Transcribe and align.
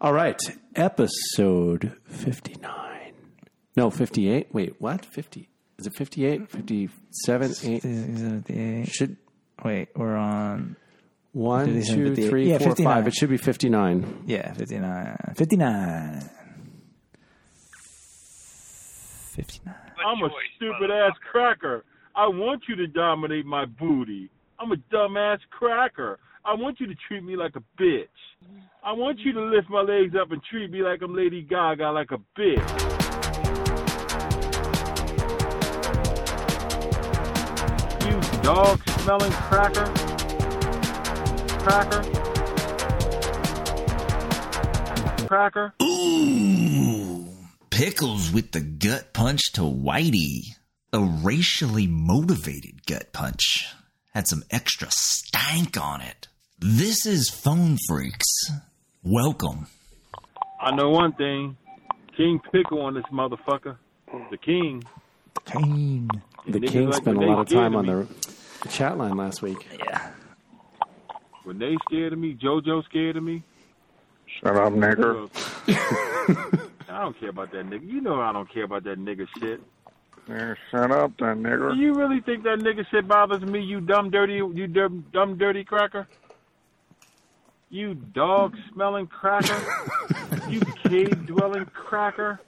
All 0.00 0.12
right, 0.12 0.40
episode 0.76 1.96
59. 2.04 3.12
No, 3.76 3.90
58. 3.90 4.48
Wait, 4.52 4.80
what? 4.80 5.04
50. 5.04 5.48
Is 5.78 5.86
it 5.86 5.94
58? 5.94 6.48
57? 6.48 7.50
8? 7.64 7.84
Is 7.84 8.22
it 8.22 8.44
the 8.44 8.60
eight? 8.60 8.88
Should 8.88 9.16
Wait, 9.64 9.88
we're 9.96 10.16
on. 10.16 10.76
1, 11.32 11.66
Did 11.66 11.84
say 11.84 11.94
2, 11.94 12.08
58? 12.10 12.30
3, 12.30 12.50
Yeah, 12.50 12.58
4, 12.58 12.66
5. 12.66 12.76
59. 12.76 13.06
It 13.06 13.14
should 13.14 13.30
be 13.30 13.36
59. 13.36 14.22
Yeah, 14.26 14.52
59. 14.52 15.16
59. 15.36 16.30
59. 19.34 19.74
I'm 20.06 20.22
a 20.22 20.28
stupid 20.56 20.90
ass 20.90 21.12
cracker. 21.30 21.84
I 22.14 22.26
want 22.28 22.62
you 22.68 22.76
to 22.76 22.86
dominate 22.86 23.46
my 23.46 23.64
booty. 23.66 24.30
I'm 24.60 24.72
a 24.72 24.76
dumbass 24.92 25.38
cracker. 25.50 26.18
I 26.48 26.54
want 26.54 26.80
you 26.80 26.86
to 26.86 26.94
treat 27.06 27.22
me 27.22 27.36
like 27.36 27.56
a 27.56 27.82
bitch. 27.82 28.06
I 28.82 28.92
want 28.92 29.18
you 29.18 29.34
to 29.34 29.42
lift 29.42 29.68
my 29.68 29.82
legs 29.82 30.14
up 30.18 30.32
and 30.32 30.40
treat 30.50 30.70
me 30.70 30.82
like 30.82 31.02
I'm 31.02 31.14
Lady 31.14 31.42
Gaga, 31.42 31.90
like 31.90 32.10
a 32.10 32.16
bitch. 32.40 32.56
You 38.06 38.42
dog 38.42 38.80
smelling 39.00 39.30
cracker. 39.30 39.84
Cracker. 41.58 42.02
Cracker. 45.26 45.74
Ooh, 45.82 47.26
pickles 47.68 48.32
with 48.32 48.52
the 48.52 48.62
gut 48.62 49.12
punch 49.12 49.52
to 49.52 49.60
Whitey. 49.60 50.54
A 50.94 51.00
racially 51.00 51.86
motivated 51.86 52.86
gut 52.86 53.12
punch. 53.12 53.66
Had 54.14 54.26
some 54.26 54.44
extra 54.50 54.88
stank 54.90 55.78
on 55.78 56.00
it. 56.00 56.28
This 56.60 57.06
is 57.06 57.30
Phone 57.30 57.78
Freaks. 57.86 58.26
Welcome. 59.04 59.68
I 60.60 60.74
know 60.74 60.90
one 60.90 61.12
thing. 61.12 61.56
King 62.16 62.40
Pickle 62.50 62.80
on 62.80 62.94
this 62.94 63.04
motherfucker. 63.12 63.76
The 64.32 64.36
king. 64.38 64.82
Kane. 65.44 66.10
The 66.48 66.58
King 66.58 66.86
like 66.86 66.94
spent 66.96 67.18
a 67.18 67.20
lot 67.20 67.38
of 67.42 67.48
time 67.48 67.76
on 67.76 67.88
of 67.88 68.08
the 68.62 68.68
chat 68.70 68.98
line 68.98 69.16
last 69.16 69.40
week. 69.40 69.68
Yeah. 69.78 70.10
When 71.44 71.60
they 71.60 71.76
scared 71.88 72.12
of 72.12 72.18
me, 72.18 72.34
JoJo 72.34 72.84
scared 72.86 73.16
of 73.16 73.22
me. 73.22 73.44
Shut 74.40 74.56
up, 74.56 74.72
nigger. 74.72 75.30
I 76.88 77.02
don't 77.02 77.20
care 77.20 77.30
about 77.30 77.52
that 77.52 77.66
nigga. 77.70 77.86
You 77.86 78.00
know 78.00 78.20
I 78.20 78.32
don't 78.32 78.52
care 78.52 78.64
about 78.64 78.82
that 78.82 78.98
nigga 78.98 79.28
shit. 79.38 79.60
Yeah, 80.28 80.54
shut 80.72 80.90
up, 80.90 81.12
then, 81.20 81.44
Do 81.44 81.76
you 81.76 81.94
really 81.94 82.20
think 82.20 82.42
that 82.42 82.58
nigga 82.58 82.84
shit 82.90 83.06
bothers 83.06 83.42
me, 83.42 83.60
you 83.60 83.80
dumb 83.80 84.10
dirty 84.10 84.34
you 84.34 84.66
dumb, 84.66 85.06
dumb 85.12 85.38
dirty 85.38 85.62
cracker? 85.62 86.08
You 87.70 87.94
dog 87.94 88.56
smelling 88.72 89.06
cracker? 89.06 89.60
you 90.48 90.60
cave 90.82 91.26
dwelling 91.26 91.66
cracker? 91.66 92.40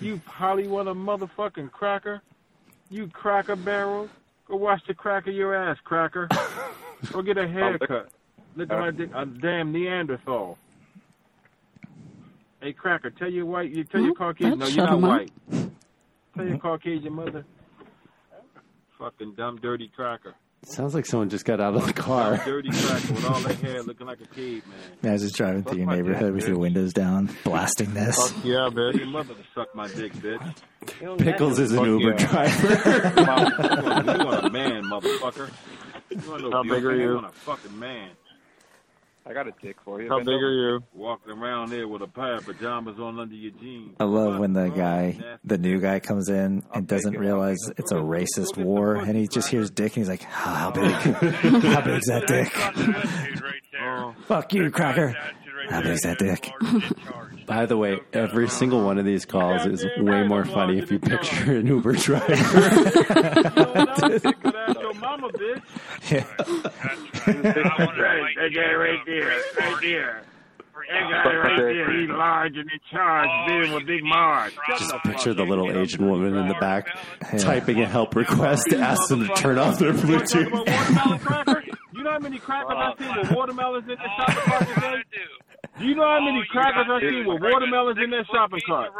You 0.00 0.20
Hollywood 0.26 0.86
a 0.86 0.94
motherfucking 0.94 1.72
cracker? 1.72 2.22
You 2.90 3.08
cracker 3.08 3.56
barrel? 3.56 4.08
Go 4.46 4.56
wash 4.56 4.80
the 4.86 4.94
crack 4.94 5.26
of 5.26 5.34
your 5.34 5.54
ass, 5.54 5.78
cracker. 5.84 6.28
Go 7.12 7.22
get 7.22 7.38
a 7.38 7.48
haircut. 7.48 8.10
Look 8.56 8.70
at 8.70 8.78
my 8.78 8.90
dick, 8.90 9.10
a 9.14 9.26
damn 9.26 9.72
Neanderthal. 9.72 10.58
Hey, 12.60 12.72
cracker, 12.72 13.10
tell 13.10 13.30
your 13.30 13.46
white, 13.46 13.70
you 13.70 13.84
tell 13.84 14.00
your 14.00 14.14
Hmm? 14.14 14.22
Caucasian. 14.22 14.58
No, 14.58 14.66
you're 14.66 14.86
not 14.86 15.00
white. 15.00 15.32
Tell 16.36 16.46
your 16.46 16.58
Caucasian 16.58 17.12
mother. 17.12 17.44
Fucking 18.98 19.34
dumb, 19.34 19.58
dirty 19.60 19.90
cracker. 19.94 20.34
Sounds 20.66 20.94
like 20.94 21.06
someone 21.06 21.28
just 21.28 21.44
got 21.44 21.60
out 21.60 21.74
of 21.74 21.86
the 21.86 21.92
car. 21.92 22.40
dirty 22.44 22.70
cracker 22.70 23.12
with 23.14 23.24
all 23.26 23.40
that 23.40 23.56
hair 23.56 23.82
looking 23.84 24.06
like 24.06 24.20
a 24.20 24.26
caveman. 24.26 24.74
I 25.02 25.12
was 25.12 25.22
just 25.22 25.34
driving 25.36 25.62
through 25.62 25.78
your 25.78 25.86
neighborhood 25.86 26.26
dick, 26.32 26.34
with 26.34 26.48
your 26.48 26.58
windows 26.58 26.92
down, 26.92 27.30
blasting 27.44 27.92
this. 27.94 28.16
Yeah, 28.44 28.54
Tell 28.54 28.70
bitch. 28.72 28.96
your 28.98 29.06
mother 29.06 29.34
to 29.34 29.40
suck 29.54 29.74
my 29.74 29.88
dick, 29.88 30.12
bitch. 30.14 30.54
Pickles 31.18 31.58
is 31.58 31.72
an 31.72 31.78
Fuck 31.78 31.86
Uber 31.86 32.10
yeah. 32.10 32.26
driver. 32.26 33.12
You 34.18 34.24
want- 34.26 34.44
a 34.46 34.50
man, 34.50 34.82
motherfucker. 34.84 35.50
You 36.10 36.30
want 36.30 36.42
no 36.42 36.50
How 36.50 36.62
big 36.62 36.84
are 36.84 36.96
you? 36.96 37.14
want 37.14 37.26
a 37.26 37.30
fucking 37.30 37.78
man. 37.78 38.10
I 39.26 39.32
got 39.32 39.48
a 39.48 39.52
dick 39.62 39.76
for 39.84 40.02
you. 40.02 40.08
How 40.08 40.16
Bend 40.16 40.26
big 40.26 40.34
over. 40.34 40.46
are 40.46 40.74
you? 40.74 40.84
Walking 40.92 41.32
around 41.32 41.70
there 41.70 41.88
with 41.88 42.02
a 42.02 42.06
pair 42.06 42.34
of 42.34 42.44
pajamas 42.44 42.98
on 43.00 43.18
under 43.18 43.34
your 43.34 43.52
jeans. 43.52 43.94
I 43.98 44.04
love 44.04 44.38
when 44.38 44.52
the 44.52 44.68
guy, 44.68 45.18
the 45.44 45.56
new 45.56 45.80
guy, 45.80 45.98
comes 46.00 46.28
in 46.28 46.62
and 46.74 46.86
doesn't 46.86 47.16
realize 47.18 47.56
it's 47.78 47.90
a 47.90 47.96
racist 47.96 48.58
war, 48.58 48.96
and 48.96 49.16
he 49.16 49.26
just 49.26 49.48
hears 49.48 49.70
dick, 49.70 49.96
and 49.96 50.04
he's 50.04 50.08
like, 50.10 50.22
"How 50.22 50.52
how 50.54 50.70
big? 50.72 50.90
How 51.62 51.80
big's 51.80 52.06
that 52.08 52.26
dick? 52.26 52.52
Fuck 54.26 54.52
you, 54.52 54.70
cracker! 54.70 55.16
How 55.70 55.80
big's 55.80 56.02
that 56.02 56.18
dick?" 56.18 56.52
By 57.46 57.66
the 57.66 57.76
way, 57.76 58.00
every 58.12 58.48
single 58.48 58.82
one 58.84 58.98
of 58.98 59.04
these 59.04 59.24
calls 59.24 59.66
is 59.66 59.84
way 59.98 60.26
more 60.26 60.44
funny 60.44 60.78
if 60.78 60.90
you 60.90 60.98
picture 60.98 61.56
an 61.56 61.66
Uber 61.66 61.92
driver. 61.94 62.34
you 62.34 62.40
don't 62.42 63.54
know, 63.54 64.08
you 64.12 64.20
could 64.32 64.54
ask 64.54 64.80
your 64.80 64.94
mama, 64.94 65.28
bitch. 65.30 65.62
That 67.24 68.50
guy 68.54 68.74
right 68.74 68.98
there, 69.06 69.42
right 69.58 69.76
there. 69.82 70.22
That 70.90 71.10
guy 71.24 71.34
right 71.36 71.56
there, 71.56 71.92
he's 72.00 72.10
large 72.10 72.56
and 72.56 72.70
in 72.70 72.80
charge, 72.90 73.28
being 73.48 73.72
with 73.72 73.86
Big 73.86 74.04
Marge. 74.04 74.52
Just 74.78 74.92
picture 75.04 75.32
the 75.32 75.44
little 75.44 75.70
Asian 75.70 76.08
woman 76.08 76.36
in 76.36 76.48
the 76.48 76.54
back 76.54 76.88
typing 77.38 77.80
a 77.80 77.86
help 77.86 78.14
request 78.14 78.66
to 78.70 78.78
ask 78.78 79.08
them 79.08 79.26
to 79.26 79.34
turn 79.34 79.56
off 79.58 79.78
their 79.78 79.94
You 79.94 80.06
wanna 80.06 80.26
talk 80.26 80.40
Bluetooth. 80.42 80.46
about 80.48 80.66
watermelon 80.68 81.18
crackers? 81.20 81.64
You 81.94 82.02
know 82.02 82.10
how 82.10 82.18
many 82.18 82.38
crackers 82.38 82.76
I've 82.76 82.98
seen 82.98 83.16
with 83.18 83.30
watermelons 83.32 83.84
in 83.88 83.96
the 83.96 84.08
shopping 84.16 84.34
cart 84.42 84.68
today? 84.74 85.02
Do 85.78 85.84
you 85.86 85.94
know 85.96 86.04
how 86.06 86.20
many 86.20 86.42
crackers 86.50 86.86
I've 86.88 87.00
seen 87.02 87.26
with 87.26 87.42
watermelons 87.42 87.98
in 88.02 88.10
their 88.10 88.24
shopping 88.26 88.60
cart? 88.66 88.90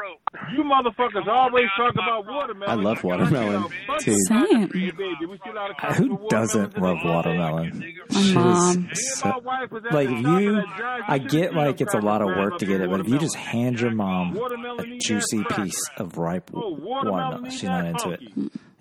You 0.52 0.64
motherfuckers 0.64 1.26
always 1.28 1.66
talk 1.76 1.94
about 1.94 2.26
watermelon. 2.26 2.68
I 2.68 2.74
love 2.82 3.04
watermelon, 3.04 3.70
too. 4.00 4.16
Same. 4.28 4.68
Hey, 4.72 4.90
baby, 4.90 5.26
we 5.28 5.38
see 5.44 5.50
a 5.50 5.54
lot 5.54 5.70
of 5.70 5.76
crackers 5.76 5.98
Who 5.98 6.26
doesn't 6.28 6.76
love 6.80 6.96
watermelon? 7.04 7.94
My 8.10 8.32
mom. 8.32 8.90
So- 8.94 9.28
My 9.28 9.38
wife 9.38 9.70
was 9.70 9.84
at 9.84 9.94
like 9.94 10.08
if 10.08 10.20
you, 10.20 10.48
and 10.48 10.56
that 10.58 10.76
drive, 10.76 11.02
I 11.06 11.18
get 11.18 11.54
like 11.54 11.80
it's 11.80 11.94
a 11.94 12.00
lot 12.00 12.22
of 12.22 12.28
work 12.28 12.58
to 12.58 12.66
get 12.66 12.80
it, 12.80 12.90
but 12.90 12.98
if 13.00 13.08
you 13.08 13.18
just 13.18 13.36
hand 13.36 13.80
your 13.80 13.92
mom 13.92 14.36
a 14.36 14.98
juicy 14.98 15.44
piece 15.44 15.80
of 15.98 16.18
ripe 16.18 16.50
Oh, 16.54 16.70
watermelon, 16.74 17.50
she's 17.50 17.64
not 17.64 17.84
into 17.84 18.10
it. 18.10 18.20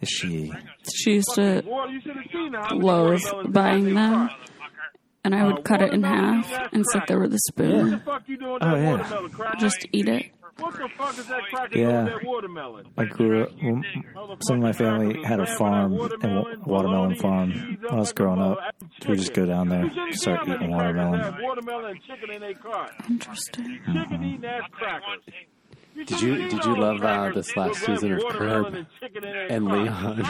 Is 0.02 0.10
she? 0.10 0.52
She 0.94 1.14
used 1.14 1.30
to 1.36 1.62
Water, 1.66 1.92
you 1.92 2.02
should 2.02 2.16
have 2.18 2.26
seen 2.34 2.54
how 2.54 2.68
many 2.70 2.82
loathe 2.82 3.54
buying 3.54 3.94
them, 3.94 4.28
cart. 4.28 4.32
And 5.24 5.34
I 5.36 5.46
would 5.46 5.60
uh, 5.60 5.62
cut 5.62 5.82
it 5.82 5.94
in 5.94 6.04
half 6.04 6.52
and 6.74 6.86
sit 6.92 7.04
there 7.08 7.20
with 7.20 7.32
a 7.32 7.36
What 7.36 7.42
spoon. 7.42 7.90
the 7.92 7.98
fuck 8.00 8.24
you 8.28 8.38
doing 8.38 8.54
with 8.54 8.64
Oh, 8.64 8.72
that 8.72 8.78
yeah. 8.82 8.92
watermelon 8.92 9.32
cracker? 9.32 9.58
Just 9.58 9.86
eat 9.92 10.08
it. 10.10 10.32
What 10.60 10.74
the 10.78 10.88
fuck 10.98 11.18
is 11.18 11.26
that 11.28 11.42
cracker 11.52 11.78
Yeah. 11.80 11.88
doing 11.92 12.04
with 12.06 12.14
that 12.14 12.26
watermelon? 12.28 12.86
I 12.98 13.06
grew 13.06 13.44
up. 13.44 13.50
Some 14.42 14.58
of 14.58 14.62
my 14.62 14.72
family 14.74 15.24
had 15.24 15.40
a 15.40 15.48
farm, 15.58 15.94
a 15.94 15.96
watermelon 16.66 17.16
farm. 17.16 17.52
When 17.82 17.92
I 17.92 17.96
was 17.96 18.14
growing 18.14 18.40
up, 18.40 18.60
we 19.04 19.10
would 19.10 19.18
just 19.18 19.34
go 19.34 19.46
down 19.48 19.70
there, 19.70 19.90
start 20.12 20.48
eating 20.48 20.70
watermelon. 20.72 21.36
Watermelon 21.42 21.86
and 21.92 22.00
chicken 22.04 22.32
in 22.36 22.42
their 22.42 22.54
cart. 22.54 22.92
Interesting. 23.10 23.80
Chicken 23.88 24.24
eating 24.24 24.46
ass 24.46 24.62
crackers. 24.72 25.22
Did 25.96 26.22
you 26.22 26.36
did 26.50 26.66
you 26.66 26.76
love 26.76 27.04
uh, 27.04 27.30
this 27.34 27.56
last 27.56 27.82
season 27.86 28.14
of 28.14 28.24
Curb? 28.30 28.86
And 29.50 29.66
Leon. 29.66 30.24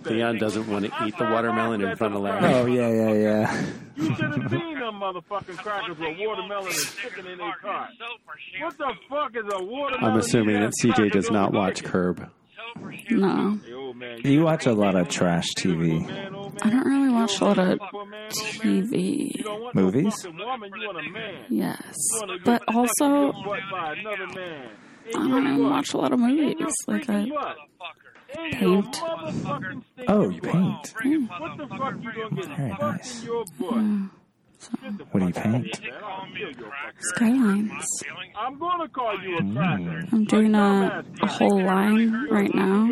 Leon 0.04 0.38
doesn't 0.38 0.66
want 0.66 0.86
to 0.86 1.04
eat 1.06 1.16
the 1.18 1.24
watermelon 1.24 1.82
in 1.82 1.96
front 1.96 2.14
of 2.14 2.22
Larry. 2.22 2.54
Oh 2.54 2.66
yeah, 2.66 2.88
yeah, 2.88 3.12
yeah. 3.12 3.64
You 3.94 4.06
should 4.14 4.32
have 4.32 4.50
seen 4.50 4.78
them 4.78 4.94
motherfucking 4.94 5.58
crackers 5.58 5.98
with 5.98 6.16
watermelon 6.18 6.66
and 6.68 6.74
chicken 7.02 7.26
in 7.26 7.36
their 7.36 7.52
cart. 7.60 7.90
What 8.60 8.78
the 8.78 8.94
fuck 9.08 9.36
is 9.36 9.44
a 9.52 9.62
watermelon? 9.62 10.14
I'm 10.14 10.18
assuming 10.18 10.60
that 10.60 10.72
CJ 10.82 11.12
does 11.12 11.30
not 11.30 11.52
watch 11.52 11.84
Curb. 11.84 12.30
No, 13.10 13.58
Hey, 13.64 13.72
old 13.72 13.96
man, 13.96 14.18
You 14.24 14.42
watch 14.44 14.66
a 14.66 14.72
lot 14.72 14.94
of 14.94 15.08
trash 15.08 15.46
TV. 15.56 16.02
I 16.62 16.70
don't 16.70 16.86
really 16.86 17.08
watch 17.08 17.40
a 17.40 17.44
lot 17.44 17.58
of 17.58 17.78
For 17.90 18.02
a 18.02 18.06
man, 18.06 18.30
old 18.30 18.64
man. 18.64 18.88
TV. 18.88 19.36
You 19.36 19.44
don't 19.44 19.60
want 19.62 19.74
no 19.74 19.82
Movies? 19.82 20.22
fucking 20.22 20.38
woman, 20.38 20.70
you 20.74 20.86
want 20.86 21.06
a 21.06 21.10
man. 21.10 21.44
Yes, 21.48 21.96
You 22.12 22.20
wanna 22.20 22.38
get 22.38 22.44
but 22.44 22.62
also 22.74 23.32
butt 23.32 23.60
by 23.70 23.94
another 23.98 24.26
man. 24.34 24.68
I 25.08 25.10
don't 25.12 25.68
watch 25.68 25.94
a 25.94 25.96
lot 25.98 26.12
of 26.12 26.20
movies. 26.20 26.72
Like 26.86 27.08
I 27.10 27.28
paint. 28.52 29.02
Oh, 30.08 30.28
you 30.30 30.40
paint. 30.40 30.94
What 31.38 31.56
the 31.58 31.66
fuck 31.66 31.94
you 32.02 32.12
gonna 32.14 32.36
get 32.36 32.46
Very 32.56 32.68
nice. 32.80 33.26
Your 34.82 34.92
butt? 34.92 35.08
What 35.12 35.20
do 35.20 35.26
you 35.26 35.32
paint? 35.32 35.82
Man, 35.82 35.92
I'll 36.02 36.26
kill 36.26 36.38
your 36.38 36.52
fucking- 36.52 37.00
Skylines. 37.00 38.02
I'm 38.36 38.58
gonna 38.58 38.88
call 38.88 39.20
you 39.22 39.38
a 39.38 39.42
hmm. 39.42 39.56
cracker. 39.56 40.08
I'm 40.12 40.24
doing 40.24 40.54
a, 40.54 41.04
a 41.22 41.26
whole 41.26 41.62
line 41.64 42.28
right 42.30 42.54
now 42.54 42.88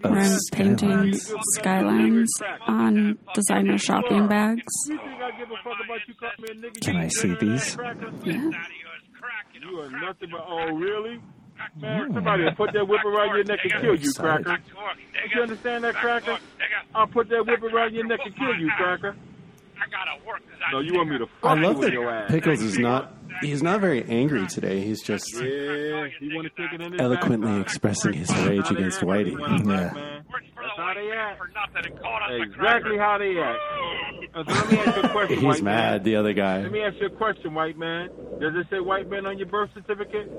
where 0.00 0.20
I'm 0.20 0.38
painting 0.52 1.14
skylines 1.14 2.32
on 2.66 3.18
designer 3.34 3.78
shopping 3.78 4.26
bags. 4.28 4.62
You 4.88 4.98
think 4.98 5.22
I 5.22 5.30
give 5.38 5.50
a 5.50 5.56
fuck 5.62 5.76
about 5.84 6.00
you 6.08 6.14
calling 6.14 6.34
me 6.40 6.48
a 6.50 6.70
nigga? 6.70 6.80
Can 6.80 6.96
I 6.96 7.08
see 7.08 7.34
these? 7.34 7.76
Yeah. 8.24 8.50
You 9.60 9.80
are 9.80 9.90
nothing 9.90 10.30
but. 10.30 10.44
Oh, 10.46 10.72
really? 10.72 11.20
Man, 11.80 12.12
somebody 12.12 12.44
will 12.44 12.54
put 12.54 12.72
that 12.72 12.86
whip 12.86 13.04
around 13.04 13.34
your 13.34 13.44
neck 13.44 13.60
and 13.64 13.72
kill 13.72 13.94
you, 13.96 14.10
Excited. 14.10 14.44
cracker. 14.44 14.62
You 15.34 15.42
understand 15.42 15.84
that, 15.84 15.94
cracker? 15.94 16.38
I'll 16.94 17.06
put 17.06 17.28
that 17.30 17.46
whip 17.46 17.62
around 17.62 17.94
your 17.94 18.04
neck 18.04 18.20
and 18.24 18.36
kill 18.36 18.54
you, 18.56 18.70
cracker. 18.76 19.16
No, 20.72 20.80
you 20.80 20.94
want 20.94 21.10
me 21.10 21.18
to 21.18 21.24
I 21.24 21.28
fuck 21.40 21.56
you 21.58 21.62
love 21.64 21.76
with 21.78 21.86
that 21.88 21.92
your 21.92 22.10
ass. 22.10 22.30
Pickles 22.30 22.60
is 22.62 22.78
not 22.78 23.12
He's 23.42 23.62
not 23.62 23.80
very 23.82 24.02
angry 24.04 24.46
today. 24.46 24.80
He's 24.80 25.02
just 25.02 25.34
Yeah, 25.34 26.06
he 26.18 26.34
want 26.34 26.48
to 26.48 26.62
take 26.62 26.72
it 26.72 26.80
in 26.80 26.92
his 26.92 27.00
eloquently 27.00 27.46
backside. 27.48 27.60
expressing 27.60 28.12
his 28.14 28.30
rage 28.46 28.62
How 28.64 28.70
they 28.72 28.76
against 28.80 28.98
act 28.98 29.06
when 29.06 29.18
Whitey. 29.18 29.24
they 29.26 29.36
want 29.36 29.52
it 29.60 29.66
Yeah. 29.66 29.76
back, 29.84 29.94
man. 29.94 30.24
That's 30.56 30.76
how 30.76 30.94
they 30.94 31.12
act. 31.12 31.42
Exactly 32.42 32.98
how 32.98 33.18
they 33.18 33.38
act. 33.38 33.58
Uh, 34.34 34.44
so 34.44 34.52
let 34.52 34.70
me 34.70 34.78
ask 34.78 34.96
you 34.96 35.02
a 35.02 35.08
question, 35.10 35.36
He's 35.36 35.44
white 35.44 35.62
mad. 35.62 35.92
Man. 35.92 36.02
The 36.04 36.16
other 36.16 36.32
guy. 36.32 36.62
Let 36.62 36.72
me 36.72 36.82
ask 36.82 36.96
you 37.00 37.06
a 37.06 37.10
question, 37.10 37.54
white 37.54 37.78
man. 37.78 38.08
Does 38.40 38.54
it 38.54 38.66
say 38.70 38.80
white 38.80 39.08
man 39.10 39.26
on 39.26 39.38
your 39.38 39.48
birth 39.48 39.70
certificate? 39.74 40.30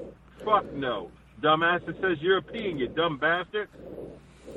Fuck 0.44 0.72
no. 0.74 1.10
Dumbass, 1.42 1.88
it 1.88 1.95
says 2.01 2.19
European, 2.22 2.78
you 2.80 2.88
dumb 2.88 3.18
bastard. 3.18 3.69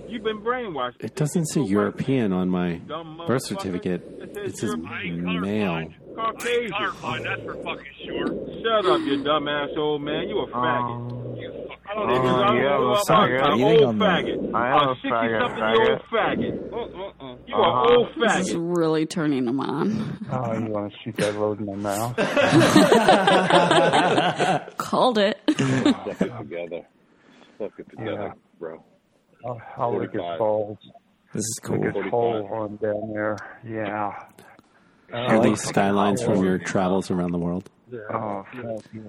You've 0.08 0.24
been 0.24 0.40
brainwashed. 0.40 1.04
It 1.04 1.14
doesn't 1.14 1.46
say 1.46 1.60
European 1.62 2.32
on 2.32 2.48
my 2.48 2.80
birth 3.26 3.44
certificate. 3.46 4.02
It 4.20 4.36
It 4.36 4.56
says 4.56 4.70
says 4.72 4.76
male. 4.78 5.88
Caucasian. 6.16 6.72
Colorblind, 6.72 7.22
that's 7.24 7.42
for 7.42 7.54
fucking 7.62 7.94
sure. 8.04 8.26
Shut 8.26 8.86
up, 8.90 9.00
you 9.02 9.22
dumbass 9.22 9.76
old 9.76 10.02
man. 10.02 10.28
You 10.28 10.38
a 10.38 10.40
oh. 10.42 10.46
faggot. 10.48 11.38
You 11.40 11.48
fucking 11.52 11.76
I 11.88 11.90
don't 11.94 12.10
even 12.10 12.26
Oh, 12.26 12.30
know. 12.30 12.36
yeah, 12.54 12.74
I'm, 12.74 12.80
well, 12.82 12.96
I'm, 12.96 13.04
faggot. 13.06 13.42
I'm 13.42 13.60
Eating 13.60 13.84
old 13.84 13.96
faggot. 13.96 14.38
I 14.54 14.56
am 14.68 14.74
I'm 14.80 14.88
a 14.88 14.90
60 14.94 15.08
faggot, 15.08 15.40
something 15.40 15.58
year 15.58 15.92
old 15.92 16.02
faggot. 16.12 16.54
Uh, 16.72 16.76
uh, 16.76 16.80
uh. 16.80 16.82
Uh-huh. 16.82 16.94
faggot. 16.96 17.12
Uh-uh-uh. 17.20 17.36
You 17.46 17.54
Uh-huh. 17.54 17.82
an 17.82 17.86
old 17.96 18.08
This 18.38 18.48
is 18.48 18.54
really 18.56 19.04
turning 19.06 19.44
him 19.48 19.60
on. 19.60 19.78
Oh, 20.32 20.52
you 20.58 20.66
want 20.66 20.92
to 20.92 20.98
shoot 21.04 21.16
that 21.16 21.34
load 21.36 21.60
in 21.60 21.66
my 21.66 21.76
mouth? 21.76 22.16
Called 24.76 25.18
it. 25.18 25.38
Stuck 25.48 26.20
it 26.20 26.38
together. 26.38 26.82
Stuck 27.56 27.72
it 27.78 27.88
together, 27.90 28.12
Yeah. 28.12 28.32
bro. 28.58 28.82
I'll, 29.44 29.60
I'll 29.76 29.98
lick 29.98 30.12
his 30.12 30.20
45. 30.20 30.38
balls. 30.38 30.78
This 31.32 31.42
is 31.44 31.60
cool. 31.62 31.78
Lick 31.80 31.94
his 31.94 32.10
hole 32.10 32.48
on 32.52 32.76
down 32.76 33.12
there. 33.12 33.36
Yeah. 33.64 34.18
Uh, 35.12 35.16
Are 35.16 35.42
these 35.42 35.62
skylines 35.62 36.22
from 36.22 36.44
your 36.44 36.58
travels 36.58 37.10
around 37.10 37.32
the 37.32 37.38
world? 37.38 37.68
Oh, 38.12 38.44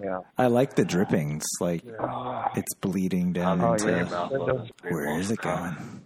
yeah. 0.04 0.19
I 0.38 0.48
like 0.48 0.75
the 0.75 0.83
drippings. 0.86 1.44
Like 1.60 1.83
it's 2.56 2.74
bleeding 2.75 3.33
down 3.33 3.62
Oh, 3.62 3.74
into. 3.74 3.92
yeah. 3.92 4.06
Spread 4.07 4.94
Where 4.94 5.19
is 5.19 5.30
it 5.31 5.39
going? 5.42 6.01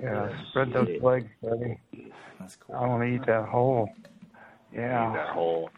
yeah, 0.00 0.28
spread 0.50 0.72
those 0.72 1.02
legs, 1.02 1.28
buddy. 1.42 1.78
That's 2.40 2.56
cool. 2.56 2.76
I 2.76 2.86
want 2.86 3.02
to 3.02 3.08
eat 3.08 3.26
that 3.26 3.46
hole. 3.48 3.90
That 4.72 4.80
Yeah. 4.80 5.32
whole, 5.32 5.70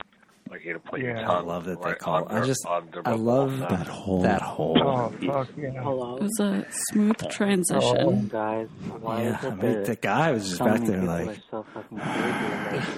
like 0.51 0.65
you 0.65 0.73
to 0.73 0.79
put 0.79 1.01
your 1.01 1.15
tongue. 1.15 1.25
I 1.25 1.41
love 1.41 1.65
that 1.67 1.81
they 1.83 1.91
right 1.91 1.99
call. 1.99 2.27
I 2.29 2.45
just 2.45 2.67
under 2.67 3.03
I 3.07 3.13
love 3.13 3.59
ball. 3.59 3.69
That 3.69 3.87
whole. 3.87 4.23
that 4.23 4.43
hole. 4.43 4.79
Oh, 4.83 5.09
fuck 5.27 5.49
yeah. 5.57 5.69
It 5.69 5.85
was 5.85 6.41
a 6.41 6.67
smooth 6.91 7.29
transition. 7.31 7.83
Oh, 7.83 8.13
guys. 8.29 8.69
Why 9.01 9.23
Yeah, 9.23 9.39
is 9.39 9.45
I 9.45 9.55
mean, 9.55 9.83
the 9.85 9.97
guy 9.97 10.33
was 10.33 10.45
just 10.47 10.59
so 10.59 10.65
back 10.65 10.81
there 10.83 11.03
like, 11.03 11.29
are 11.29 11.37
so 11.51 11.67
fucking 11.75 11.99
crazy? 11.99 12.77
Like, 12.77 12.89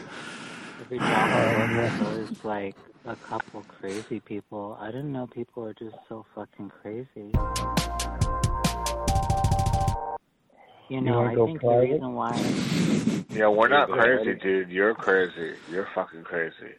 every 0.81 0.99
job 0.99 1.71
there's 1.71 2.03
always 2.07 2.45
like 2.45 2.77
a 3.07 3.17
couple 3.17 3.63
crazy 3.63 4.21
people. 4.21 4.77
I 4.81 4.87
didn't 4.87 5.13
know 5.13 5.27
people 5.27 5.63
were 5.65 5.75
just 5.75 5.97
so 6.09 6.27
fucking 6.35 6.71
crazy. 6.83 7.33
You 10.89 11.01
know, 11.01 11.19
wanna 11.19 11.31
I 11.31 11.35
go 11.37 11.47
think 11.47 11.61
the 11.61 11.69
reason 11.69 12.13
why 12.15 12.33
Yeah, 13.31 13.49
we're 13.49 13.69
not 13.69 13.89
crazy, 13.89 14.35
dude. 14.35 14.71
You're 14.71 14.95
crazy. 14.95 15.55
You're 15.71 15.89
fucking 15.95 16.25
crazy. 16.25 16.75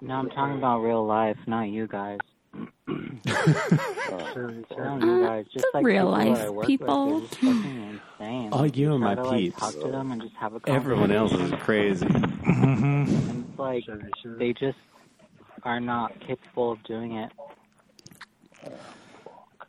No, 0.00 0.14
I'm 0.14 0.30
talking 0.30 0.58
about 0.58 0.80
real 0.80 1.04
life, 1.06 1.38
not 1.46 1.68
you 1.68 1.86
guys. 1.86 2.18
Oh. 2.54 2.66
No, 4.78 4.98
you 5.00 5.24
guys, 5.26 5.46
just 5.52 5.66
like 5.74 5.84
real 5.84 6.08
life 6.08 6.38
I 6.38 6.66
people. 6.66 7.20
With, 7.20 7.30
they're 7.30 7.50
just 7.52 7.62
fucking 7.62 8.00
insane. 8.18 8.52
All 8.52 8.66
you 8.66 8.92
and 8.92 9.02
my 9.02 9.14
to, 9.14 9.22
like, 9.22 9.38
peeps. 9.38 9.58
Talk 9.58 9.72
to 9.72 9.88
them 9.88 10.12
and 10.12 10.22
just 10.22 10.34
have 10.36 10.54
a 10.54 10.60
Everyone 10.66 11.10
else 11.10 11.32
is 11.32 11.52
crazy. 11.60 12.06
Mm-hmm. 12.06 12.82
And 12.84 13.46
it's 13.48 13.58
like 13.58 13.84
they 14.38 14.52
just 14.52 14.78
are 15.64 15.80
not 15.80 16.18
capable 16.20 16.72
of 16.72 16.82
doing 16.84 17.16
it. 17.16 17.32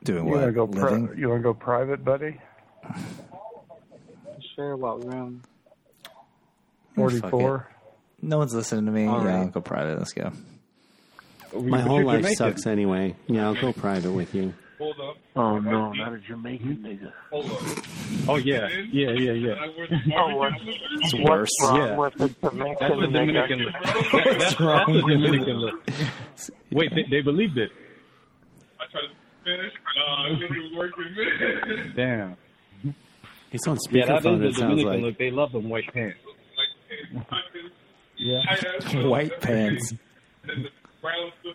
doing 0.03 0.25
You 0.25 0.31
what? 0.31 0.41
want 0.41 0.47
to 0.47 0.51
go? 0.53 0.67
Pri- 0.67 0.91
Living? 0.91 1.17
you 1.17 1.29
want 1.29 1.39
to 1.39 1.43
go 1.43 1.53
private, 1.53 2.05
buddy? 2.05 2.39
Sure, 4.55 4.75
what 4.77 5.03
room? 5.03 5.41
Forty-four. 6.95 7.69
No 8.21 8.39
one's 8.39 8.53
listening 8.53 8.85
to 8.85 8.91
me. 8.91 9.05
All 9.05 9.23
yeah, 9.23 9.27
right. 9.27 9.35
I'll 9.41 9.47
go 9.47 9.61
private. 9.61 9.97
Let's 9.99 10.13
go. 10.13 10.31
My 11.59 11.81
whole 11.81 12.03
life 12.03 12.25
sucks 12.35 12.65
anyway. 12.67 13.15
Yeah, 13.27 13.45
I'll 13.45 13.55
go 13.59 13.73
private 13.73 14.11
with 14.11 14.33
you. 14.35 14.53
Hold 14.77 14.99
up. 14.99 15.17
Oh 15.35 15.57
no, 15.57 15.91
not 15.93 16.13
a 16.13 16.19
Jamaican 16.19 16.75
hmm? 16.75 16.85
nigga. 16.85 17.11
Oh, 18.27 18.35
yeah. 18.35 18.67
Yeah, 18.91 19.11
yeah, 19.11 19.31
yeah. 19.31 19.67
Oh, 20.15 20.49
it's 20.91 21.15
worse. 21.15 21.49
Yeah. 21.63 21.95
with 21.95 22.13
the 22.13 22.27
That's 22.27 22.41
the 22.43 23.07
Dominican 23.07 23.59
look. 23.59 23.73
That- 23.73 24.35
That's 24.39 24.59
wrong 24.59 24.93
that's 24.93 24.99
the 24.99 25.03
with 25.03 25.21
Dominican 25.23 25.57
look. 25.57 25.89
Wait, 26.71 26.93
they, 26.93 27.03
they 27.09 27.21
believed 27.21 27.57
it. 27.57 27.71
I 28.79 28.83
tried 28.91 29.01
to 29.01 29.13
finish. 29.43 29.73
Uh, 29.97 31.95
Damn. 31.95 32.37
He's 33.51 33.65
on 33.67 33.77
Yeah, 33.89 34.05
speakerphone. 34.05 34.17
is 34.17 34.17
it 34.17 34.23
the 34.23 34.53
sounds 34.53 34.59
Dominican 34.59 34.85
like. 34.85 35.01
look. 35.01 35.17
They 35.17 35.31
love 35.31 35.51
them 35.53 35.69
white 35.69 35.91
pants. 35.91 36.19
Yeah. 38.17 38.41
White 39.07 39.39
pants. 39.41 39.93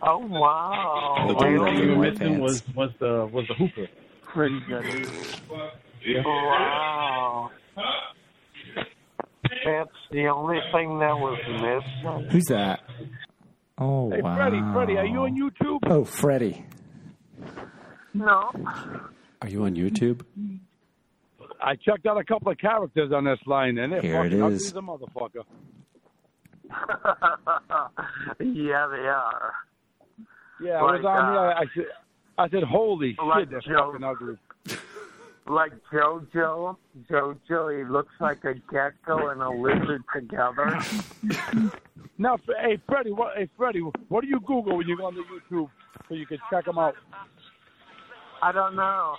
Oh 0.00 0.18
wow! 0.18 1.26
The 1.28 1.34
do 1.34 1.44
only 1.44 1.58
love 1.58 1.74
thing 1.74 1.88
them 1.88 1.98
white 1.98 2.12
missing 2.20 2.40
was 2.40 2.62
was 2.74 2.90
the 3.00 3.28
was 3.32 3.46
the 3.48 3.54
hooper. 3.54 3.88
Yeah. 6.04 6.22
Wow! 6.24 7.50
That's 9.64 9.90
the 10.10 10.26
only 10.28 10.58
thing 10.72 10.98
that 10.98 11.16
was 11.18 11.38
missing. 11.48 12.30
Who's 12.30 12.44
that? 12.46 12.80
Oh 13.78 14.10
Hey, 14.10 14.22
wow. 14.22 14.36
Freddie, 14.36 14.62
Freddie, 14.72 14.96
are 14.98 15.06
you 15.06 15.18
on 15.20 15.36
YouTube? 15.36 15.78
Oh, 15.90 16.04
Freddie. 16.04 16.64
No. 18.14 18.50
Are 19.42 19.48
you 19.48 19.64
on 19.64 19.74
YouTube? 19.74 20.22
I 21.60 21.76
checked 21.76 22.06
out 22.06 22.18
a 22.18 22.24
couple 22.24 22.50
of 22.52 22.58
characters 22.58 23.12
on 23.12 23.24
this 23.24 23.38
line, 23.46 23.78
and 23.78 23.92
they're 23.92 24.00
Here 24.00 24.24
it 24.24 24.30
fucking 24.30 24.42
ugly 24.42 24.56
as 24.56 24.72
a 24.72 24.80
motherfucker. 24.80 25.44
yeah, 28.40 28.86
they 28.86 29.06
are. 29.08 29.52
Yeah, 30.62 30.74
I 30.74 30.82
was 30.82 31.04
on 31.04 31.24
uh, 31.24 31.32
here. 31.32 31.50
I 31.50 31.64
said, 31.74 31.84
I 32.38 32.48
said, 32.48 32.62
holy 32.62 33.16
like 33.24 33.40
shit, 33.42 33.50
they're 33.50 33.60
Joe- 33.60 33.92
fucking 33.92 34.04
ugly. 34.04 34.36
Like 35.44 35.72
JoJo. 35.92 36.76
JoJo, 37.10 37.76
he 37.76 37.90
looks 37.90 38.12
like 38.20 38.44
a 38.44 38.54
gecko 38.72 39.30
and 39.30 39.42
a 39.42 39.50
lizard 39.50 40.04
together. 40.14 40.80
Now, 42.18 42.38
hey 42.60 42.78
Freddie, 42.86 43.10
what? 43.10 43.36
Hey 43.36 43.48
Freddie, 43.56 43.80
what 44.08 44.20
do 44.20 44.28
you 44.28 44.38
Google 44.46 44.76
when 44.76 44.86
you 44.86 44.96
go 44.96 45.06
on 45.06 45.14
the 45.16 45.22
YouTube 45.22 45.68
so 46.08 46.14
you 46.14 46.24
can 46.24 46.38
check 46.50 46.66
them 46.66 46.78
out? 46.78 46.94
I 48.40 48.52
don't 48.52 48.76
know. 48.76 49.16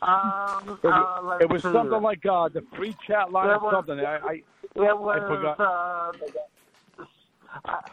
Um, 0.00 0.78
It 0.82 0.86
uh, 0.86 0.90
was, 0.90 1.24
let's 1.24 1.42
it 1.44 1.50
was 1.50 1.62
see. 1.62 1.72
something 1.72 2.02
like 2.02 2.24
uh, 2.26 2.48
the 2.48 2.62
free 2.76 2.94
chat 3.06 3.32
line 3.32 3.48
There 3.48 3.56
or 3.56 3.60
was- 3.64 3.72
something. 3.74 4.00
I, 4.04 4.16
I 4.16 4.32
It 4.76 4.98
was, 4.98 5.20
forgot. 5.26 5.60
uh, 5.60 6.12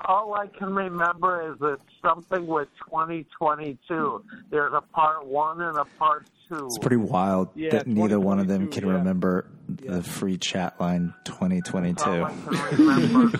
all 0.06 0.36
I 0.36 0.48
can 0.48 0.74
remember 0.76 1.52
is 1.52 1.58
it's 1.62 1.82
something 2.02 2.46
with 2.46 2.68
2022. 2.90 4.24
There's 4.52 4.74
a 4.74 4.82
part 4.82 5.26
one 5.26 5.62
and 5.62 5.78
a 5.78 5.86
part 5.98 6.26
two. 6.50 6.66
It's 6.68 6.78
pretty 6.78 6.98
wild 6.98 7.50
Yeah, 7.56 7.72
that 7.72 7.88
neither 7.88 8.20
one 8.20 8.40
of 8.40 8.48
them 8.48 8.70
can 8.70 8.86
yeah. 8.86 8.94
remember 8.94 9.48
the 9.68 10.04
free 10.04 10.38
chat 10.38 10.80
line 10.80 11.14
2022. 11.24 12.04
All 12.04 12.26
I 12.26 12.30
can 12.70 12.88
remember. 12.88 13.40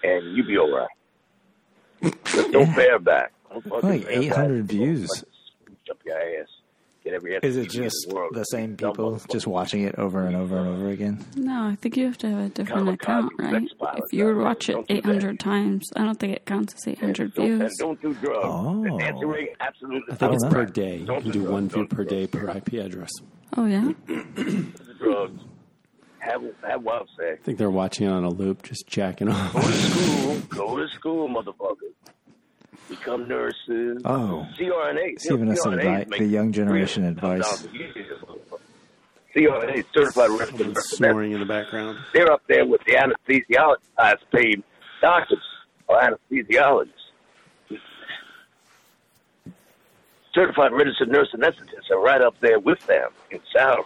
and 0.03 0.35
you 0.35 0.43
be 0.43 0.57
all 0.57 0.71
right. 0.75 2.13
Just 2.25 2.51
don't 2.51 2.75
bear 2.75 2.99
back. 2.99 3.31
Don't 3.51 3.63
fucking 3.67 3.89
Like 3.89 4.05
800 4.07 4.65
views. 4.65 5.09
Scoop 5.09 5.27
up 5.91 5.97
your 6.05 6.17
ass. 6.17 6.47
Get 7.03 7.13
every 7.15 7.35
Is 7.37 7.57
it 7.57 7.71
just 7.71 7.95
the, 8.09 8.29
the 8.31 8.43
same 8.43 8.77
people 8.77 9.19
just 9.31 9.47
watching 9.47 9.81
it 9.81 9.95
over 9.97 10.23
and 10.27 10.35
over 10.35 10.55
and 10.59 10.67
over 10.67 10.89
again? 10.89 11.25
No, 11.35 11.63
I 11.63 11.75
think 11.75 11.97
you 11.97 12.05
have 12.05 12.17
to 12.19 12.29
have 12.29 12.39
a 12.39 12.49
different 12.49 12.69
Come 12.69 12.87
on, 12.89 12.93
account, 12.93 13.33
right? 13.39 13.63
If 13.63 14.13
you 14.13 14.25
out 14.29 14.35
there. 14.35 14.35
watch 14.35 14.69
it 14.69 14.73
Don't 14.73 14.87
do 14.87 14.93
800 14.97 15.39
times, 15.39 15.89
I 15.95 16.03
don't 16.03 16.19
think 16.19 16.33
it 16.35 16.45
counts 16.45 16.75
as 16.75 16.87
800 16.87 17.33
Don't- 17.33 17.45
views. 17.57 17.75
don't 17.79 17.99
do 18.03 18.13
drugs. 18.13 18.45
Oh. 18.47 18.99
Answering 18.99 19.47
absolutely 19.59 20.13
I 20.13 20.15
think 20.15 20.33
it's 20.33 20.43
know. 20.43 20.49
per 20.51 20.65
day. 20.65 20.97
You 20.97 21.05
Don't 21.07 21.21
can 21.23 21.31
do 21.31 21.39
do 21.39 21.39
drugs. 21.39 21.51
one 21.51 21.69
view 21.69 21.87
per 21.87 22.03
day 22.03 22.27
per 22.27 22.47
IP 22.51 22.73
address. 22.73 23.09
Oh, 23.57 23.65
yeah? 23.65 23.91
drugs. 24.99 25.41
Have 26.19 26.43
have 26.61 26.83
wild 26.83 27.09
sex. 27.17 27.39
I 27.41 27.43
think 27.43 27.57
they're 27.57 27.71
watching 27.71 28.05
it 28.05 28.11
on 28.11 28.23
a 28.23 28.29
loop, 28.29 28.61
just 28.61 28.85
jacking 28.85 29.27
off. 29.27 29.53
Go 29.53 29.61
to 29.61 29.67
school. 29.73 30.39
Go 30.49 30.77
to 30.77 30.87
school, 30.89 31.27
motherfucker. 31.27 31.77
Become 32.91 33.27
nurses. 33.27 34.01
Oh. 34.05 34.45
CRNA. 34.59 35.13
It's 35.13 35.27
giving 35.27 35.49
us 35.49 35.59
CRNAs 35.65 36.01
advice, 36.01 36.19
the 36.19 36.25
young 36.25 36.51
generation 36.51 37.05
advice. 37.05 37.65
a. 37.65 37.67
CRNA, 39.33 39.85
certified 39.93 40.29
registered 40.29 40.67
nurse. 40.73 40.89
Snoring 40.89 41.31
in 41.31 41.39
the 41.39 41.45
background. 41.45 41.97
They're 42.13 42.31
up 42.31 42.43
there 42.47 42.65
with 42.65 42.81
the 42.85 42.93
anesthesiologists, 42.93 43.77
highest 43.97 44.29
paid 44.31 44.61
doctors 45.01 45.39
or 45.87 45.99
anesthesiologists. 46.01 46.89
Certified 50.33 50.71
registered 50.73 51.09
nurse 51.09 51.29
anesthetists 51.33 51.89
are 51.91 51.99
right 51.99 52.21
up 52.21 52.35
there 52.41 52.59
with 52.59 52.85
them 52.87 53.09
in 53.31 53.39
salary. 53.53 53.83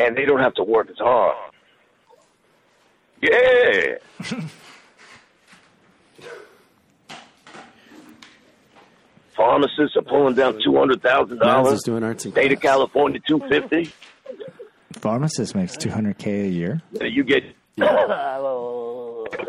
And 0.00 0.16
they 0.16 0.24
don't 0.24 0.40
have 0.40 0.54
to 0.54 0.64
work 0.64 0.90
as 0.90 0.98
hard. 0.98 1.52
Yeah. 3.20 3.98
Pharmacists 9.56 9.96
are 9.98 10.02
pulling 10.02 10.34
down 10.34 10.58
two 10.64 10.74
hundred 10.76 11.02
thousand 11.02 11.38
Miles 11.38 11.64
dollars. 11.66 11.72
is 11.74 11.82
doing 11.82 12.02
arts 12.02 12.24
and 12.24 12.32
State 12.32 12.52
of. 12.52 12.60
California 12.62 13.20
two 13.28 13.38
fifty. 13.50 13.90
Pharmacist 14.94 15.54
makes 15.54 15.76
200k 15.76 16.44
a 16.46 16.48
year. 16.48 16.80
You 17.00 17.22
get 17.24 17.42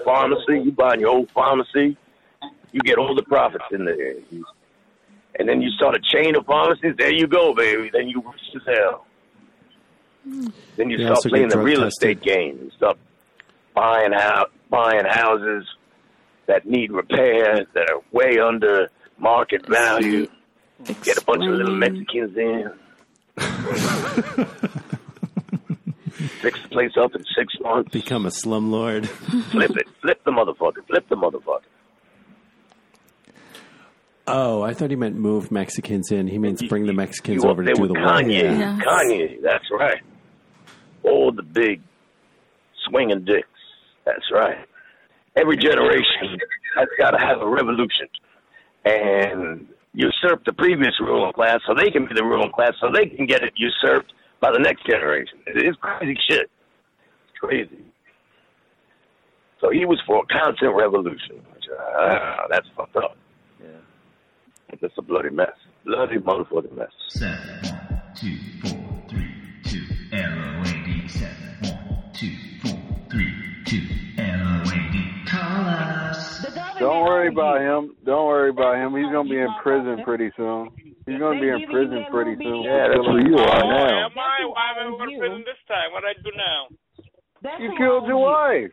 pharmacy, 0.03 0.59
you 0.65 0.71
buy 0.71 0.95
your 0.95 1.09
old 1.09 1.29
pharmacy, 1.31 1.95
you 2.71 2.79
get 2.81 2.97
all 2.97 3.15
the 3.15 3.23
profits 3.23 3.63
in 3.71 3.85
there. 3.85 4.15
And 5.39 5.47
then 5.47 5.61
you 5.61 5.69
start 5.71 5.95
a 5.95 5.99
chain 5.99 6.35
of 6.35 6.45
pharmacies, 6.45 6.95
there 6.97 7.13
you 7.13 7.27
go, 7.27 7.53
baby. 7.53 7.89
Then 7.93 8.07
you 8.09 8.21
rich 8.25 8.41
as 8.55 8.61
hell. 8.75 9.05
Then 10.75 10.89
you 10.89 10.97
They 10.97 11.05
start 11.05 11.19
playing 11.23 11.49
the 11.49 11.59
real 11.59 11.81
tested. 11.81 12.17
estate 12.17 12.21
game. 12.21 12.59
You 12.63 12.71
start 12.75 12.97
buying 13.73 14.13
out 14.13 14.51
buying 14.69 15.05
houses 15.07 15.65
that 16.47 16.65
need 16.65 16.91
repairs 16.91 17.67
that 17.73 17.89
are 17.89 18.01
way 18.11 18.39
under 18.39 18.89
market 19.23 19.65
value. 19.67 20.27
Get 21.03 21.17
a 21.17 21.23
bunch 21.25 21.43
of 21.45 21.53
little 21.53 21.75
Mexicans 21.75 22.37
in. 22.37 22.71
Fix 26.41 26.61
the 26.61 26.69
place 26.69 26.91
up 26.99 27.15
in 27.15 27.23
six 27.35 27.53
months. 27.61 27.89
Become 27.91 28.25
a 28.25 28.29
slumlord. 28.29 29.07
Flip 29.51 29.71
it. 29.71 29.87
Flip 30.01 30.21
the 30.25 30.31
motherfucker. 30.31 30.85
Flip 30.87 31.07
the 31.09 31.15
motherfucker. 31.15 31.61
Oh, 34.27 34.61
I 34.61 34.73
thought 34.73 34.89
he 34.89 34.95
meant 34.95 35.15
move 35.15 35.51
Mexicans 35.51 36.11
in. 36.11 36.27
He 36.27 36.37
means 36.37 36.61
bring 36.63 36.85
the 36.85 36.93
Mexicans 36.93 37.43
You 37.43 37.49
over 37.49 37.63
to 37.63 37.73
do 37.73 37.81
with 37.81 37.93
the 37.93 37.99
work. 37.99 38.23
Kanye. 38.25 38.41
Yes. 38.41 38.81
Kanye, 38.81 39.41
that's 39.41 39.65
right. 39.71 40.01
All 41.03 41.31
the 41.31 41.43
big 41.43 41.81
swinging 42.87 43.25
dicks. 43.25 43.47
That's 44.05 44.31
right. 44.31 44.57
Every 45.35 45.57
generation 45.57 46.39
has 46.77 46.87
got 46.97 47.11
to 47.11 47.17
have 47.19 47.41
a 47.41 47.47
revolution. 47.47 48.07
And 48.85 49.67
usurp 49.93 50.43
the 50.45 50.53
previous 50.53 50.93
ruling 50.99 51.33
class 51.33 51.59
so 51.67 51.73
they 51.73 51.91
can 51.91 52.05
be 52.05 52.13
the 52.15 52.23
ruling 52.23 52.51
class 52.51 52.73
so 52.81 52.89
they 52.91 53.05
can 53.05 53.25
get 53.25 53.43
it 53.43 53.53
usurped 53.55 54.11
by 54.41 54.51
the 54.51 54.59
next 54.59 54.85
generation. 54.85 55.39
It 55.47 55.65
is 55.65 55.75
crazy 55.79 56.17
shit. 56.29 56.49
It's 57.29 57.39
crazy. 57.39 57.85
So 59.61 59.69
he 59.69 59.85
was 59.85 60.01
for 60.05 60.23
a 60.23 60.25
constant 60.27 60.75
revolution. 60.75 61.41
Which, 61.53 61.63
uh, 61.71 62.47
that's 62.49 62.67
fucked 62.75 62.97
up. 62.97 63.15
Yeah. 63.61 63.67
That's 64.81 64.93
a 64.97 65.01
bloody 65.01 65.29
mess. 65.29 65.53
Bloody 65.85 66.17
motherfucking 66.17 66.75
mess. 66.75 66.89
Seven, 67.07 67.37
one, 67.63 68.01
two, 68.15 68.37
four, 68.61 68.72
Don't 76.79 77.03
worry 77.03 77.27
about 77.27 77.61
him. 77.61 77.95
Don't 78.05 78.25
worry 78.25 78.49
about 78.49 78.75
him. 78.75 78.95
He's 78.95 79.11
gonna 79.11 79.29
be 79.29 79.39
in 79.39 79.53
prison 79.61 80.03
pretty 80.03 80.31
soon. 80.35 80.69
He's 81.05 81.19
gonna 81.19 81.39
be 81.39 81.49
in 81.49 81.65
prison 81.69 82.05
pretty 82.11 82.35
soon. 82.41 82.63
Yeah, 82.63 82.87
that's 82.87 83.05
who 83.05 83.17
you 83.19 83.37
are 83.37 83.63
now. 83.63 84.05
Am 84.05 84.17
I? 84.17 84.45
Why 84.45 84.71
am 84.71 84.93
I 84.93 84.97
going 84.97 85.11
to 85.11 85.19
prison 85.19 85.43
this 85.45 85.59
time? 85.67 85.91
What 85.91 86.03
I 86.03 86.13
do 86.23 86.31
now? 86.35 86.67
You 87.59 87.75
killed 87.77 88.07
your 88.07 88.17
wife. 88.17 88.71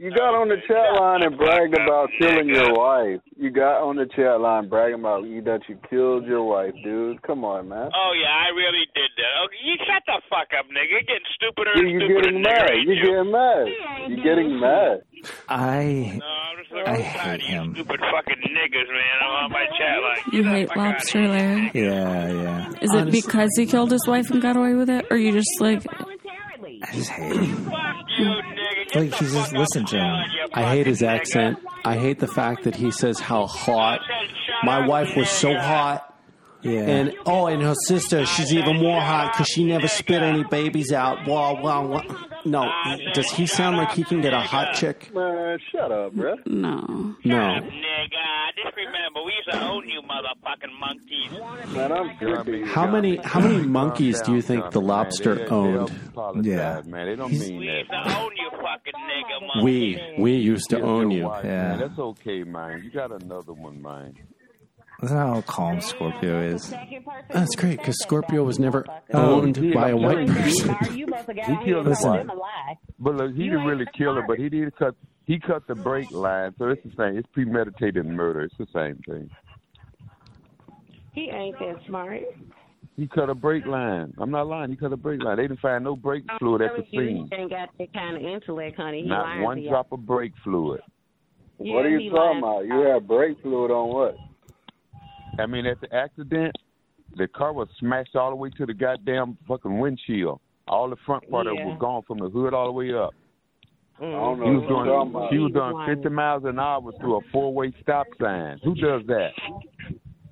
You 0.00 0.08
got 0.16 0.32
on 0.32 0.48
the 0.48 0.56
chat 0.64 0.96
line 0.96 1.20
and 1.22 1.36
bragged 1.36 1.76
about 1.76 2.08
killing 2.18 2.48
your 2.48 2.72
wife. 2.72 3.20
You 3.36 3.50
got 3.50 3.84
on 3.84 3.96
the 3.96 4.06
chat 4.16 4.40
line 4.40 4.66
bragging 4.66 5.00
about 5.00 5.24
you 5.28 5.42
that 5.42 5.60
you 5.68 5.76
killed 5.90 6.24
your 6.24 6.42
wife, 6.48 6.72
dude. 6.82 7.20
Come 7.20 7.44
on, 7.44 7.68
man. 7.68 7.90
Oh 7.92 8.12
yeah, 8.16 8.32
I 8.32 8.48
really 8.56 8.88
did 8.96 9.12
that. 9.20 9.32
Okay, 9.44 9.60
you 9.62 9.76
shut 9.84 10.00
the 10.08 10.16
fuck 10.32 10.48
up, 10.58 10.64
nigga. 10.72 10.88
You're 10.88 11.04
getting 11.04 11.28
stupider 11.36 11.76
You, 11.76 11.82
and 11.84 11.90
you're 11.92 12.00
stupider, 12.08 12.32
getting 12.32 12.40
nigga, 12.40 12.48
mad. 12.48 12.80
You're 12.80 12.96
you? 12.96 13.04
getting 13.12 13.30
mad. 13.30 13.64
You're 14.08 14.24
getting 14.24 14.52
mad. 14.58 14.96
I 15.52 16.16
No, 16.16 16.24
I'm 16.24 16.56
just 16.56 16.70
so 16.70 16.80
I 16.80 16.96
tired 16.96 17.04
hate 17.04 17.34
of 17.34 17.40
you 17.42 17.56
him. 17.60 17.74
Stupid 17.74 18.00
fucking 18.00 18.40
niggas, 18.56 18.88
man. 18.88 19.16
I'm 19.20 19.32
on 19.44 19.52
my 19.52 19.66
chat 19.76 20.00
line. 20.00 20.24
You 20.32 20.44
hate 20.48 20.74
lobster, 20.74 21.28
Larry. 21.28 21.70
yeah 21.74 22.32
yeah. 22.32 22.72
Is 22.80 22.88
it 22.94 23.12
because 23.12 23.50
he 23.54 23.66
killed 23.66 23.90
his 23.92 24.06
wife 24.08 24.30
and 24.30 24.40
got 24.40 24.56
away 24.56 24.72
with 24.72 24.88
it, 24.88 25.04
or 25.10 25.18
you 25.18 25.32
just 25.32 25.60
like? 25.60 25.84
I 25.92 26.92
just 26.94 27.10
hate 27.10 27.36
him. 27.36 27.64
Fuck 27.68 27.76
you, 28.18 28.24
nigga. 28.24 28.56
Get 28.56 28.59
Like 28.94 29.14
he's 29.14 29.32
just 29.32 29.52
listen 29.52 29.84
to 29.86 29.96
him. 29.96 30.24
I 30.52 30.64
hate 30.64 30.86
his 30.86 31.02
accent. 31.02 31.58
I 31.84 31.96
hate 31.96 32.18
the 32.18 32.26
fact 32.26 32.64
that 32.64 32.74
he 32.74 32.90
says 32.90 33.20
how 33.20 33.46
hot. 33.46 34.00
My 34.64 34.86
wife 34.86 35.16
was 35.16 35.28
so 35.30 35.54
hot. 35.56 36.09
Yeah. 36.62 36.80
And 36.80 37.14
oh, 37.26 37.46
and 37.46 37.62
her 37.62 37.74
sister, 37.86 38.26
she's 38.26 38.52
even 38.54 38.76
more 38.76 39.00
hot 39.00 39.32
because 39.32 39.48
she 39.48 39.64
never 39.64 39.88
spit 39.88 40.22
any 40.22 40.44
babies 40.44 40.92
out. 40.92 41.26
Wow, 41.26 41.60
wow, 41.62 41.86
wow. 41.86 42.26
No, 42.44 42.70
does 43.14 43.30
he 43.32 43.46
sound 43.46 43.76
like 43.76 43.92
he 43.92 44.02
can 44.04 44.20
get 44.22 44.32
a 44.32 44.40
hot 44.40 44.74
chick? 44.74 45.12
Man, 45.14 45.58
shut 45.70 45.92
up, 45.92 46.12
bro. 46.14 46.36
No. 46.46 47.14
No. 47.24 47.36
Nigga, 47.36 48.62
just 48.62 48.76
remember, 48.76 49.22
we 49.24 49.32
used 49.32 49.50
to 49.50 49.62
own 49.62 49.86
you 49.88 50.00
motherfucking 50.02 50.78
monkeys. 50.78 51.74
Man, 51.74 51.92
I'm 51.92 52.10
trippy. 52.16 52.66
How 52.66 52.86
many 52.86 53.16
how 53.16 53.40
many 53.40 53.58
monkeys 53.66 54.20
do 54.22 54.34
you 54.34 54.42
think 54.42 54.70
the 54.70 54.80
lobster 54.80 55.46
owned? 55.52 55.90
Yeah. 56.42 56.82
man. 56.86 57.06
They 57.06 57.16
don't 57.16 57.30
mean 57.32 57.58
We 57.58 57.66
that. 57.66 57.78
used 57.78 57.90
to 57.90 58.18
own 58.18 58.32
you 58.36 58.50
fucking 58.50 58.92
nigga, 58.94 59.46
monkey. 59.54 59.64
We 59.64 60.22
we 60.22 60.32
used 60.36 60.70
to 60.70 60.80
own 60.80 61.10
you. 61.10 61.22
Yeah. 61.44 61.76
That's 61.76 61.98
okay, 61.98 62.42
man. 62.44 62.82
You 62.84 62.90
got 62.90 63.12
another 63.22 63.52
one, 63.52 63.80
man. 63.82 64.14
That's 65.00 65.12
not 65.12 65.34
how 65.34 65.40
calm 65.42 65.80
Scorpio 65.80 66.42
is. 66.42 66.74
That's 67.30 67.54
great 67.56 67.78
because 67.78 67.98
Scorpio 68.02 68.44
was 68.44 68.58
never 68.58 68.84
oh, 69.14 69.40
owned 69.40 69.56
by 69.72 69.90
a 69.90 69.96
white 69.96 70.26
person. 70.28 70.76
He 70.92 71.04
killed 71.64 71.86
his 71.86 72.02
Listen. 72.04 72.26
wife. 72.28 72.76
But 72.98 73.14
look, 73.16 73.34
he 73.34 73.44
didn't 73.44 73.64
really 73.64 73.86
kill 73.96 74.14
her, 74.14 74.24
but 74.26 74.38
he 74.38 74.48
did 74.48 74.76
cut. 74.76 74.94
He 75.24 75.38
cut 75.38 75.66
the 75.66 75.74
brake 75.74 76.10
line, 76.10 76.54
so 76.58 76.68
it's 76.68 76.82
the 76.82 76.90
same. 76.98 77.16
It's 77.16 77.28
premeditated 77.32 78.04
murder. 78.04 78.42
It's 78.42 78.56
the 78.58 78.66
same 78.74 78.96
thing. 79.08 79.30
He 81.12 81.30
ain't 81.30 81.58
that 81.60 81.76
smart. 81.86 82.22
He 82.96 83.06
cut 83.06 83.30
a 83.30 83.34
brake 83.34 83.64
line. 83.64 84.12
I'm 84.18 84.30
not 84.30 84.46
lying. 84.48 84.70
He 84.70 84.76
cut 84.76 84.92
a 84.92 84.96
brake 84.96 85.22
line. 85.22 85.36
They 85.36 85.44
didn't 85.44 85.60
find 85.60 85.84
no 85.84 85.96
brake 85.96 86.24
fluid 86.38 86.62
at 86.62 86.76
the 86.76 86.84
You 86.90 87.00
scene. 87.00 87.28
ain't 87.32 87.50
got 87.50 87.70
that 87.78 87.92
kind 87.94 88.16
of 88.16 88.22
intellect, 88.22 88.76
honey. 88.76 89.02
He 89.02 89.08
Not 89.08 89.40
one 89.40 89.62
drop 89.66 89.92
of 89.92 90.04
brake 90.04 90.32
fluid. 90.44 90.80
Yeah, 91.58 91.74
What 91.74 91.86
are 91.86 91.98
you 91.98 92.10
talking 92.10 92.40
lying. 92.42 92.66
about? 92.66 92.66
You 92.66 92.92
had 92.92 93.08
brake 93.08 93.40
fluid 93.42 93.70
on 93.70 93.88
what? 93.94 94.16
I 95.40 95.46
mean, 95.46 95.66
at 95.66 95.80
the 95.80 95.92
accident, 95.94 96.54
the 97.16 97.26
car 97.28 97.52
was 97.52 97.68
smashed 97.78 98.14
all 98.16 98.30
the 98.30 98.36
way 98.36 98.50
to 98.58 98.66
the 98.66 98.74
goddamn 98.74 99.36
fucking 99.48 99.78
windshield. 99.78 100.40
All 100.68 100.88
the 100.88 100.96
front 101.06 101.28
part 101.30 101.46
of 101.46 101.54
it 101.54 101.64
was 101.64 101.76
gone 101.80 102.02
from 102.06 102.18
the 102.18 102.28
hood 102.28 102.54
all 102.54 102.66
the 102.66 102.72
way 102.72 102.92
up. 102.94 103.14
Mm. 104.00 104.06
I 104.06 104.10
don't 104.12 104.38
know 104.40 104.44
He 104.46 104.50
was 104.52 104.62
what 104.62 104.68
you're 104.68 104.84
talking 104.86 105.12
doing. 105.12 105.14
about. 105.14 105.32
She 105.32 105.38
was 105.38 105.52
doing 105.86 105.96
50 105.96 106.08
miles 106.14 106.44
an 106.44 106.58
hour 106.58 106.92
through 107.00 107.16
a 107.16 107.20
four-way 107.32 107.72
stop 107.82 108.06
sign. 108.20 108.60
Who 108.64 108.74
does 108.74 109.02
that? 109.08 109.30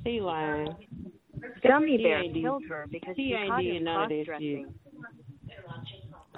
He 0.05 0.21
lying. 0.21 0.69
Gummy 1.67 1.99
Bear 1.99 2.23
killed 2.33 2.63
her 2.69 2.87
because 2.91 3.15
she 3.17 3.35
ain't 3.39 3.51
caught 3.51 3.63
him 3.65 3.85
none 3.85 4.03
of 4.05 4.09
this 4.09 4.27
cross-dressing. 4.27 4.75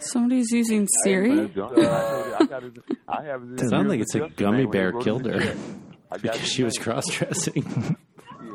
Somebody's 0.00 0.50
using 0.50 0.88
Siri. 1.04 1.32
I 1.44 1.46
told 1.48 1.76
you, 1.76 1.86
I 1.86 2.46
got 2.48 2.62
his- 2.62 2.72
I 3.06 3.22
have 3.24 3.42
his 3.42 3.68
Sounds 3.68 3.88
like 3.88 4.00
it's 4.00 4.14
a 4.14 4.28
gummy 4.36 4.36
name 4.36 4.42
when 4.50 4.58
he 4.60 4.66
bear 4.66 4.92
killed 4.92 5.26
her 5.26 5.38
check. 5.40 5.56
I 6.12 6.18
got 6.18 6.32
because 6.32 6.48
she 6.50 6.64
was 6.64 6.76
name. 7.54 7.96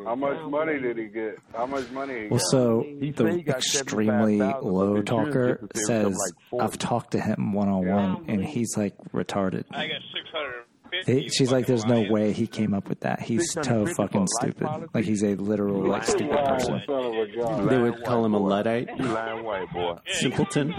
cross 0.06 0.20
dressing. 0.20 0.36
How 0.42 0.50
much 0.50 0.52
money 0.52 0.80
did 0.80 0.98
he 0.98 1.06
get? 1.06 1.36
How 1.54 1.66
much 1.66 1.90
money 1.92 2.14
he 2.14 2.28
Well, 2.28 2.40
got? 2.40 2.50
so 2.50 2.86
He 3.00 3.12
the 3.12 3.26
extremely 3.48 4.38
75,000, 4.40 4.40
but 4.40 4.64
low 4.66 5.02
talker 5.02 5.68
says, 5.76 6.18
like 6.52 6.64
"I've 6.64 6.78
talked 6.78 7.12
to 7.12 7.20
him 7.20 7.54
one 7.54 7.70
on 7.70 7.88
one, 7.88 8.26
and 8.28 8.44
he's 8.44 8.76
like 8.78 8.96
retarded." 9.14 9.66
I 9.72 9.88
got 9.88 10.02
650. 10.14 10.66
They, 11.06 11.28
she's 11.28 11.52
like, 11.52 11.66
"There's 11.66 11.86
no 11.86 12.06
way 12.10 12.32
he 12.32 12.48
came 12.48 12.74
up 12.74 12.88
with 12.88 13.02
that. 13.02 13.20
He's 13.20 13.52
so 13.52 13.86
fucking 13.86 14.28
stupid. 14.40 14.68
Like 14.94 15.04
he's 15.04 15.24
a 15.24 15.36
literal 15.36 15.82
like 15.86 16.04
stupid 16.06 16.32
person." 16.32 16.82
son 16.86 17.06
of 17.06 17.14
a 17.14 17.28
gun. 17.36 17.68
They 17.68 17.78
would 17.80 18.04
call 18.04 18.24
him 18.24 18.34
a 18.34 18.40
luddite, 18.40 18.98
lying 19.00 19.44
white 19.44 19.72
boy. 19.74 19.98
simpleton. 20.08 20.74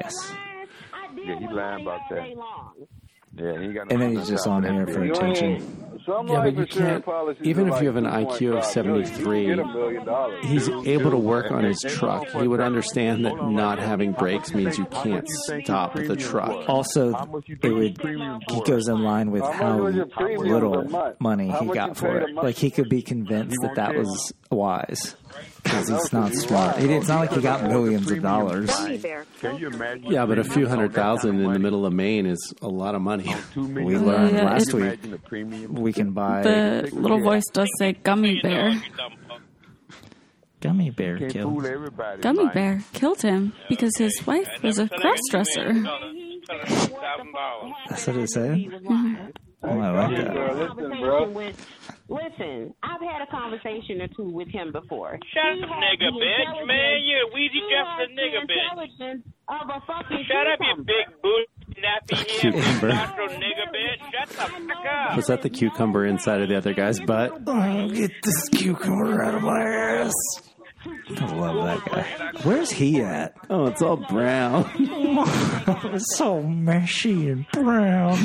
Yes. 0.00 0.32
Yeah, 1.24 1.38
he 1.38 1.48
lying 1.48 1.82
about 1.82 2.00
that. 2.10 2.28
Yeah, 3.38 3.60
he 3.60 3.72
got 3.72 3.92
And 3.92 4.00
then 4.00 4.16
he's 4.16 4.28
just 4.28 4.46
on 4.46 4.62
here 4.64 4.86
for 4.86 5.02
attention. 5.02 5.86
Some 6.06 6.28
Yeah, 6.28 6.42
but 6.42 6.56
you 6.56 6.66
can't. 6.66 7.04
Even 7.42 7.68
if 7.68 7.80
you 7.80 7.88
have 7.88 7.96
an 7.96 8.04
IQ 8.04 8.58
of 8.58 8.64
2.5 8.64 8.84
million. 8.84 9.00
You 9.02 9.06
seventy-three, 9.06 9.46
get 9.46 9.58
a 9.58 9.64
million 9.66 10.04
dollars. 10.04 10.46
he's 10.46 10.68
able 10.68 11.10
to 11.10 11.16
work 11.16 11.50
on 11.50 11.64
his 11.64 11.80
truck. 11.80 12.28
He 12.28 12.46
would 12.46 12.60
understand 12.60 13.24
that 13.26 13.34
not 13.50 13.80
having 13.80 14.12
brakes 14.12 14.54
means 14.54 14.78
you 14.78 14.84
can't 14.86 15.28
stop 15.28 15.94
the 15.94 16.14
truck. 16.14 16.68
Also, 16.68 17.12
it 17.62 17.70
would 17.70 18.00
he 18.48 18.60
goes 18.64 18.86
in 18.86 19.02
line 19.02 19.32
with 19.32 19.42
How 19.42 19.48
much 19.48 19.56
how 19.58 19.78
was 19.78 19.94
your 19.96 20.06
premium 20.06 20.46
a 20.46 20.48
little 20.48 21.16
money 21.18 21.50
he 21.50 21.66
got 21.66 21.96
for 21.96 22.18
it. 22.18 22.34
Like 22.34 22.56
he 22.56 22.70
could 22.70 22.88
be 22.88 23.02
convinced 23.02 23.56
that 23.62 23.74
that 23.74 23.96
was 23.96 24.32
wise 24.50 25.16
because 25.62 25.88
he's 25.88 26.12
not 26.12 26.32
smart. 26.34 26.78
He- 26.78 26.92
It's 26.92 27.08
not 27.08 27.20
like 27.20 27.32
he 27.32 27.40
got 27.40 27.62
millions 27.64 28.10
of 28.10 28.22
dollars. 28.22 28.74
Can 29.40 29.58
you 29.58 29.68
imagine? 29.68 30.04
Yeah, 30.10 30.26
but 30.26 30.38
a 30.38 30.44
few 30.44 30.66
hundred 30.68 30.92
thousand 30.94 31.40
in 31.40 31.52
the 31.52 31.58
middle 31.58 31.84
of 31.86 31.92
Maine 31.92 32.26
is 32.26 32.54
a 32.62 32.68
lot 32.68 32.94
of 32.94 33.02
money. 33.02 33.34
We 33.56 33.96
learned 33.98 34.34
Yeah, 34.36 34.44
last 34.44 34.72
week 34.72 35.00
we 35.68 35.92
can 35.92 36.12
buy 36.12 36.42
The 36.42 36.88
little 36.92 37.20
voice 37.22 37.44
does 37.52 37.68
say 37.78 37.92
gummy 37.94 38.40
bear. 38.42 38.80
gummy 40.60 40.90
bear 40.90 41.18
Can't 41.18 41.32
kill. 41.32 41.50
fool 41.50 41.66
everybody. 41.66 42.22
Gummy 42.22 42.46
bear 42.54 42.82
killed 42.92 43.22
him 43.22 43.52
because 43.68 43.96
his 43.96 44.26
wife 44.26 44.48
was 44.62 44.78
a 44.78 44.88
cross 44.88 45.18
dresser. 45.30 45.74
That's 47.88 48.06
what 48.06 48.16
it 48.16 48.30
said. 48.30 49.32
Oh, 49.66 49.80
I 49.80 49.90
like 49.90 50.16
that. 50.16 50.34
conversation 50.34 51.34
with. 51.34 51.66
Listen, 52.08 52.72
I've 52.84 53.00
had 53.00 53.20
a 53.22 53.26
conversation 53.30 54.00
or 54.00 54.06
two 54.16 54.30
with 54.30 54.46
him 54.48 54.70
before. 54.70 55.18
Shut 55.34 55.56
He 55.56 55.62
up, 55.64 55.70
has 55.70 55.78
nigga, 55.82 55.98
the 55.98 56.20
bitch, 56.22 56.38
intelligence- 56.38 56.66
man. 56.68 57.02
You're 57.02 57.26
a 57.26 57.30
Weezy 57.34 57.50
he 57.50 57.62
Jefferson 57.66 58.16
nigga, 58.16 58.40
bitch. 58.46 58.62
intelligence 58.70 59.26
Of 59.48 59.68
a 59.68 59.80
fucking 59.86 60.24
Shut 60.28 60.46
up, 60.46 60.58
you 60.60 60.84
big 60.84 61.22
boot, 61.22 61.48
nappy 61.70 62.16
head, 62.16 62.26
Cucumber. 62.28 62.90
nigga, 62.92 63.66
bitch. 63.74 64.12
Shut 64.12 64.28
the 64.28 64.34
fuck 64.34 64.86
up. 65.10 65.16
Was 65.16 65.26
that 65.26 65.42
the 65.42 65.50
cucumber 65.50 66.06
inside 66.06 66.40
of 66.42 66.48
the 66.48 66.56
other 66.56 66.74
guy's 66.74 67.00
butt? 67.00 67.32
Oh, 67.46 67.88
get 67.90 68.12
this 68.22 68.48
cucumber 68.50 69.24
out 69.24 69.34
of 69.34 69.42
my 69.42 69.60
ass. 69.62 70.12
I 71.18 71.34
love 71.34 71.64
that 71.66 71.84
guy. 71.90 72.40
Where's 72.44 72.70
he 72.70 73.00
at? 73.00 73.34
Oh, 73.50 73.66
it's 73.66 73.82
all 73.82 73.96
brown. 73.96 74.70
it's 74.78 76.16
so 76.16 76.40
meshy 76.42 77.32
and 77.32 77.46
brown. 77.50 78.16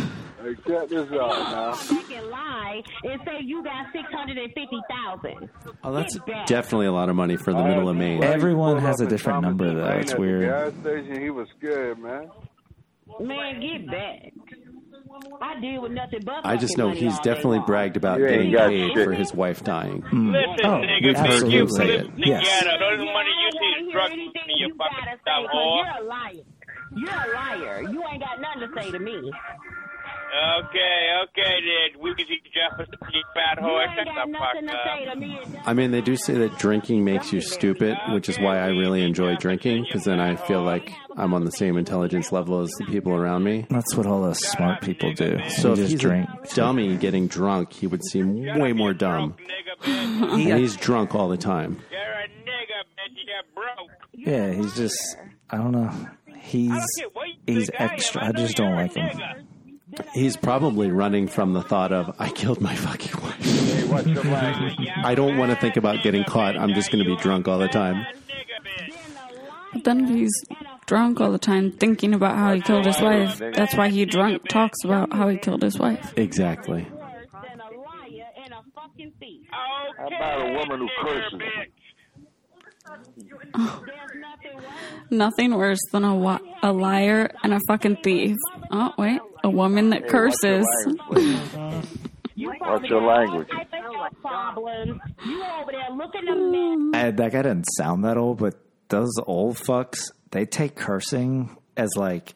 Hey, 0.72 0.80
check 0.80 0.90
this 0.90 1.12
out 1.20 1.30
now. 1.52 1.74
Fucking 1.74 2.30
lie 2.30 2.82
and 3.04 3.22
say 3.26 3.40
you 3.44 3.64
got 3.64 3.88
six 3.94 4.04
hundred 4.14 4.38
and 4.38 4.54
fifty 4.54 4.80
thousand. 4.90 5.50
Oh, 5.84 5.94
that's 5.94 6.18
definitely 6.46 6.88
a 6.88 6.92
lot 6.92 7.10
of 7.10 7.16
money 7.16 7.36
for 7.38 7.54
the 7.54 7.64
middle 7.64 7.90
of 7.90 7.96
Maine. 7.96 8.24
Everyone 8.24 8.78
has 8.80 9.02
a 9.02 9.08
different 9.08 9.42
number, 9.42 9.74
though. 9.74 9.86
It's 10.00 10.12
At 10.12 10.18
the 10.18 10.22
weird. 10.22 10.44
gas 10.74 10.82
station, 10.82 11.22
he 11.22 11.30
was 11.30 11.48
scared, 11.58 12.00
man. 12.00 12.30
Man, 13.20 13.60
get 13.60 13.88
back. 13.92 14.34
I 15.42 15.60
deal 15.60 15.82
with 15.82 15.92
nothing 15.92 16.22
but. 16.26 16.46
I 16.46 16.56
just 16.56 16.78
know 16.78 16.90
he's 16.92 17.20
definitely 17.20 17.58
long. 17.58 17.66
bragged 17.68 17.98
about 17.98 18.20
You 18.20 18.28
ain't 18.28 18.52
getting 18.52 18.88
paid 18.90 18.96
shit. 18.96 19.06
for 19.06 19.12
his 19.14 19.34
wife 19.34 19.62
dying. 19.64 20.02
Mm. 20.04 20.32
Listen, 20.32 20.66
Oh, 20.66 20.70
nigga, 20.80 21.04
we've 21.04 21.16
bitch, 21.16 21.52
you 21.52 21.64
absolutely 21.64 21.68
flip 21.68 21.90
it. 21.90 22.12
Yes. 22.28 22.60
together. 22.60 22.78
Those 22.80 23.02
are 23.02 23.14
money 23.14 23.30
you 23.44 23.52
see 23.52 23.84
Hear 23.84 23.92
drug 23.92 24.12
anything 24.12 24.42
you 24.48 24.68
you 24.68 24.76
fucking 24.78 24.98
gotta 25.00 25.18
say, 25.18 25.22
dumb 25.26 25.48
'cause 25.48 25.86
you're 25.86 26.06
a 26.06 26.08
liar. 26.08 26.46
You're 26.96 27.10
a 27.10 27.36
liar. 27.36 27.82
You 27.92 28.04
ain't 28.10 28.24
got 28.24 28.40
nothing 28.40 28.62
to 28.74 28.82
say 28.82 28.92
to 28.92 29.00
me. 29.00 29.32
Okay, 30.34 31.10
okay, 31.24 31.56
then. 31.62 32.02
Weezy 32.02 32.40
Jefferson, 32.54 32.94
you 33.14 33.22
fat 33.34 33.58
You 33.62 33.68
whore. 33.68 33.86
ain't 33.88 33.96
got 34.16 34.26
the 34.26 34.32
nothing 34.32 34.68
to 34.68 34.72
fuck 34.72 34.82
say 34.86 35.06
up. 35.08 35.14
to 35.14 35.20
me. 35.20 35.40
I 35.66 35.74
mean, 35.74 35.92
they 35.92 36.00
do 36.02 36.16
say 36.16 36.34
that 36.36 36.58
drinking 36.58 37.04
makes 37.04 37.34
you 37.34 37.42
stupid, 37.42 37.98
which 38.10 38.30
is 38.30 38.40
why 38.40 38.58
I 38.60 38.68
really 38.68 39.04
enjoy 39.04 39.36
drinking, 39.36 39.84
because 39.84 40.06
then 40.06 40.20
I 40.22 40.36
feel 40.38 40.64
like 40.64 40.94
I'm 41.18 41.34
on 41.34 41.44
the 41.44 41.52
same 41.52 41.78
intelligence 41.78 42.32
level 42.32 42.62
as 42.62 42.70
the 42.72 42.86
people 42.86 43.14
around 43.14 43.44
me. 43.44 43.66
That's 43.70 43.94
what 43.96 44.06
all 44.06 44.22
the 44.22 44.34
smart 44.34 44.82
people 44.82 45.12
do. 45.14 45.38
So 45.50 45.74
if 45.74 45.80
just 45.80 45.92
he's 45.92 46.00
drink. 46.00 46.30
a 46.30 46.56
dummy 46.56 46.96
getting 46.96 47.28
drunk, 47.28 47.74
he 47.74 47.88
would 47.88 48.04
seem 48.06 48.42
way 48.58 48.72
more 48.72 48.94
dumb. 48.94 49.36
And 49.86 50.60
he's 50.60 50.78
drunk 50.78 51.14
all 51.14 51.28
the 51.28 51.38
time. 51.38 51.82
You're 51.92 52.00
a 52.00 52.28
nigga, 52.46 52.84
bitch. 52.96 53.18
You're 53.28 53.44
broke. 53.54 53.90
Yeah, 54.14 54.52
he's 54.54 54.76
just. 54.76 55.18
I 55.50 55.58
don't 55.58 55.72
know. 55.74 55.92
He's 56.40 56.72
he's 57.46 57.70
extra. 57.74 58.26
I 58.28 58.32
just 58.32 58.56
don't 58.56 58.76
like 58.76 58.94
him. 58.96 59.10
He's 60.14 60.38
probably 60.38 60.90
running 60.92 61.28
from 61.28 61.54
the 61.54 61.62
thought 61.62 61.92
of, 61.92 62.16
I 62.20 62.30
killed 62.30 62.62
my 62.62 62.76
fucking 62.76 63.22
wife. 63.22 63.92
I 65.06 65.16
don't 65.16 65.38
want 65.38 65.52
to 65.52 65.58
think 65.58 65.76
about 65.78 66.04
getting 66.04 66.24
caught. 66.24 66.58
I'm 66.58 66.74
just 66.74 66.92
going 66.92 67.04
to 67.04 67.10
be 67.10 67.22
drunk 67.22 67.48
all 67.48 67.60
the 67.60 67.68
time. 67.68 68.06
But 69.74 69.84
then 69.84 70.06
if 70.06 70.10
he's 70.10 70.32
drunk 70.86 71.20
all 71.22 71.32
the 71.32 71.40
time 71.40 71.72
thinking 71.72 72.14
about 72.14 72.36
how 72.36 72.54
he 72.54 72.62
killed 72.62 72.86
his 72.86 73.00
wife, 73.02 73.38
that's 73.40 73.76
why 73.76 73.90
he 73.90 74.06
drunk 74.06 74.48
talks 74.48 74.84
about 74.84 75.12
how 75.14 75.28
he 75.30 75.38
killed 75.38 75.62
his 75.62 75.78
wife. 75.80 76.14
Exactly. 76.18 76.88
How 79.98 80.08
about 80.08 80.42
a 80.42 80.54
woman 80.54 80.80
who 80.80 80.90
curses? 81.02 81.42
Nothing 85.10 85.56
worse 85.56 85.80
than 85.92 86.04
a, 86.04 86.16
wa- 86.16 86.40
a 86.64 86.72
liar 86.72 87.32
and 87.44 87.54
a 87.54 87.60
fucking 87.68 87.98
thief. 88.04 88.38
Oh, 88.72 88.94
wait. 88.98 89.20
A 89.44 89.50
woman 89.50 89.90
that 89.90 90.08
curses. 90.08 90.66
Oh, 91.14 91.84
What's 92.60 92.90
your 92.90 93.02
language? 93.02 93.48
Oh, 93.54 94.08
Problem. 94.22 95.02
You 95.26 95.44
over 95.44 95.72
there 95.72 95.96
looking 95.96 96.28
a 96.28 96.32
mm. 96.32 96.92
mess. 96.92 97.04
I, 97.04 97.12
that 97.12 97.32
guy 97.32 97.42
doesn't 97.42 97.66
sound 97.76 98.06
that 98.06 98.18
old, 98.18 98.38
but 98.38 98.56
those 98.90 99.14
old 99.26 99.58
fucks, 99.58 100.12
they 100.32 100.46
take 100.46 100.76
cursing 100.76 101.56
as 101.76 101.90
like 101.96 102.34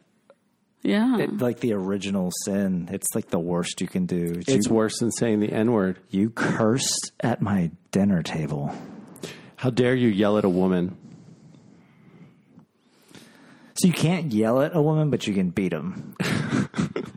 Yeah. 0.81 1.17
it, 1.19 1.37
like 1.39 1.59
the 1.59 1.73
original 1.73 2.31
sin. 2.43 2.89
It's 2.91 3.07
like 3.13 3.29
the 3.29 3.39
worst 3.39 3.81
you 3.81 3.87
can 3.87 4.05
do. 4.05 4.41
It's 4.47 4.67
you, 4.67 4.73
worse 4.73 4.99
than 4.99 5.11
saying 5.11 5.39
the 5.39 5.51
N 5.51 5.71
word. 5.71 5.99
you 6.09 6.29
cursed 6.29 7.11
at 7.19 7.41
my 7.41 7.71
dinner 7.91 8.23
table. 8.23 8.73
How 9.57 9.69
dare 9.69 9.95
you 9.95 10.09
yell 10.09 10.37
at 10.37 10.45
a 10.45 10.49
woman? 10.49 10.97
So 13.77 13.87
you 13.87 13.93
can't 13.93 14.31
yell 14.31 14.61
at 14.61 14.75
a 14.75 14.81
woman, 14.81 15.09
but 15.09 15.27
you 15.27 15.33
can 15.33 15.49
beat 15.49 15.69
them. 15.69 16.15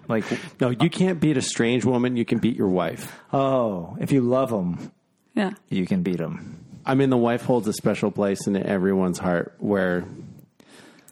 like, 0.09 0.25
No, 0.61 0.71
you 0.71 0.77
uh, 0.81 0.88
can't 0.88 1.21
beat 1.21 1.37
a 1.37 1.42
strange 1.42 1.85
woman. 1.85 2.16
You 2.16 2.25
can 2.25 2.38
beat 2.38 2.57
your 2.57 2.68
wife. 2.68 3.16
oh, 3.33 3.97
if 4.01 4.11
you 4.12 4.21
love 4.23 4.51
them, 4.51 4.90
Yeah. 5.35 5.53
you 5.68 5.87
can 5.87 6.03
beat 6.03 6.18
them. 6.18 6.64
I 6.87 6.94
mean, 6.94 7.11
the 7.11 7.16
wife 7.18 7.42
holds 7.42 7.68
a 7.68 7.73
special 7.73 8.11
place 8.11 8.47
in 8.47 8.57
everyone's 8.57 9.18
heart 9.18 9.55
where 9.59 10.05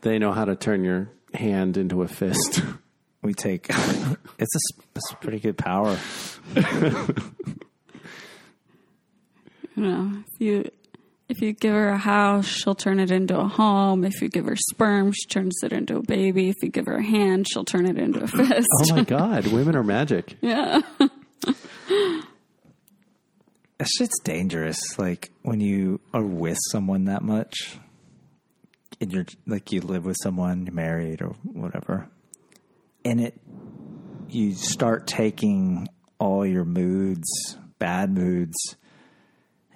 they 0.00 0.18
know 0.18 0.32
how 0.32 0.44
to 0.46 0.56
turn 0.56 0.82
your 0.85 1.11
hand 1.35 1.76
into 1.76 2.02
a 2.02 2.09
fist. 2.09 2.62
We 3.22 3.35
take 3.35 3.66
it's 3.70 3.74
a, 4.54 4.61
s- 4.78 4.87
it's 4.94 5.11
a 5.12 5.16
pretty 5.16 5.40
good 5.40 5.59
power. 5.59 5.98
You 9.74 9.82
know, 9.82 10.22
if 10.32 10.40
you 10.40 10.70
if 11.28 11.40
you 11.40 11.52
give 11.52 11.72
her 11.74 11.88
a 11.88 11.98
house, 11.98 12.46
she'll 12.46 12.74
turn 12.74 13.00
it 13.00 13.10
into 13.10 13.38
a 13.38 13.48
home. 13.48 14.04
If 14.04 14.22
you 14.22 14.28
give 14.28 14.46
her 14.46 14.56
sperm, 14.70 15.12
she 15.12 15.26
turns 15.28 15.58
it 15.62 15.72
into 15.72 15.96
a 15.96 16.02
baby. 16.02 16.48
If 16.48 16.56
you 16.62 16.70
give 16.70 16.86
her 16.86 16.96
a 16.96 17.02
hand, 17.02 17.46
she'll 17.50 17.64
turn 17.64 17.86
it 17.86 17.98
into 17.98 18.22
a 18.22 18.26
fist. 18.28 18.68
oh 18.82 18.94
my 18.94 19.02
God, 19.02 19.46
women 19.48 19.74
are 19.74 19.82
magic. 19.82 20.36
yeah. 20.40 20.80
That 23.78 23.88
shit's 23.88 24.18
dangerous. 24.20 24.98
Like 24.98 25.30
when 25.42 25.60
you 25.60 26.00
are 26.14 26.22
with 26.22 26.58
someone 26.70 27.06
that 27.06 27.22
much, 27.22 27.78
and 29.00 29.12
you're 29.12 29.26
like 29.46 29.72
you 29.72 29.80
live 29.82 30.04
with 30.06 30.16
someone, 30.22 30.64
you're 30.64 30.74
married 30.74 31.20
or 31.20 31.34
whatever, 31.42 32.08
and 33.04 33.20
it 33.20 33.38
you 34.28 34.54
start 34.54 35.06
taking 35.06 35.88
all 36.18 36.46
your 36.46 36.64
moods, 36.64 37.56
bad 37.78 38.10
moods, 38.10 38.56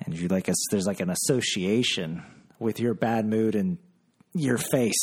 and 0.00 0.18
you 0.18 0.28
like 0.28 0.48
a, 0.48 0.54
there's 0.70 0.86
like 0.86 1.00
an 1.00 1.10
association 1.10 2.22
with 2.58 2.80
your 2.80 2.94
bad 2.94 3.26
mood 3.26 3.54
and 3.54 3.78
your 4.34 4.58
face. 4.58 4.94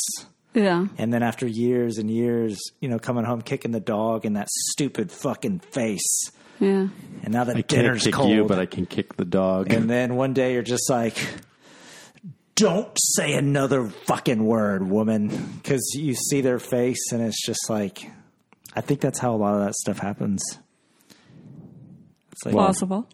Yeah. 0.54 0.86
And 0.96 1.12
then 1.12 1.22
after 1.22 1.46
years 1.46 1.98
and 1.98 2.10
years, 2.10 2.58
you 2.80 2.88
know, 2.88 2.98
coming 2.98 3.24
home 3.24 3.42
kicking 3.42 3.70
the 3.70 3.80
dog 3.80 4.24
in 4.24 4.34
that 4.34 4.48
stupid 4.50 5.12
fucking 5.12 5.60
face. 5.60 6.30
Yeah. 6.58 6.88
And 7.22 7.28
now 7.28 7.44
the 7.44 7.52
I 7.52 7.54
can't 7.54 7.68
dinner's 7.68 8.04
kick 8.04 8.14
cold. 8.14 8.30
you, 8.30 8.44
but 8.44 8.58
I 8.58 8.66
can 8.66 8.86
kick 8.86 9.16
the 9.16 9.24
dog. 9.24 9.72
And 9.72 9.88
then 9.88 10.16
one 10.16 10.32
day 10.32 10.54
you're 10.54 10.62
just 10.62 10.90
like, 10.90 11.16
don't 12.56 12.90
say 12.96 13.34
another 13.34 13.88
fucking 14.06 14.44
word, 14.44 14.88
woman. 14.88 15.28
Because 15.28 15.94
you 15.94 16.14
see 16.14 16.40
their 16.40 16.58
face 16.58 17.12
and 17.12 17.22
it's 17.22 17.44
just 17.46 17.70
like, 17.70 18.10
I 18.74 18.80
think 18.80 19.00
that's 19.00 19.18
how 19.18 19.34
a 19.34 19.36
lot 19.36 19.54
of 19.54 19.64
that 19.64 19.74
stuff 19.74 19.98
happens. 19.98 20.42
It's 22.38 22.46
like, 22.46 22.54
Possible. 22.54 23.08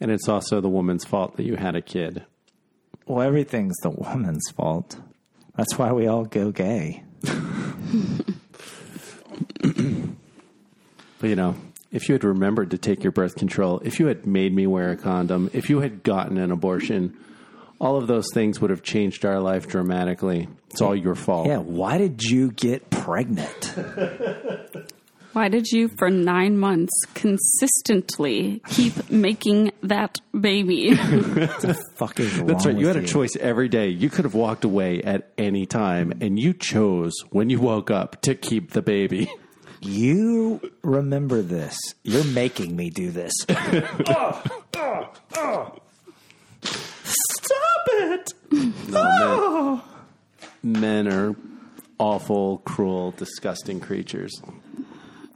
And 0.00 0.10
it's 0.10 0.28
also 0.28 0.60
the 0.60 0.68
woman's 0.68 1.04
fault 1.04 1.36
that 1.36 1.44
you 1.44 1.54
had 1.56 1.76
a 1.76 1.80
kid. 1.82 2.24
well, 3.06 3.22
everything's 3.26 3.76
the 3.82 3.90
woman's 3.90 4.50
fault. 4.50 4.98
That's 5.56 5.78
why 5.78 5.92
we 5.92 6.06
all 6.08 6.24
go 6.24 6.50
gay. 6.50 7.04
But 11.20 11.28
you 11.28 11.36
know, 11.36 11.54
if 11.92 12.08
you 12.08 12.14
had 12.14 12.24
remembered 12.24 12.70
to 12.70 12.78
take 12.78 13.02
your 13.02 13.12
birth 13.12 13.36
control, 13.36 13.80
if 13.84 14.00
you 14.00 14.06
had 14.06 14.26
made 14.26 14.54
me 14.54 14.66
wear 14.66 14.90
a 14.90 14.96
condom, 14.96 15.50
if 15.52 15.68
you 15.68 15.80
had 15.80 16.02
gotten 16.02 16.38
an 16.38 16.50
abortion, 16.50 17.16
all 17.78 17.96
of 17.98 18.06
those 18.06 18.26
things 18.32 18.60
would 18.60 18.70
have 18.70 18.82
changed 18.82 19.24
our 19.26 19.38
life 19.38 19.68
dramatically. 19.68 20.48
It's 20.70 20.80
all 20.80 20.96
your 20.96 21.14
fault. 21.14 21.46
Yeah, 21.46 21.58
why 21.58 21.98
did 21.98 22.22
you 22.22 22.52
get 22.52 22.88
pregnant? 22.90 23.74
Why 25.32 25.48
did 25.48 25.70
you, 25.70 25.88
for 25.96 26.10
nine 26.10 26.58
months, 26.58 26.92
consistently 27.14 28.60
keep 28.68 29.10
making 29.10 29.70
that 29.82 30.18
baby? 30.38 30.94
Fuck 31.94 32.18
is 32.18 32.42
That's 32.42 32.66
right. 32.66 32.76
You 32.76 32.86
with 32.86 32.96
had 32.96 33.04
a 33.04 33.06
choice 33.06 33.36
every 33.36 33.68
day. 33.68 33.88
You 33.88 34.10
could 34.10 34.24
have 34.24 34.34
walked 34.34 34.64
away 34.64 35.02
at 35.02 35.30
any 35.38 35.66
time, 35.66 36.12
and 36.20 36.36
you 36.38 36.52
chose 36.52 37.14
when 37.30 37.48
you 37.48 37.60
woke 37.60 37.92
up 37.92 38.20
to 38.22 38.34
keep 38.34 38.72
the 38.72 38.82
baby. 38.82 39.30
You 39.82 40.60
remember 40.82 41.42
this. 41.42 41.76
You're 42.02 42.24
making 42.24 42.76
me 42.76 42.90
do 42.90 43.10
this. 43.10 43.32
Stop 43.42 44.46
it! 47.88 48.34
No, 48.52 48.60
men, 48.90 48.92
ah! 48.92 49.84
men 50.62 51.08
are 51.08 51.34
awful, 51.98 52.58
cruel, 52.58 53.12
disgusting 53.12 53.80
creatures. 53.80 54.42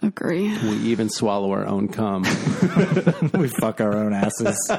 Agree. 0.04 0.56
We 0.58 0.76
even 0.90 1.08
swallow 1.08 1.50
our 1.52 1.66
own 1.66 1.88
cum. 1.88 2.22
we 3.34 3.48
fuck 3.48 3.80
our 3.80 3.94
own 3.94 4.12
asses. 4.12 4.70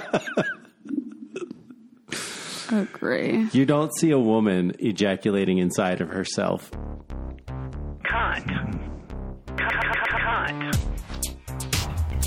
Agree. 2.72 3.48
You 3.52 3.66
don't 3.66 3.92
see 3.98 4.12
a 4.12 4.20
woman 4.20 4.74
ejaculating 4.78 5.58
inside 5.58 6.00
of 6.02 6.10
herself. 6.10 6.70
Cunt. 8.04 8.46
Cunt. 9.48 9.96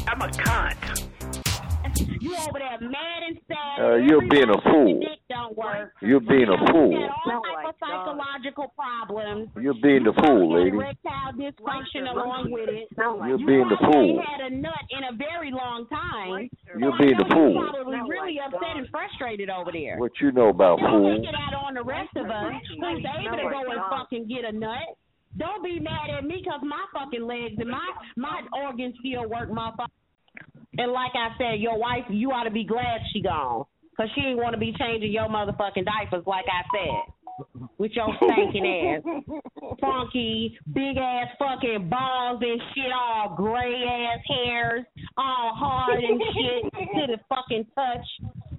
I'm 0.08 0.22
a 0.22 0.28
cunt. 0.28 1.07
You 2.20 2.34
over 2.36 2.58
there 2.58 2.78
mad 2.88 3.20
and 3.26 3.38
sad. 3.48 3.76
Uh, 3.80 3.94
you're 3.96 4.26
being 4.28 4.48
a 4.50 4.60
fool. 4.62 5.00
Dick 5.00 5.20
don't 5.28 5.56
work. 5.56 5.92
You're 6.02 6.20
being 6.20 6.48
a 6.48 6.58
You 6.58 6.66
fool. 6.72 6.90
got 6.92 7.34
all 7.34 7.42
type 7.42 7.68
of 7.68 7.74
psychological 7.80 8.72
problems. 8.76 9.48
You're 9.60 9.78
being 9.82 10.04
the 10.04 10.12
fool, 10.24 10.52
lady. 10.54 10.76
Erectile 10.76 11.32
dysfunction 11.34 12.10
along 12.10 12.50
with 12.50 12.68
it. 12.68 12.88
You're 12.96 13.38
being 13.38 13.68
the 13.68 13.78
You 13.80 13.92
fool. 13.92 14.18
ain't 14.20 14.24
had 14.26 14.40
a 14.40 14.54
nut 14.54 14.84
in 14.90 15.04
a 15.04 15.16
very 15.16 15.50
long 15.50 15.86
time. 15.88 16.48
You're 16.78 16.90
So 16.90 16.94
I 16.94 16.98
being 16.98 17.16
know 17.18 17.24
the 17.24 17.34
fool. 17.34 17.54
Probably 17.72 18.00
really 18.08 18.40
upset 18.40 18.76
and 18.76 18.88
frustrated 18.90 19.50
over 19.50 19.72
there. 19.72 19.98
What 19.98 20.12
you 20.20 20.32
know 20.32 20.48
about 20.48 20.80
Don't 20.80 20.90
fool? 20.90 21.16
take 21.18 21.28
it 21.28 21.34
out 21.34 21.54
on 21.54 21.74
the 21.74 21.82
rest 21.84 22.14
of 22.16 22.26
us 22.30 22.52
who's 22.68 22.78
able 23.04 23.36
to 23.36 23.48
go 23.50 23.62
and 23.70 23.80
fucking 23.90 24.28
get 24.28 24.44
a 24.44 24.52
nut. 24.52 24.96
Don't 25.36 25.62
be 25.62 25.78
mad 25.78 26.10
at 26.16 26.24
me 26.24 26.40
because 26.42 26.60
my 26.62 26.82
fucking 26.92 27.22
legs 27.22 27.54
and 27.58 27.68
my 27.70 27.86
my 28.16 28.40
organs 28.64 28.94
still 28.98 29.28
work, 29.28 29.50
motherfucker. 29.50 29.86
And 30.78 30.92
like 30.92 31.12
I 31.14 31.36
said, 31.36 31.60
your 31.60 31.76
wife, 31.76 32.04
you 32.08 32.30
ought 32.30 32.44
to 32.44 32.50
be 32.50 32.64
glad 32.64 33.00
she 33.12 33.20
gone. 33.20 33.64
Because 33.90 34.12
she 34.14 34.20
ain't 34.22 34.38
want 34.38 34.54
to 34.54 34.60
be 34.60 34.72
changing 34.78 35.10
your 35.10 35.26
motherfucking 35.26 35.84
diapers 35.84 36.22
like 36.24 36.46
I 36.46 36.62
said. 36.70 37.66
With 37.78 37.90
your 37.92 38.06
stinking 38.22 38.64
ass. 38.64 39.02
Funky, 39.80 40.56
big 40.72 40.96
ass 40.96 41.34
fucking 41.36 41.88
balls 41.90 42.40
and 42.40 42.60
shit, 42.74 42.92
all 42.94 43.34
gray 43.36 43.74
ass 43.84 44.22
hairs, 44.28 44.84
all 45.16 45.52
hard 45.54 45.98
and 45.98 46.20
shit 46.20 46.72
to 46.94 47.06
the 47.08 47.18
fucking 47.28 47.66
touch. 47.74 48.06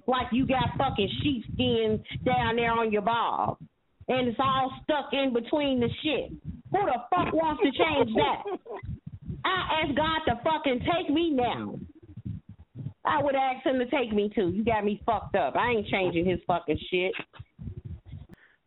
Like 0.06 0.26
you 0.30 0.46
got 0.46 0.76
fucking 0.76 1.10
sheepskin 1.22 2.04
down 2.24 2.56
there 2.56 2.72
on 2.72 2.92
your 2.92 3.02
balls. 3.02 3.56
And 4.08 4.28
it's 4.28 4.38
all 4.38 4.72
stuck 4.82 5.08
in 5.12 5.32
between 5.32 5.80
the 5.80 5.88
shit. 6.02 6.32
Who 6.72 6.84
the 6.84 7.00
fuck 7.08 7.32
wants 7.32 7.62
to 7.62 7.70
change 7.70 8.10
that? 8.16 8.42
I 9.44 9.82
asked 9.82 9.96
God 9.96 10.20
to 10.28 10.40
fucking 10.44 10.80
take 10.80 11.08
me 11.08 11.30
now. 11.30 11.78
I 13.04 13.22
would 13.22 13.34
ask 13.34 13.64
him 13.64 13.78
to 13.78 13.86
take 13.86 14.12
me 14.12 14.30
too. 14.34 14.50
You 14.54 14.64
got 14.64 14.84
me 14.84 15.00
fucked 15.06 15.34
up. 15.34 15.56
I 15.56 15.70
ain't 15.70 15.86
changing 15.86 16.26
his 16.26 16.38
fucking 16.46 16.78
shit. 16.90 17.12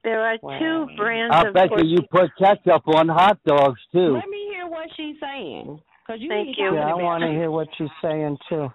There 0.04 0.22
are 0.22 0.38
two 0.38 0.88
brands 0.98 1.34
I 1.34 1.48
of 1.48 1.54
bet 1.54 1.70
you 1.78 1.86
you 1.86 2.00
put 2.12 2.30
ketchup 2.38 2.88
on 2.88 3.08
hot 3.08 3.40
dogs 3.46 3.80
too. 3.94 4.14
Let 4.16 4.28
me 4.28 4.50
hear 4.52 4.68
what 4.68 4.90
she's 4.98 5.16
saying. 5.22 5.80
Cause 6.06 6.18
you 6.20 6.30
Thank 6.30 6.58
you. 6.58 6.76
Yeah, 6.76 6.92
I 6.92 6.96
wanna 6.96 7.32
hear 7.32 7.52
what 7.52 7.70
she's 7.78 7.88
saying 8.02 8.38
too. 8.50 8.70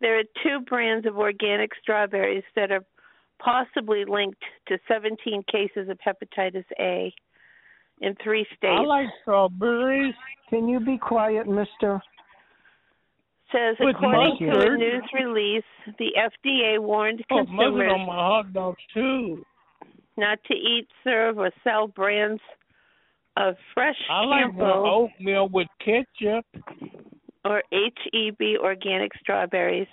There 0.00 0.18
are 0.18 0.24
two 0.42 0.60
brands 0.66 1.06
of 1.06 1.16
organic 1.16 1.70
strawberries 1.80 2.44
that 2.56 2.70
are 2.70 2.84
possibly 3.38 4.04
linked 4.04 4.42
to 4.68 4.78
17 4.86 5.44
cases 5.50 5.88
of 5.88 5.98
hepatitis 6.06 6.64
A 6.78 7.14
in 8.00 8.14
three 8.22 8.46
states. 8.56 8.80
I 8.80 8.82
like 8.82 9.06
strawberries. 9.22 10.14
Can 10.50 10.68
you 10.68 10.80
be 10.80 10.98
quiet, 10.98 11.46
mister? 11.46 12.02
Says 13.54 13.76
With 13.78 13.94
according 13.94 14.36
to 14.40 14.50
a 14.50 14.76
news 14.76 15.04
release, 15.14 15.64
the 15.98 16.10
FDA 16.18 16.80
warned 16.82 17.22
Put 17.28 17.48
mustard 17.48 17.56
consumers 17.56 17.92
on 17.92 18.06
my 18.06 18.14
hot 18.16 18.52
dogs 18.52 18.82
too. 18.92 19.44
not 20.16 20.38
to 20.48 20.54
eat, 20.54 20.88
serve, 21.04 21.38
or 21.38 21.50
sell 21.62 21.86
brands 21.86 22.42
of 23.36 23.54
fresh 23.72 23.94
I 24.10 24.24
like 24.24 24.54
my 24.54 24.72
oatmeal 24.72 25.48
with 25.48 25.68
ketchup. 25.78 26.44
or 27.44 27.62
HEB 27.72 28.58
organic 28.60 29.12
strawberries. 29.20 29.86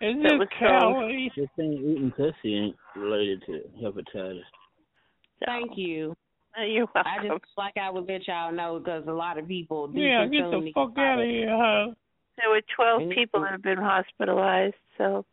Is 0.00 0.14
that 0.22 0.32
it 0.34 0.38
was 0.38 0.48
sold. 0.58 0.70
calories? 0.80 1.30
This 1.36 1.48
thing 1.56 1.72
eating 1.74 2.12
pussy 2.16 2.54
ain't 2.56 2.76
related 2.96 3.42
to 3.46 3.60
hepatitis. 3.82 4.42
Thank 5.44 5.72
you. 5.76 6.14
Uh, 6.58 6.64
You're 6.64 6.88
I 6.96 7.18
just 7.22 7.44
like 7.56 7.76
I 7.76 7.90
would 7.90 8.08
let 8.08 8.26
y'all 8.26 8.52
know 8.52 8.78
because 8.80 9.04
a 9.06 9.12
lot 9.12 9.38
of 9.38 9.46
people 9.46 9.86
do 9.88 10.00
Yeah, 10.00 10.24
get 10.26 10.42
consume 10.42 10.50
the 10.60 10.64
these 10.66 10.74
fuck 10.74 10.92
out 10.98 11.20
of 11.20 11.26
here, 11.28 11.48
huh? 11.50 11.94
There 12.38 12.50
were 12.50 12.62
12 12.74 13.02
And- 13.02 13.10
people 13.12 13.40
that 13.42 13.50
have 13.52 13.62
been 13.62 13.78
hospitalized, 13.78 14.76
so 14.96 15.24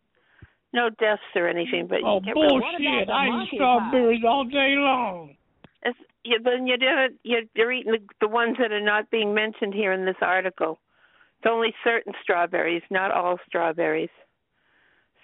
no 0.74 0.90
deaths 0.90 1.22
or 1.36 1.48
anything. 1.48 1.88
But 1.88 2.00
Oh 2.04 2.16
you 2.20 2.22
get 2.26 2.36
really- 2.36 2.48
bullshit! 2.60 3.10
I 3.10 3.44
eat 3.44 3.50
strawberries 3.54 4.24
all 4.28 4.44
day 4.46 4.76
long. 4.78 5.38
It's, 5.84 5.98
you, 6.24 6.40
but 6.44 6.54
you're, 6.66 6.78
doing, 6.78 7.18
you're, 7.24 7.42
you're 7.54 7.72
eating 7.72 7.92
the, 7.92 8.00
the 8.22 8.28
ones 8.28 8.58
that 8.60 8.72
are 8.72 8.82
not 8.82 9.10
being 9.12 9.34
mentioned 9.36 9.74
here 9.74 9.94
in 9.94 10.06
this 10.06 10.16
article. 10.22 10.80
It's 11.40 11.52
only 11.52 11.74
certain 11.84 12.14
strawberries, 12.24 12.82
not 12.90 13.12
all 13.12 13.38
strawberries. 13.48 14.10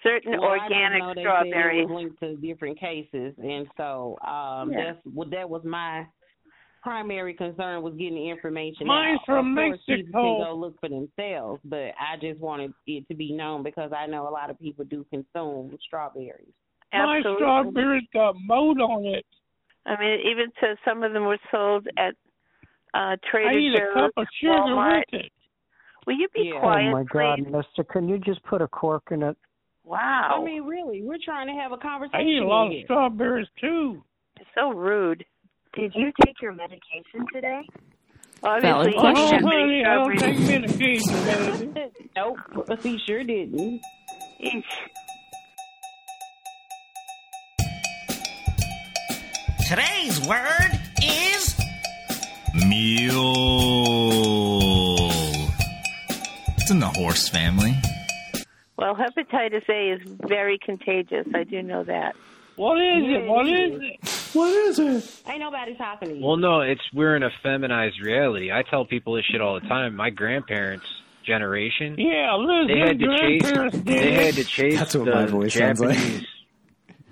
Certain 0.04 0.32
Well, 0.40 0.50
I 0.50 0.58
organic 0.64 0.98
know. 1.00 1.08
They 1.14 1.14
said 1.14 1.22
strawberries. 1.22 1.88
It 1.88 1.92
linked 1.92 2.20
to 2.20 2.36
different 2.36 2.78
cases, 2.78 3.34
and 3.38 3.66
so 3.76 4.18
um, 4.26 4.72
Yeah. 4.72 4.92
that's 4.94 4.98
well, 5.14 5.28
that 5.30 5.48
was 5.48 5.62
my 5.64 6.06
primary 6.82 7.34
concern 7.34 7.82
was 7.82 7.94
getting 7.94 8.14
the 8.16 8.28
information. 8.30 8.86
Mine's 8.86 9.18
out. 9.20 9.26
from 9.26 9.56
of 9.58 9.64
course, 9.64 9.78
People 9.86 9.96
Mexico. 10.04 10.38
can 10.38 10.44
go 10.46 10.54
look 10.56 10.80
for 10.80 10.88
themselves, 10.88 11.60
but 11.64 11.92
I 11.98 12.16
just 12.20 12.40
wanted 12.40 12.72
it 12.86 13.06
to 13.08 13.14
be 13.14 13.32
known 13.32 13.62
because 13.62 13.92
I 13.96 14.06
know 14.06 14.28
a 14.28 14.30
lot 14.30 14.50
of 14.50 14.58
people 14.60 14.84
do 14.84 15.04
consume 15.10 15.76
strawberries. 15.86 16.52
My 16.92 17.20
strawberries 17.22 18.06
got 18.12 18.34
mold 18.44 18.80
on 18.80 19.06
it. 19.06 19.24
I 19.86 19.98
mean, 19.98 20.20
even 20.30 20.46
says 20.60 20.76
some 20.84 21.02
of 21.02 21.12
them 21.12 21.24
were 21.24 21.38
sold 21.50 21.86
at 21.98 22.14
uh, 22.94 23.16
Trader 23.30 23.48
I 23.48 23.54
eat 23.56 23.74
a 23.74 23.78
Joe's, 23.78 23.94
cup 23.94 24.10
of 24.18 24.26
sugar 24.40 24.52
Walmart. 24.52 25.02
with 25.12 25.22
it. 25.22 25.32
Will 26.06 26.14
you 26.18 26.28
be 26.34 26.50
Yeah. 26.52 26.60
quiet, 26.60 26.88
Oh, 26.88 26.92
my 26.92 27.04
God, 27.04 27.38
mister, 27.50 27.84
can 27.84 28.08
you 28.08 28.18
just 28.18 28.42
put 28.44 28.60
a 28.60 28.68
cork 28.68 29.04
in 29.10 29.22
it? 29.22 29.36
Wow. 29.84 30.38
I 30.40 30.44
mean, 30.44 30.64
really, 30.64 31.02
we're 31.02 31.16
trying 31.24 31.46
to 31.48 31.54
have 31.54 31.72
a 31.72 31.76
conversation. 31.78 32.20
I 32.20 32.28
eat 32.28 32.42
a 32.42 32.46
lot 32.46 32.66
of 32.66 32.72
here. 32.72 32.84
strawberries 32.84 33.48
too. 33.60 34.04
It's 34.38 34.48
so 34.54 34.70
rude. 34.70 35.24
Did 35.74 35.94
you 35.94 36.12
take 36.24 36.40
your 36.42 36.52
medication 36.52 37.26
today? 37.32 37.62
Obviously, 38.42 38.92
you 38.92 39.28
should 39.28 39.42
honey, 39.42 39.84
I 39.84 39.94
don't 39.94 40.18
take 40.18 40.38
medication, 40.38 41.14
baby. 41.24 41.90
nope, 42.16 42.36
he 42.82 42.98
sure 43.06 43.24
didn't. 43.24 43.80
Eesh. 44.44 44.64
Today's 49.66 50.20
word 50.28 50.78
is 51.02 51.58
mule. 52.68 53.22
It's 56.58 56.70
in 56.70 56.80
the 56.80 56.86
horse 56.88 57.30
family. 57.30 57.74
Well, 58.76 58.94
hepatitis 58.94 59.66
A 59.70 59.92
is 59.92 60.02
very 60.28 60.58
contagious. 60.58 61.26
I 61.34 61.44
do 61.44 61.62
know 61.62 61.84
that. 61.84 62.14
What 62.56 62.78
is 62.78 63.04
it? 63.04 63.26
What 63.26 63.46
is 63.46 63.80
it? 63.80 64.11
What 64.32 64.52
is 64.52 64.78
it? 64.78 65.22
Ain't 65.28 65.40
nobody 65.40 65.74
talking 65.74 66.08
to 66.08 66.14
you. 66.16 66.24
Well, 66.24 66.36
no, 66.36 66.60
it's 66.60 66.80
we're 66.94 67.16
in 67.16 67.22
a 67.22 67.30
feminized 67.42 68.00
reality. 68.02 68.50
I 68.52 68.62
tell 68.62 68.84
people 68.84 69.14
this 69.14 69.24
shit 69.30 69.40
all 69.40 69.54
the 69.60 69.66
time. 69.68 69.94
My 69.96 70.10
grandparents' 70.10 70.86
generation, 71.26 71.94
Yeah, 71.98 72.34
listen, 72.36 72.66
they 72.68 72.78
had 72.80 72.98
to 72.98 73.06
chase. 73.18 73.42
grandparents 73.42 73.76
did 73.78 73.86
They 73.86 74.12
had 74.24 74.34
to 74.34 74.44
chase 74.44 74.78
That's 74.78 74.94
what 74.96 75.04
the 75.04 75.14
my 75.14 75.26
voice 75.26 75.54
sounds 75.54 75.80
like. 75.80 75.98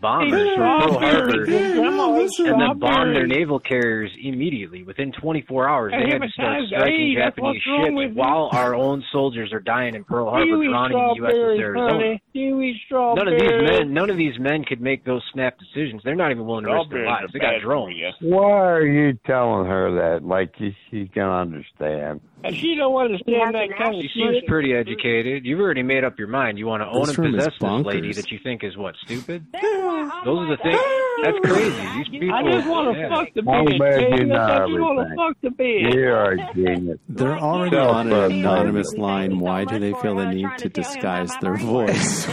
Japanese 0.00 0.32
bombers 0.32 0.48
Hey, 0.48 0.56
from 0.56 0.80
Pearl 0.80 0.98
Harbor, 1.00 1.44
Grandma, 1.44 2.14
and 2.20 2.60
then 2.60 2.78
bomb 2.78 3.12
their 3.14 3.26
naval 3.26 3.58
carriers 3.60 4.10
immediately. 4.22 4.82
Within 4.82 5.12
24 5.12 5.68
hours, 5.68 5.92
Hey, 5.92 6.06
they 6.06 6.12
had 6.12 6.22
to 6.22 6.28
start 6.30 6.62
striking 6.68 7.12
A, 7.12 7.14
Japanese 7.14 7.42
what's 7.44 7.66
wrong 7.66 7.94
with 7.94 8.04
ships 8.08 8.14
you. 8.16 8.20
while 8.20 8.48
our 8.52 8.74
own 8.74 9.04
soldiers 9.12 9.52
are 9.52 9.60
dying 9.60 9.94
in 9.94 10.04
Pearl 10.04 10.30
Harbor, 10.30 10.44
You 10.46 10.62
eat 10.62 10.68
drowning 10.68 10.98
in 10.98 11.04
the 11.04 11.20
USS 11.20 11.30
strawberries, 11.30 11.60
Arizona. 11.60 11.92
honey. 11.92 12.22
You 12.32 12.60
eat 12.62 12.76
None 12.90 13.28
of 13.28 13.38
these 13.38 13.50
men, 13.50 13.94
none 13.94 14.10
of 14.10 14.16
these 14.16 14.38
men 14.38 14.64
could 14.64 14.80
make 14.80 15.04
those 15.04 15.22
snap 15.32 15.56
decisions. 15.58 16.02
They're 16.04 16.14
not 16.16 16.30
even 16.30 16.46
willing 16.46 16.64
to 16.64 16.72
risk 16.72 16.90
their 16.90 17.06
lives. 17.06 17.32
They 17.32 17.38
got 17.38 17.52
bad 17.52 17.62
for 17.62 17.66
drones. 17.68 17.94
Why 18.20 18.50
are 18.50 18.86
you 18.86 19.18
telling 19.26 19.66
her 19.66 19.94
that 19.96 20.24
like 20.24 20.54
she, 20.58 20.76
she 20.90 21.08
can 21.08 21.24
understand? 21.24 22.20
And 22.42 22.56
she 22.56 22.74
don't 22.74 22.96
understand 22.96 23.54
that 23.54 23.68
kind 23.76 23.94
of 23.96 24.00
She 24.02 24.08
seems 24.14 24.36
shit. 24.36 24.46
pretty 24.46 24.72
educated. 24.74 25.44
You've 25.44 25.60
already 25.60 25.82
made 25.82 26.04
up 26.04 26.18
your 26.18 26.28
mind. 26.28 26.58
You 26.58 26.66
want 26.66 26.82
to 26.82 26.86
own 26.88 27.06
This 27.06 27.18
and 27.18 27.34
possess 27.34 27.52
this 27.60 27.86
lady 27.86 28.12
that 28.14 28.30
you 28.30 28.38
think 28.42 28.64
is 28.64 28.76
what 28.78 28.94
stupid. 29.04 29.44
Those 29.52 30.48
are 30.48 30.56
the 30.56 30.58
things. 30.62 30.78
That's 31.22 31.38
crazy. 31.44 31.98
These 31.98 32.08
people. 32.20 32.34
I 32.34 32.42
just 32.50 32.66
want 32.68 32.94
to 32.94 33.00
yeah. 33.00 33.08
fuck 33.10 33.28
the 33.34 33.40
I'm 33.50 33.66
bitch. 33.66 33.76
glad 33.76 34.00
you. 34.00 34.06
I 34.06 34.58
know 34.58 34.66
just 34.68 34.80
want 34.80 35.08
to 35.08 35.16
fuck 35.16 35.36
the 35.42 35.48
bitch. 35.62 35.94
You're 35.94 36.32
a 36.32 36.54
genius. 36.54 36.98
They're 37.10 37.38
already 37.38 37.76
Self 37.76 37.94
on 37.96 38.12
an 38.12 38.32
anonymous 38.32 38.94
line. 38.94 39.38
Why 39.38 39.64
do 39.66 39.78
they 39.78 39.92
feel 40.00 40.16
the 40.16 40.26
need 40.30 40.48
to 40.58 40.68
disguise 40.70 41.30
their 41.42 41.56
voice? 41.56 42.26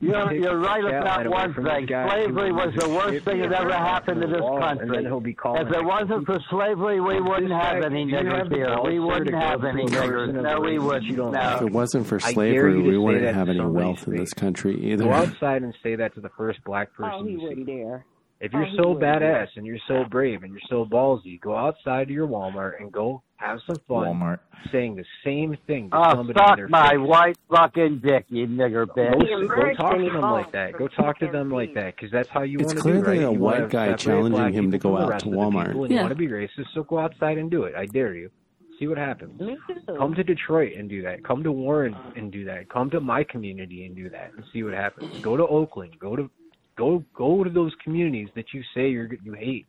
You're, 0.00 0.32
you're 0.34 0.58
right 0.58 0.82
Yeah, 0.84 1.00
about 1.00 1.16
right 1.18 1.26
away 1.26 1.36
one 1.36 1.54
from 1.54 1.64
thing. 1.64 1.86
Slavery 1.88 2.52
was 2.52 2.72
the 2.78 2.88
worst 2.88 3.24
thing 3.24 3.40
that 3.40 3.52
ever 3.52 3.72
happened 3.72 4.20
to 4.20 4.26
this 4.28 4.40
country. 4.40 4.86
And 4.86 4.94
then 4.94 5.04
he'll 5.06 5.20
be 5.20 5.34
calling 5.34 5.62
If 5.66 5.72
it 5.72 5.78
it- 5.78 5.84
wasn't 5.84 6.26
for 6.26 6.38
slavery, 6.50 7.00
we 7.00 7.20
wouldn't 7.20 7.50
have 7.52 7.74
guy- 7.82 7.88
any 8.04 8.24
niggers 8.24 8.54
here. 8.54 8.76
We 8.82 8.98
wouldn't 9.00 9.34
have 9.34 9.64
any 9.64 9.82
a 9.84 9.86
niggers. 9.86 10.32
No, 10.42 10.60
we 10.60 10.78
wouldn't. 10.78 11.16
No. 11.16 11.56
If 11.56 11.62
it 11.62 11.72
wasn't 11.72 12.06
for 12.06 12.20
slavery, 12.20 12.80
we 12.82 12.96
wouldn't 12.98 13.24
have 13.34 13.48
any 13.48 13.58
somebody's 13.58 13.84
wealth 13.84 14.08
in 14.08 14.16
this 14.16 14.32
country 14.34 14.78
either. 14.92 15.04
Go 15.04 15.12
outside 15.12 15.62
and 15.62 15.74
say 15.82 15.96
that 15.96 16.14
to 16.14 16.20
the 16.20 16.30
first 16.36 16.62
black 16.64 16.92
person 16.94 17.12
Oh, 17.14 17.24
he 17.24 17.32
you 17.32 17.38
see. 17.38 17.44
wouldn't 17.46 17.66
dare. 17.66 18.04
If 18.40 18.52
Oh, 18.54 18.58
you're 18.58 18.66
he 18.66 18.76
so 18.76 18.94
badass 18.94 19.48
and 19.56 19.64
you're 19.66 19.78
so 19.88 20.04
brave 20.10 20.42
and 20.42 20.52
you're 20.52 20.60
so 20.68 20.84
ballsy, 20.84 21.40
go 21.40 21.56
outside 21.56 22.08
to 22.08 22.12
your 22.14 22.26
Walmart 22.26 22.80
and 22.80 22.92
go 22.92 23.22
have 23.44 23.60
some 23.66 23.76
fun 23.88 24.04
Walmart. 24.06 24.38
saying 24.72 24.96
the 24.96 25.04
same 25.24 25.56
thing 25.66 25.90
to 25.90 25.96
Oh, 25.96 26.14
somebody 26.14 26.40
in 26.40 26.46
suck 26.46 26.56
their 26.56 26.68
my 26.68 26.90
face. 26.90 26.98
white 27.00 27.36
fucking 27.50 28.00
dick, 28.04 28.24
you 28.28 28.46
nigger 28.46 28.86
Go, 28.86 28.94
bitch. 28.94 29.48
go 29.48 29.74
talk 29.74 29.96
to 29.98 30.10
them 30.10 30.20
like 30.22 30.52
that. 30.52 30.72
Go 30.78 30.88
talk 30.88 31.18
to 31.20 31.28
them 31.28 31.50
like 31.50 31.74
that 31.74 31.94
because 31.96 32.10
that's 32.10 32.28
how 32.30 32.42
you 32.42 32.58
It's 32.60 32.66
want 32.66 32.78
to 32.78 32.82
do, 32.82 33.02
clearly 33.02 33.22
a 33.24 33.30
white 33.32 33.68
guy 33.70 33.94
challenging 33.94 34.52
him 34.52 34.70
to 34.70 34.78
go 34.78 34.96
out 34.96 35.18
to 35.20 35.26
Walmart. 35.26 35.66
people, 35.68 35.88
You 35.88 35.96
Yeah. 35.96 36.02
want 36.02 36.12
to 36.12 36.16
be 36.18 36.28
racist, 36.28 36.66
so 36.74 36.82
go 36.84 36.98
outside 36.98 37.38
and 37.38 37.50
do 37.50 37.64
it. 37.64 37.74
I 37.74 37.86
dare 37.86 38.14
you. 38.14 38.30
See 38.78 38.88
what 38.88 38.98
happens. 38.98 39.40
Me 39.40 39.56
too. 39.68 39.94
Come 39.96 40.14
to 40.16 40.24
Detroit 40.24 40.72
and 40.76 40.88
do 40.88 41.00
that. 41.02 41.22
Come 41.22 41.44
to 41.44 41.52
Warren 41.52 41.94
and 42.16 42.32
do 42.32 42.44
that. 42.46 42.68
Come 42.68 42.90
to 42.90 43.00
my 43.00 43.22
community 43.22 43.86
and 43.86 43.94
do 43.94 44.08
that 44.10 44.32
and 44.34 44.44
see 44.52 44.64
what 44.64 44.74
happens. 44.74 45.16
Go 45.22 45.36
to 45.36 45.46
Oakland. 45.46 45.96
Go 46.00 46.16
to 46.16 46.28
go 46.76 47.04
go 47.14 47.44
to 47.44 47.50
those 47.50 47.72
communities 47.84 48.28
that 48.34 48.46
you 48.52 48.62
say 48.74 48.88
you're 48.88 49.08
you 49.22 49.32
hate. 49.34 49.66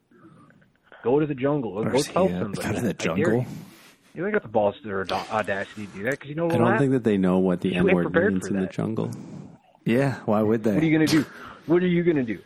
Go 1.06 1.20
to 1.20 1.28
the 1.28 1.36
jungle 1.36 1.74
or 1.78 1.84
go 1.86 1.92
Where's 1.92 2.08
tell 2.08 2.28
he 2.28 2.34
somebody. 2.34 2.68
Go 2.68 2.74
to 2.74 2.82
the 2.82 2.94
jungle? 2.96 3.34
You. 3.34 3.46
You 4.16 4.24
ain't 4.26 4.34
got 4.34 4.42
the 4.42 4.50
balls 4.50 4.76
or 4.88 5.06
the 5.06 5.14
audacity 5.14 5.86
to 5.86 5.94
do 5.94 6.04
that 6.06 6.12
because 6.12 6.30
you 6.30 6.36
know 6.36 6.48
I 6.50 6.58
don't 6.58 6.80
think 6.80 6.94
that 6.94 7.04
they 7.04 7.18
know 7.18 7.38
what 7.38 7.62
the 7.62 7.70
You 7.70 7.76
N 7.82 7.86
ain't 7.90 7.96
word 7.96 8.04
prepared 8.06 8.34
means 8.34 8.48
for 8.48 8.54
in 8.56 8.60
the 8.62 8.66
that. 8.66 8.72
jungle. 8.74 9.12
Yeah, 9.86 10.16
why 10.26 10.42
would 10.42 10.64
they? 10.64 10.74
What 10.74 10.82
are 10.82 10.86
you 10.88 10.94
gonna 10.98 11.06
do? 11.06 11.26
What 11.68 11.84
are 11.84 11.88
you 11.88 12.04
gonna 12.04 12.24
do? 12.24 12.40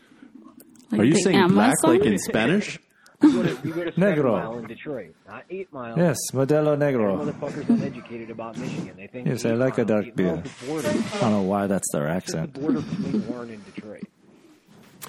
Like 0.92 1.00
Are 1.02 1.04
you 1.06 1.14
the 1.14 1.20
saying 1.22 1.48
black 1.50 1.76
like 1.84 2.04
in 2.04 2.18
Spanish? 2.20 2.78
You 3.22 3.34
go 3.34 3.44
to, 3.44 3.68
you 3.68 3.74
go 3.74 3.84
to 3.84 3.92
Negro. 3.92 4.32
Mile 4.32 4.58
in 4.60 4.68
Detroit, 4.68 5.14
not 5.28 5.44
Eight 5.50 5.72
Mile. 5.74 5.98
Yes, 5.98 6.18
Modelo 6.34 6.78
Negro. 6.78 7.20
Motherfuckers 7.22 7.68
uneducated 7.68 8.30
about 8.30 8.58
Michigan. 8.58 8.94
They 8.96 9.08
think 9.08 9.28
Yes, 9.28 9.44
I 9.44 9.50
Eight 9.50 9.56
like 9.56 9.78
a 9.78 9.84
dark 9.84 10.06
Eight 10.06 10.16
beer. 10.16 10.36
Mile's 10.38 10.44
the 10.62 10.66
border. 10.68 10.88
I 10.88 11.20
don't 11.20 11.32
know 11.32 11.42
why 11.42 11.68
that's 11.68 11.92
their 11.92 12.08
It's 12.08 12.34
accent. 12.34 12.54
the 12.54 12.60
border 12.62 12.80
between 12.82 13.28
Warren 13.28 13.50
and 13.50 13.66
Detroit. 13.76 14.04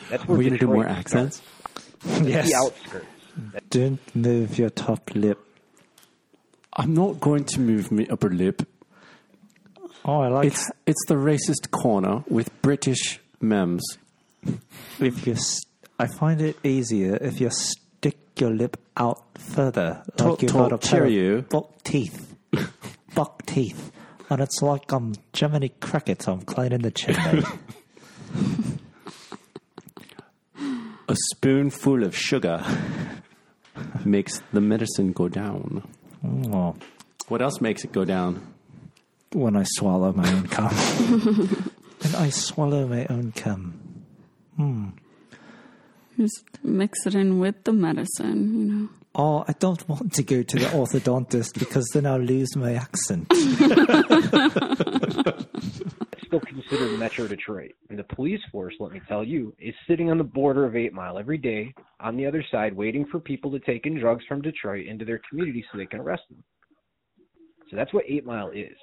That's 0.08 0.24
Are 0.24 0.26
where 0.26 0.38
we 0.38 0.44
going 0.46 0.58
to 0.58 0.66
do 0.66 0.72
more 0.72 0.86
accents? 0.88 1.40
That's 2.04 2.20
Yes. 2.22 2.48
the 2.50 2.56
outskirts. 2.56 3.06
Don't 3.70 4.00
move 4.14 4.58
your 4.58 4.70
top 4.70 5.10
lip. 5.14 5.38
I'm 6.72 6.94
not 6.94 7.20
going 7.20 7.44
to 7.44 7.60
move 7.60 7.90
my 7.90 8.06
upper 8.10 8.30
lip. 8.30 8.62
Oh, 10.04 10.20
I 10.20 10.28
like 10.28 10.46
It's 10.46 10.70
it's 10.86 11.04
the 11.08 11.14
racist 11.16 11.70
corner 11.70 12.24
with 12.28 12.50
British 12.62 13.20
memes. 13.40 13.82
if 14.98 15.26
you. 15.26 15.34
s- 15.34 15.60
I 15.98 16.06
find 16.06 16.40
it 16.40 16.56
easier 16.64 17.18
if 17.20 17.40
you 17.40 17.50
stick 17.50 18.16
your 18.38 18.50
lip 18.50 18.78
out 18.96 19.22
further, 19.38 20.02
Talk- 20.16 20.30
like 20.30 20.42
you've 20.42 20.52
talk 20.52 20.70
got 20.70 20.84
a 20.84 20.88
pair 20.88 21.06
cheerio. 21.06 21.38
of 21.38 21.48
buck 21.50 21.82
teeth. 21.84 22.34
buck 23.14 23.44
teeth, 23.46 23.92
and 24.30 24.40
it's 24.40 24.62
like 24.62 24.90
I'm 24.92 25.14
Jiminy 25.36 25.70
Cricket. 25.80 26.26
I'm 26.28 26.40
cleaning 26.42 26.80
the 26.80 26.90
chimney. 26.90 27.42
A 31.08 31.16
spoonful 31.32 32.04
of 32.04 32.16
sugar 32.16 32.64
makes 34.04 34.40
the 34.52 34.60
medicine 34.60 35.12
go 35.12 35.28
down. 35.28 35.82
oh, 36.24 36.74
What 37.28 37.42
else 37.42 37.60
makes 37.60 37.84
it 37.84 37.92
go 37.92 38.04
down? 38.04 38.46
when 39.32 39.54
I 39.56 39.62
swallow 39.64 40.12
my 40.12 40.28
own 40.32 40.48
cum. 40.48 40.74
and 42.02 42.16
I 42.16 42.30
swallow 42.30 42.88
my 42.88 43.06
own 43.08 43.30
cum. 43.30 43.80
Hmm. 44.56 44.88
Just 46.16 46.42
mix 46.64 47.06
it 47.06 47.14
in 47.14 47.38
with 47.38 47.62
the 47.64 47.72
medicine, 47.72 48.58
you 48.58 48.64
know. 48.74 48.88
Oh, 49.14 49.44
I 49.46 49.52
don't 49.58 49.88
want 49.88 50.12
to 50.14 50.22
go 50.24 50.42
to 50.42 50.58
the 50.58 50.66
orthodontist 50.66 51.56
because 51.58 51.88
then 51.94 52.06
I'll 52.06 52.18
lose 52.18 52.56
my 52.56 52.74
accent. 52.74 53.28
Still 56.30 56.40
considered 56.40 56.96
Metro 56.96 57.26
Detroit. 57.26 57.72
And 57.88 57.98
the 57.98 58.04
police 58.04 58.40
force, 58.52 58.74
let 58.78 58.92
me 58.92 59.00
tell 59.08 59.24
you, 59.24 59.52
is 59.58 59.74
sitting 59.88 60.12
on 60.12 60.18
the 60.18 60.22
border 60.22 60.64
of 60.64 60.76
Eight 60.76 60.92
Mile 60.92 61.18
every 61.18 61.38
day 61.38 61.74
on 61.98 62.16
the 62.16 62.24
other 62.24 62.44
side 62.52 62.72
waiting 62.72 63.04
for 63.10 63.18
people 63.18 63.50
to 63.50 63.58
take 63.58 63.84
in 63.84 63.98
drugs 63.98 64.24
from 64.28 64.40
Detroit 64.40 64.86
into 64.86 65.04
their 65.04 65.20
community 65.28 65.64
so 65.72 65.76
they 65.76 65.86
can 65.86 65.98
arrest 65.98 66.22
them. 66.30 66.44
So 67.68 67.74
that's 67.74 67.92
what 67.92 68.04
Eight 68.06 68.24
Mile 68.24 68.50
is. 68.50 68.76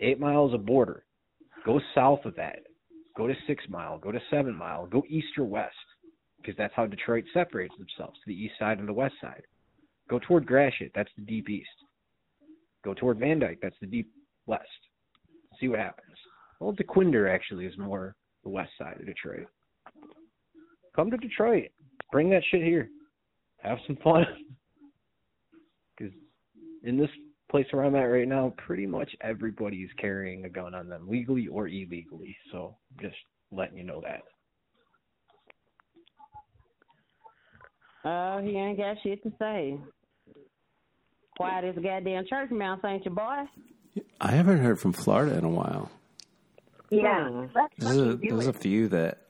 Eight 0.00 0.20
Mile 0.20 0.46
is 0.46 0.54
a 0.54 0.58
border. 0.58 1.04
Go 1.64 1.80
south 1.92 2.24
of 2.24 2.36
that. 2.36 2.60
Go 3.16 3.26
to 3.26 3.34
Six 3.48 3.64
Mile. 3.68 3.98
Go 3.98 4.12
to 4.12 4.20
Seven 4.30 4.54
Mile. 4.54 4.86
Go 4.86 5.02
east 5.08 5.36
or 5.36 5.44
west. 5.44 5.74
Because 6.36 6.56
that's 6.56 6.74
how 6.76 6.86
Detroit 6.86 7.24
separates 7.34 7.74
themselves 7.76 8.16
to 8.20 8.28
the 8.28 8.40
east 8.40 8.54
side 8.60 8.78
and 8.78 8.86
the 8.86 8.92
west 8.92 9.14
side. 9.20 9.42
Go 10.08 10.20
toward 10.20 10.46
Gratiot. 10.46 10.92
That's 10.94 11.10
the 11.18 11.24
deep 11.24 11.50
east. 11.50 11.68
Go 12.84 12.94
toward 12.94 13.18
Van 13.18 13.40
Dyke. 13.40 13.58
That's 13.60 13.74
the 13.80 13.88
deep 13.88 14.08
west. 14.46 14.68
See 15.58 15.66
what 15.66 15.80
happens. 15.80 16.05
Well, 16.60 16.74
Dequindre 16.74 17.32
actually 17.32 17.66
is 17.66 17.76
more 17.78 18.14
the 18.42 18.50
west 18.50 18.70
side 18.78 18.96
of 18.98 19.06
Detroit. 19.06 19.46
Come 20.94 21.10
to 21.10 21.16
Detroit. 21.16 21.68
Bring 22.10 22.30
that 22.30 22.42
shit 22.50 22.62
here. 22.62 22.88
Have 23.62 23.78
some 23.86 23.96
fun. 24.02 24.24
Because 25.98 26.12
in 26.82 26.98
this 26.98 27.08
place 27.50 27.64
where 27.70 27.82
I'm 27.82 27.94
at 27.94 28.00
right 28.00 28.28
now, 28.28 28.52
pretty 28.58 28.86
much 28.86 29.10
everybody 29.22 29.78
is 29.78 29.90
carrying 29.98 30.44
a 30.44 30.48
gun 30.50 30.74
on 30.74 30.90
them, 30.90 31.08
legally 31.08 31.46
or 31.46 31.68
illegally. 31.68 32.36
So 32.52 32.76
just 33.00 33.16
letting 33.50 33.78
you 33.78 33.84
know 33.84 34.02
that. 34.02 34.20
Oh, 38.04 38.42
he 38.44 38.56
ain't 38.56 38.76
got 38.76 38.98
shit 39.02 39.22
to 39.22 39.32
say. 39.38 39.80
Quiet 41.36 41.64
as 41.64 41.76
a 41.76 41.80
goddamn 41.80 42.24
church 42.28 42.50
mouse, 42.50 42.80
ain't 42.84 43.04
you, 43.06 43.10
boy? 43.10 43.44
I 44.20 44.32
haven't 44.32 44.58
heard 44.58 44.78
from 44.78 44.92
Florida 44.92 45.36
in 45.36 45.44
a 45.44 45.48
while. 45.48 45.90
Yeah. 46.90 47.46
There's 47.78 47.96
a, 47.96 48.16
there's 48.16 48.46
a 48.46 48.52
few 48.52 48.88
that 48.88 49.22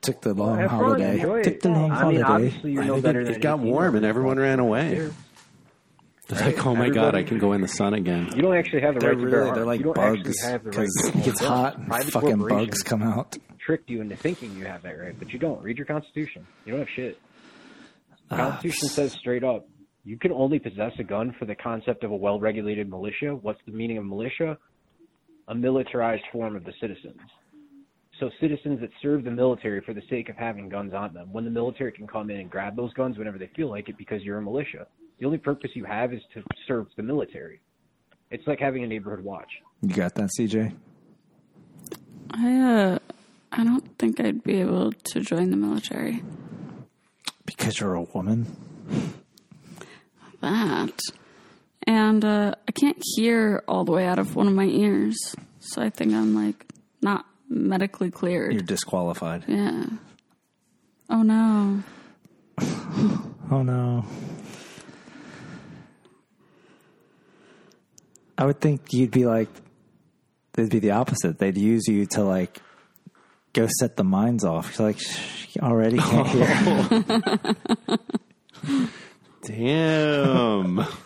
took 0.00 0.20
the 0.22 0.34
long 0.34 0.58
have 0.58 0.70
fun, 0.70 0.78
holiday. 0.80 1.20
it. 1.20 1.44
Took 1.44 1.60
the 1.60 1.68
long 1.70 1.90
I 1.92 2.08
mean, 2.10 2.20
holiday. 2.20 2.58
you're 2.64 2.82
I 2.82 2.86
no 2.86 2.92
think 2.94 3.04
better 3.04 3.20
it, 3.20 3.28
it 3.28 3.40
got 3.40 3.58
warm 3.60 3.94
and 3.96 4.04
everyone 4.04 4.38
ran 4.38 4.58
away. 4.58 5.10
They're 6.28 6.46
like, 6.46 6.64
oh 6.66 6.74
my 6.74 6.88
god, 6.88 7.14
I 7.14 7.24
can 7.24 7.38
go 7.38 7.52
in 7.52 7.60
the 7.60 7.68
sun 7.68 7.94
again. 7.94 8.30
You 8.34 8.42
don't 8.42 8.56
actually 8.56 8.80
have 8.82 8.94
the 8.94 9.00
They're 9.00 9.10
right 9.14 9.18
to 9.24 9.30
bear 9.30 9.38
really, 9.40 9.48
arms. 9.50 9.56
they're 9.56 9.66
like 9.66 9.78
you 9.80 9.84
don't 9.84 9.98
actually 9.98 10.22
bugs 10.22 10.42
have 10.44 10.64
the 10.64 10.70
right 10.70 10.88
it 11.16 11.24
gets 11.24 11.40
hot 11.40 11.76
and 11.78 11.86
Private 11.88 12.10
fucking 12.12 12.38
bugs 12.48 12.82
come 12.82 13.02
out. 13.02 13.36
Tricked 13.58 13.90
you 13.90 14.00
into 14.00 14.16
thinking 14.16 14.56
you 14.56 14.64
have 14.64 14.82
that 14.82 14.98
right, 14.98 15.14
but 15.18 15.30
you 15.30 15.38
don't. 15.38 15.62
Read 15.62 15.76
your 15.76 15.86
Constitution. 15.86 16.46
You 16.64 16.72
don't 16.72 16.80
have 16.80 16.88
shit. 16.96 17.20
The 18.28 18.34
Ah, 18.36 18.50
Constitution 18.50 18.88
says 18.88 19.12
straight 19.12 19.44
up, 19.44 19.68
you 20.04 20.16
can 20.18 20.32
only 20.32 20.58
possess 20.58 20.92
a 20.98 21.04
gun 21.04 21.34
for 21.38 21.44
the 21.44 21.54
concept 21.54 22.02
of 22.02 22.10
a 22.10 22.16
well-regulated 22.16 22.88
militia. 22.88 23.36
What's 23.40 23.60
the 23.66 23.72
meaning 23.72 23.98
of 23.98 24.04
militia? 24.06 24.56
A 25.48 25.54
militarized 25.54 26.24
form 26.32 26.56
of 26.56 26.64
the 26.64 26.72
citizens. 26.80 27.20
So 28.20 28.30
citizens 28.40 28.80
that 28.80 28.90
serve 29.00 29.24
the 29.24 29.30
military 29.30 29.80
for 29.80 29.92
the 29.94 30.02
sake 30.08 30.28
of 30.28 30.36
having 30.36 30.68
guns 30.68 30.94
on 30.94 31.12
them, 31.12 31.32
when 31.32 31.44
the 31.44 31.50
military 31.50 31.90
can 31.92 32.06
come 32.06 32.30
in 32.30 32.38
and 32.38 32.48
grab 32.48 32.76
those 32.76 32.92
guns 32.94 33.18
whenever 33.18 33.38
they 33.38 33.50
feel 33.56 33.68
like 33.68 33.88
it 33.88 33.98
because 33.98 34.22
you're 34.22 34.38
a 34.38 34.42
militia. 34.42 34.86
The 35.18 35.26
only 35.26 35.38
purpose 35.38 35.70
you 35.74 35.84
have 35.84 36.12
is 36.12 36.20
to 36.34 36.42
serve 36.68 36.86
the 36.96 37.02
military. 37.02 37.60
It's 38.30 38.46
like 38.46 38.60
having 38.60 38.84
a 38.84 38.86
neighborhood 38.86 39.24
watch. 39.24 39.50
You 39.82 39.94
got 39.94 40.14
that, 40.14 40.30
CJ? 40.38 40.74
I 42.30 42.60
uh 42.60 42.98
I 43.50 43.64
don't 43.64 43.98
think 43.98 44.20
I'd 44.20 44.42
be 44.42 44.60
able 44.60 44.92
to 44.92 45.20
join 45.20 45.50
the 45.50 45.56
military. 45.56 46.22
Because 47.44 47.80
you're 47.80 47.94
a 47.94 48.02
woman. 48.02 48.46
That. 50.40 50.98
And 51.86 52.24
uh 52.24 52.54
I 52.68 52.72
can't 52.72 53.02
hear 53.16 53.62
all 53.68 53.84
the 53.84 53.92
way 53.92 54.06
out 54.06 54.18
of 54.18 54.36
one 54.36 54.46
of 54.46 54.54
my 54.54 54.64
ears. 54.66 55.16
So 55.60 55.82
I 55.82 55.90
think 55.90 56.12
I'm 56.12 56.34
like 56.34 56.66
not 57.00 57.26
medically 57.48 58.10
cleared. 58.10 58.52
You're 58.52 58.62
disqualified. 58.62 59.44
yeah. 59.48 59.84
Oh 61.10 61.22
no. 61.22 61.82
Oh 63.50 63.62
no. 63.62 64.04
I 68.38 68.46
would 68.46 68.60
think 68.60 68.80
you'd 68.92 69.10
be 69.10 69.26
like, 69.26 69.48
it'd 70.56 70.70
be 70.70 70.78
the 70.78 70.92
opposite. 70.92 71.38
They'd 71.38 71.58
use 71.58 71.86
you 71.86 72.06
to 72.06 72.22
like 72.24 72.60
go 73.52 73.68
set 73.78 73.96
the 73.96 74.04
mines 74.04 74.44
off. 74.44 74.78
You're 74.78 74.88
like, 74.88 74.98
"Shh, 74.98 75.56
already 75.60 75.98
can't 75.98 76.28
hear. 76.28 77.98
Damn. 79.44 80.86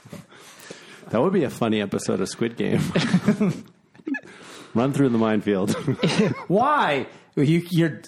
that 1.10 1.20
would 1.20 1.32
be 1.32 1.44
a 1.44 1.50
funny 1.50 1.80
episode 1.80 2.20
of 2.20 2.28
Squid 2.28 2.56
Game. 2.56 2.80
Run 4.74 4.92
through 4.92 5.08
the 5.10 5.18
minefield. 5.18 5.72
Why? 6.48 7.06
You, 7.34 7.66
you're 7.70 8.02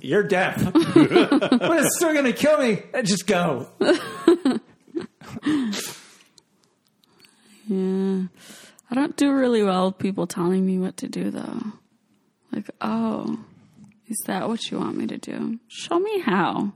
you're 0.00 0.22
deaf. 0.22 0.62
but 0.64 0.82
it's 0.84 1.96
still 1.96 2.12
gonna 2.14 2.32
kill 2.32 2.58
me. 2.58 2.82
Uh, 2.92 3.02
Just 3.02 3.26
go. 3.26 3.68
Yeah. 7.66 8.22
I 8.90 8.94
don't 8.96 9.16
do 9.16 9.32
really 9.32 9.62
well 9.62 9.86
with 9.86 9.98
people 9.98 10.26
telling 10.26 10.66
me 10.66 10.78
what 10.78 10.96
to 10.98 11.08
do, 11.08 11.30
though. 11.30 11.62
Like, 12.50 12.68
oh, 12.80 13.38
is 14.08 14.18
that 14.26 14.48
what 14.48 14.70
you 14.70 14.78
want 14.78 14.96
me 14.96 15.06
to 15.06 15.18
do? 15.18 15.60
Show 15.68 16.00
me 16.00 16.18
how. 16.20 16.72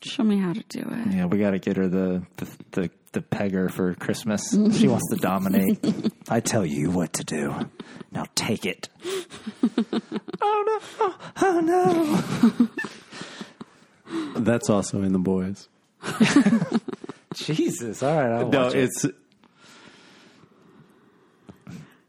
Show 0.00 0.22
me 0.22 0.38
how 0.38 0.52
to 0.52 0.62
do 0.68 0.80
it. 0.80 1.12
Yeah, 1.12 1.24
we 1.26 1.38
got 1.38 1.50
to 1.50 1.58
get 1.58 1.76
her 1.76 1.88
the 1.88 2.22
the, 2.36 2.48
the 2.72 2.90
the 3.12 3.20
pegger 3.20 3.70
for 3.70 3.94
Christmas. 3.94 4.42
She 4.50 4.86
wants 4.86 5.08
to 5.10 5.16
dominate. 5.16 5.78
I 6.28 6.38
tell 6.40 6.64
you 6.64 6.90
what 6.90 7.14
to 7.14 7.24
do. 7.24 7.54
Now 8.12 8.24
take 8.36 8.64
it. 8.64 8.88
oh 10.40 10.80
no! 11.00 11.14
Oh 11.42 11.60
no! 11.60 12.68
That's 14.40 14.70
also 14.70 15.02
in 15.02 15.12
the 15.12 15.18
boys. 15.18 15.68
Jesus! 17.34 18.02
All 18.02 18.16
right, 18.16 18.38
I'll 18.38 18.48
no, 18.48 18.64
watch 18.66 18.74
it. 18.74 18.84
it's 18.84 19.06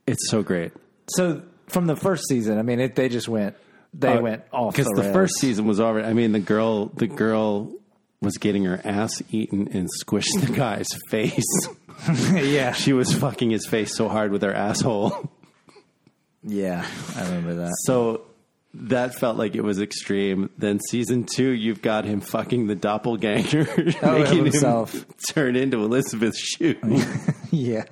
it's 0.06 0.30
so 0.30 0.44
great. 0.44 0.74
So 1.08 1.42
from 1.68 1.88
the 1.88 1.96
first 1.96 2.28
season, 2.28 2.60
I 2.60 2.62
mean, 2.62 2.80
it, 2.80 2.96
they 2.96 3.10
just 3.10 3.28
went 3.28 3.56
they 3.94 4.18
Uh, 4.18 4.22
went 4.22 4.44
off 4.52 4.76
because 4.76 4.92
the, 4.96 5.02
the, 5.02 5.14
first 5.14 5.40
season 5.40 5.66
was 5.66 5.80
already. 5.80 6.08
I 6.08 6.14
mean, 6.14 6.32
the 6.32 6.40
girl, 6.40 6.88
the 6.88 7.08
girl 7.08 7.74
was 8.22 8.38
getting 8.38 8.66
her 8.66 8.82
ass 8.84 9.22
eaten 9.32 9.68
and 9.72 9.88
squished 10.04 10.40
the 10.46 10.52
guy's 10.54 10.88
face. 11.10 11.46
yeah, 12.34 12.72
she 12.74 12.94
was 12.94 13.14
fucking 13.14 13.50
his 13.50 13.66
face 13.66 13.96
so 13.96 14.08
hard 14.10 14.32
with 14.32 14.42
her 14.42 14.54
asshole. 14.54 15.30
Yeah, 16.44 16.86
I 17.16 17.24
remember 17.26 17.56
that. 17.56 17.74
So 17.86 18.22
that 18.74 19.16
felt 19.16 19.38
like 19.38 19.56
it 19.56 19.62
was 19.64 19.82
extreme. 19.82 20.50
Then 20.58 20.80
season 20.90 21.26
two, 21.26 21.50
you've 21.50 21.82
got 21.82 22.06
him 22.06 22.22
fucking 22.22 22.68
the 22.68 22.76
doppelganger, 22.76 23.68
Oh, 24.02 24.20
making 24.20 24.46
himself. 24.46 24.94
him 24.94 25.06
turn 25.30 25.56
into 25.58 25.84
Elisabeth 25.84 26.38
Shue. 26.38 26.78
yeah. 27.52 27.84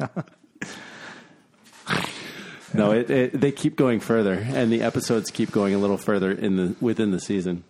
no, 2.73 2.91
it, 2.91 3.09
it, 3.09 3.39
they 3.41 3.51
keep 3.51 3.75
going 3.75 3.99
further, 3.99 4.33
and 4.33 4.71
the 4.71 4.81
episodes 4.81 5.31
keep 5.31 5.51
going 5.51 5.73
a 5.73 5.77
little 5.77 5.97
further 5.97 6.31
in 6.31 6.55
the 6.57 6.75
within 6.79 7.11
the 7.11 7.19
season. 7.19 7.63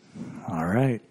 All 0.47 0.65
right. 0.65 1.01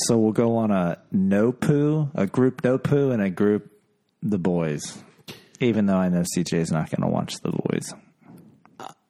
So 0.00 0.18
we'll 0.18 0.32
go 0.32 0.56
on 0.56 0.70
a 0.70 0.98
no 1.12 1.52
poo, 1.52 2.10
a 2.14 2.26
group 2.26 2.64
no 2.64 2.78
poo, 2.78 3.10
and 3.10 3.22
a 3.22 3.30
group 3.30 3.70
the 4.22 4.38
boys. 4.38 5.02
Even 5.60 5.86
though 5.86 5.96
I 5.96 6.08
know 6.08 6.22
CJ's 6.36 6.72
not 6.72 6.90
going 6.90 7.02
to 7.02 7.08
watch 7.08 7.40
the 7.40 7.50
boys. 7.52 7.92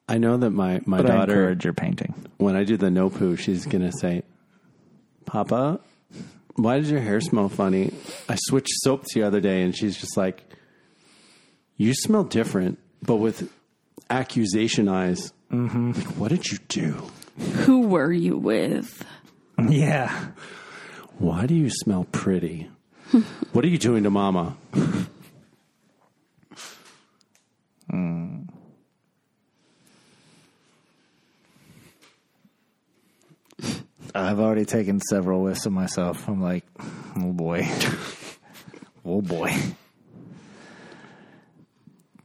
I 0.09 0.19
know 0.19 0.37
that 0.37 0.51
my 0.51 0.81
my 0.85 0.99
But 0.99 1.11
I 1.11 1.15
daughter 1.17 1.33
encourage 1.33 1.65
your 1.65 1.73
painting. 1.73 2.15
when 2.39 2.57
I 2.57 2.65
do 2.65 2.77
the 2.77 2.91
no 2.91 3.09
poo, 3.09 3.37
she's 3.37 3.65
gonna 3.65 3.93
say, 3.93 4.25
"Papa, 5.25 5.81
why 6.57 6.79
does 6.79 6.91
your 6.91 7.01
hair 7.01 7.21
smell 7.21 7.49
funny?" 7.49 7.93
I 8.29 8.35
switched 8.37 8.73
soaps 8.83 9.15
the 9.15 9.23
other 9.23 9.41
day, 9.41 9.63
and 9.63 9.75
she's 9.75 9.97
just 9.97 10.17
like, 10.17 10.43
"You 11.77 11.95
smell 11.95 12.25
different, 12.25 12.79
but 13.01 13.17
with 13.17 13.51
accusation 14.11 14.89
eyes." 14.89 15.33
Mm-hmm. 15.51 15.93
Like, 15.93 16.07
what 16.19 16.29
did 16.31 16.47
you 16.51 16.59
do? 16.69 17.03
Who 17.65 17.87
were 17.87 18.13
you 18.13 18.37
with? 18.37 19.07
Yeah. 19.69 20.27
Why 21.19 21.47
do 21.47 21.55
you 21.55 21.71
smell 21.71 22.05
pretty? 22.11 22.71
what 23.53 23.65
are 23.65 23.69
you 23.69 23.79
doing 23.79 24.03
to 24.05 24.11
Mama? 24.11 24.57
I've 34.15 34.41
already 34.41 34.65
taken 34.65 35.01
several 35.01 35.41
whiffs 35.43 35.67
of 35.67 35.73
myself. 35.73 36.29
I'm 36.29 36.43
like, 36.43 36.65
oh 37.17 37.33
boy. 37.33 37.69
oh 39.05 39.23
boy. 39.23 39.55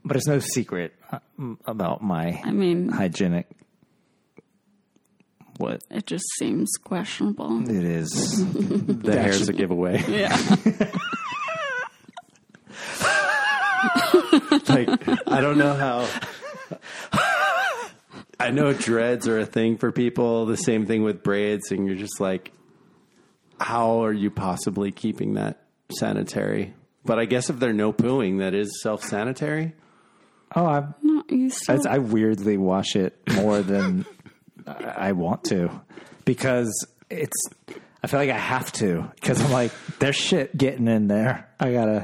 But 0.04 0.17
it's 0.17 0.28
no 0.28 0.39
secret 0.39 0.93
uh, 1.12 1.19
about 1.65 2.02
my 2.02 2.41
I 2.43 2.52
mean, 2.52 2.89
hygienic. 2.89 3.47
What? 5.58 5.84
it 5.89 6.06
just 6.06 6.26
seems 6.38 6.72
questionable. 6.84 7.67
It 7.70 7.84
is. 7.84 8.46
The 8.88 9.20
hair's 9.20 9.50
a 9.50 9.54
giveaway. 9.54 10.04
Yeah. 10.08 10.36
like 14.70 15.28
I 15.28 15.41
don't 15.41 15.58
know 15.58 15.74
how. 15.74 16.08
I 18.39 18.52
know 18.52 18.74
dreads 18.74 19.28
are 19.28 19.39
a 19.39 19.46
thing 19.46 19.78
for 19.78 19.91
people. 19.91 20.46
The 20.46 20.58
same 20.58 20.86
thing 20.86 21.04
with 21.04 21.24
braids, 21.24 21.72
and 21.72 21.88
you're 21.88 21.96
just 21.96 22.20
like, 22.20 22.52
how 23.60 24.04
are 24.04 24.13
you 24.13 24.30
possibly 24.30 24.91
keeping 24.91 25.36
that 25.36 25.62
sanitary? 25.98 26.74
But 27.04 27.20
I 27.20 27.26
guess 27.26 27.50
if 27.50 27.60
they're 27.60 27.74
no 27.74 27.93
pooing, 27.93 28.39
that 28.39 28.54
is 28.54 28.82
self 28.82 29.04
sanitary. 29.04 29.74
Oh, 30.56 30.65
I'm, 30.65 30.96
No, 31.02 31.24
you 31.30 31.50
still, 31.50 31.88
I, 31.88 31.96
I 31.96 31.98
weirdly 31.98 32.58
wash 32.58 32.96
it 32.96 33.17
more 33.36 33.62
than 33.62 34.06
I 34.67 35.10
I 35.10 35.12
want 35.13 35.43
to 35.45 35.69
because 36.25 36.86
it's. 37.10 37.36
I 38.03 38.08
feel 38.08 38.19
like 38.19 38.30
I 38.30 38.38
have 38.38 38.71
to 38.73 39.12
because 39.15 39.41
I'm 39.41 39.51
like, 39.51 39.71
there's 39.99 40.15
shit 40.15 40.56
getting 40.56 40.88
in 40.88 41.08
there. 41.08 41.49
I 41.60 41.71
gotta, 41.73 42.03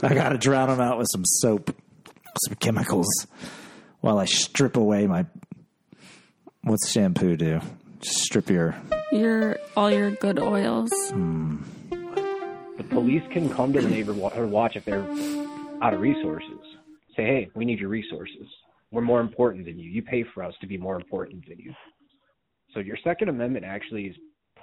I 0.02 0.14
gotta 0.14 0.36
drown 0.36 0.68
them 0.68 0.80
out 0.80 0.98
with 0.98 1.08
some 1.10 1.24
soap, 1.24 1.74
some 2.46 2.54
chemicals, 2.56 3.08
while 4.00 4.18
I 4.18 4.26
strip 4.26 4.76
away 4.76 5.06
my. 5.06 5.24
What's 6.62 6.90
shampoo 6.90 7.36
do? 7.36 7.60
Just 8.00 8.18
strip 8.18 8.50
your. 8.50 8.76
your 9.12 9.56
all 9.76 9.90
your 9.90 10.10
good 10.10 10.38
oils. 10.38 10.90
Hmm. 11.10 11.56
The 12.76 12.84
police 12.88 13.22
can 13.32 13.48
come 13.48 13.72
to 13.72 13.80
the 13.80 13.88
neighbor 13.88 14.12
wa- 14.12 14.32
or 14.34 14.46
watch 14.46 14.76
if 14.76 14.84
they're 14.84 15.06
out 15.82 15.94
of 15.94 16.00
resources. 16.00 16.58
Say, 17.16 17.24
hey, 17.24 17.50
we 17.54 17.64
need 17.64 17.78
your 17.78 17.88
resources. 17.88 18.46
We're 18.90 19.02
more 19.02 19.20
important 19.20 19.64
than 19.64 19.78
you. 19.78 19.88
You 19.90 20.02
pay 20.02 20.24
for 20.34 20.42
us 20.42 20.54
to 20.60 20.66
be 20.66 20.76
more 20.76 20.96
important 20.96 21.46
than 21.48 21.58
you. 21.58 21.74
So 22.72 22.80
your 22.80 22.96
Second 23.02 23.28
Amendment 23.28 23.64
actually 23.64 24.06
is 24.06 24.16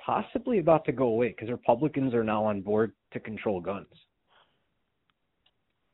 possibly 0.05 0.59
about 0.59 0.85
to 0.85 0.91
go 0.91 1.07
away 1.07 1.29
because 1.29 1.49
Republicans 1.49 2.13
are 2.13 2.23
now 2.23 2.45
on 2.45 2.61
board 2.61 2.93
to 3.11 3.19
control 3.19 3.59
guns. 3.59 3.87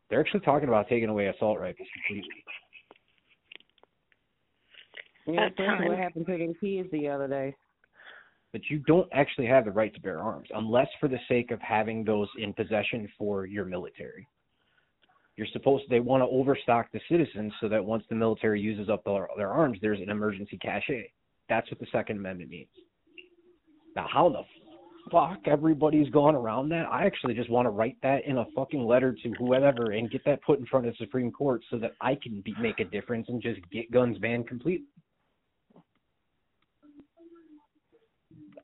They're 0.10 0.20
actually 0.20 0.42
talking 0.42 0.68
about 0.68 0.88
taking 0.88 1.10
away 1.10 1.28
assault 1.28 1.60
rifles 1.60 1.88
completely. 2.08 2.44
Yeah, 5.26 5.50
that's 5.58 5.88
what 5.88 5.98
happened 5.98 6.28
to 6.28 6.38
them 6.38 6.54
kids 6.60 6.90
the 6.92 7.08
other 7.08 7.28
day. 7.28 7.56
But 8.52 8.62
you 8.70 8.80
don't 8.86 9.10
actually 9.14 9.48
have 9.48 9.66
the 9.66 9.72
right 9.72 9.94
to 9.96 10.02
bear 10.02 10.20
arms 10.20 10.48
unless 10.54 10.88
for 11.00 11.08
the 11.08 11.18
sake 11.28 11.50
of 11.50 11.60
having 11.62 12.04
those 12.04 12.28
in 12.38 12.54
possession 12.54 13.10
for 13.18 13.46
your 13.48 13.66
military. 13.66 14.28
You're 15.38 15.48
supposed 15.52 15.86
they 15.90 16.00
want 16.00 16.22
to 16.22 16.28
overstock 16.28 16.92
the 16.92 17.02
citizens 17.10 17.52
so 17.60 17.68
that 17.70 17.84
once 17.84 18.04
the 18.10 18.16
military 18.16 18.62
uses 18.62 18.90
up 18.90 19.04
their, 19.04 19.28
their 19.36 19.50
arms, 19.50 19.80
there's 19.82 20.00
an 20.00 20.12
emergency 20.12 20.60
cache. 20.62 21.10
That's 21.54 21.70
what 21.70 21.80
the 21.80 21.86
Second 21.92 22.18
Amendment 22.18 22.50
means. 22.50 22.68
Now, 23.96 24.08
how 24.12 24.28
the 24.28 24.42
fuck 25.12 25.38
everybody's 25.46 26.10
gone 26.10 26.34
around 26.34 26.70
that? 26.70 26.88
I 26.92 27.06
actually 27.06 27.36
just 27.36 27.52
want 27.52 27.68
to 27.68 27.70
write 27.70 27.96
that 28.02 28.26
in 28.26 28.40
a 28.40 28.46
fucking 28.56 28.84
letter 28.84 29.16
to 29.22 29.34
whoever 29.38 29.92
and 29.92 30.10
get 30.10 30.26
that 30.26 30.42
put 30.42 30.58
in 30.58 30.66
front 30.66 30.88
of 30.88 30.94
the 30.94 31.06
Supreme 31.06 31.32
Court 31.32 31.62
so 31.70 31.78
that 31.78 31.92
I 32.02 32.16
can 32.16 32.42
be, 32.42 32.56
make 32.60 32.80
a 32.80 32.86
difference 32.86 33.28
and 33.30 33.40
just 33.40 33.60
get 33.72 33.92
guns 33.92 34.18
banned 34.18 34.48
completely. 34.48 34.88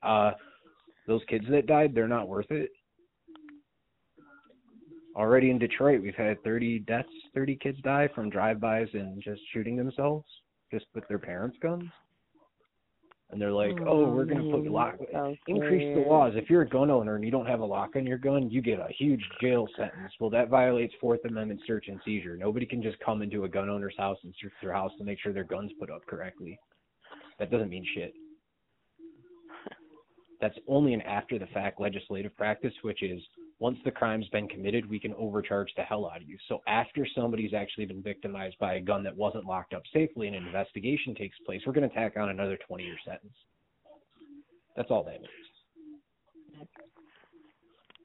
Uh, 0.02 0.32
those 1.06 1.22
kids 1.30 1.46
that 1.52 1.68
died, 1.68 1.94
they're 1.94 2.08
not 2.08 2.28
worth 2.28 2.50
it. 2.50 2.72
Already 5.16 5.52
in 5.52 5.60
Detroit, 5.60 6.02
we've 6.02 6.16
had 6.16 6.44
30 6.44 6.80
deaths, 6.80 7.08
30 7.36 7.56
kids 7.58 7.78
die 7.84 8.10
from 8.16 8.32
drive-bys 8.32 8.88
and 8.94 9.22
just 9.22 9.42
shooting 9.54 9.78
themselves 9.78 10.26
just 10.72 10.88
with 10.96 11.08
their 11.08 11.20
parents' 11.20 11.58
guns. 11.62 11.84
And 13.32 13.40
they're 13.40 13.52
like, 13.52 13.78
"Oh, 13.86 14.10
we're 14.10 14.26
going 14.26 14.44
to 14.44 14.52
put 14.52 14.66
mm, 14.66 14.72
lock 14.72 14.96
increase 15.48 15.96
the 15.96 16.04
laws. 16.10 16.34
If 16.36 16.50
you're 16.50 16.64
a 16.64 16.68
gun 16.68 16.90
owner 16.90 17.16
and 17.16 17.24
you 17.24 17.30
don't 17.30 17.46
have 17.46 17.60
a 17.60 17.66
lock 17.66 17.96
on 17.96 18.08
your 18.08 18.18
gun, 18.18 18.50
you 18.50 18.62
get 18.62 18.80
a 18.80 18.88
huge 18.98 19.24
jail 19.40 19.68
sentence." 19.78 20.12
Well, 20.20 20.32
that 20.32 20.50
violates 20.50 20.94
Fourth 21.00 21.24
Amendment 21.26 21.62
search 21.68 21.90
and 21.90 22.00
seizure. 22.04 22.36
Nobody 22.36 22.66
can 22.66 22.82
just 22.82 23.00
come 23.02 23.22
into 23.22 23.44
a 23.44 23.50
gun 23.50 23.70
owner's 23.70 23.96
house 23.98 24.18
and 24.24 24.34
search 24.42 24.54
their 24.64 24.74
house 24.74 24.92
to 24.98 25.04
make 25.04 25.20
sure 25.20 25.32
their 25.32 25.44
guns 25.44 25.72
put 25.80 25.92
up 25.92 26.06
correctly. 26.08 26.60
That 27.38 27.52
doesn't 27.52 27.70
mean 27.70 27.86
shit 27.94 28.14
that's 30.42 30.58
only 30.68 30.94
an 30.94 31.02
after 31.02 31.38
the 31.38 31.48
fact 31.48 31.80
legislative 31.80 32.36
practice, 32.38 32.74
which 32.82 33.04
is 33.04 33.22
once 33.60 33.78
the 33.84 33.92
crime's 33.92 34.28
been 34.30 34.48
committed, 34.48 34.90
we 34.90 35.00
can 35.00 35.14
overcharge 35.16 35.70
the 35.76 35.84
hell 35.84 36.10
out 36.14 36.22
of 36.22 36.28
you. 36.28 36.38
So 36.48 36.62
after 36.68 37.06
somebody's 37.14 37.54
actually 37.54 37.86
been 37.86 38.02
victimized 38.02 38.58
by 38.60 38.76
a 38.76 38.82
gun 38.82 39.04
that 39.04 39.16
wasn't 39.16 39.46
locked 39.46 39.74
up 39.74 39.84
safely 39.94 40.28
and 40.28 40.36
an 40.36 40.46
investigation 40.46 41.14
takes 41.14 41.38
place, 41.46 41.62
we're 41.68 41.74
going 41.74 41.88
to 41.88 41.94
tack 41.94 42.14
on 42.18 42.30
another 42.30 42.58
20 42.68 42.84
year 42.84 42.98
sentence. 43.06 43.34
That's 44.78 44.90
all 44.90 45.04
that 45.04 45.20
means. 45.22 46.68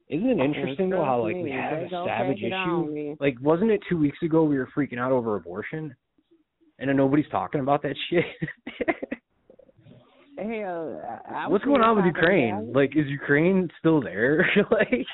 Isn't 0.09 0.29
it 0.29 0.43
interesting 0.43 0.89
though 0.89 1.03
how 1.03 1.23
like 1.23 1.35
we 1.35 1.49
have 1.51 1.79
a 1.79 1.89
savage 1.89 2.37
take 2.37 2.45
it 2.47 2.53
on 2.53 2.91
issue? 2.91 3.15
Like, 3.19 3.37
wasn't 3.41 3.71
it 3.71 3.81
two 3.89 3.97
weeks 3.97 4.17
ago 4.21 4.43
we 4.43 4.57
were 4.57 4.69
freaking 4.77 4.99
out 4.99 5.11
over 5.11 5.35
abortion, 5.35 5.95
and 6.77 6.89
then 6.89 6.95
nobody's 6.95 7.25
talking 7.31 7.61
about 7.61 7.81
that 7.81 7.95
shit? 8.09 8.23
Uh, 10.37 10.41
I- 10.41 11.19
I 11.45 11.47
What's 11.47 11.63
going 11.65 11.81
on 11.81 11.95
with 11.95 12.05
Ukraine? 12.05 12.71
Like, 12.73 12.95
is 12.95 13.07
Ukraine 13.07 13.69
still 13.79 14.01
there? 14.01 14.45
like, 14.71 15.05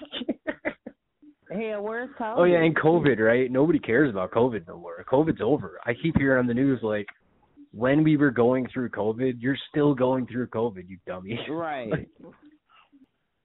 Hell, 1.51 1.81
where's 1.83 2.09
COVID? 2.17 2.33
oh 2.37 2.43
yeah, 2.45 2.63
and 2.63 2.75
COVID, 2.75 3.19
right? 3.19 3.51
Nobody 3.51 3.77
cares 3.77 4.09
about 4.09 4.31
COVID 4.31 4.67
no 4.67 4.77
more. 4.77 5.03
COVID's 5.11 5.41
over. 5.41 5.79
I 5.85 5.93
keep 6.01 6.15
hearing 6.17 6.39
on 6.39 6.47
the 6.47 6.53
news 6.53 6.79
like, 6.81 7.07
when 7.73 8.03
we 8.03 8.15
were 8.17 8.31
going 8.31 8.67
through 8.73 8.89
COVID, 8.89 9.33
you're 9.39 9.57
still 9.69 9.93
going 9.93 10.27
through 10.27 10.47
COVID, 10.47 10.87
you 10.87 10.97
dummy. 11.05 11.37
Right. 11.49 11.91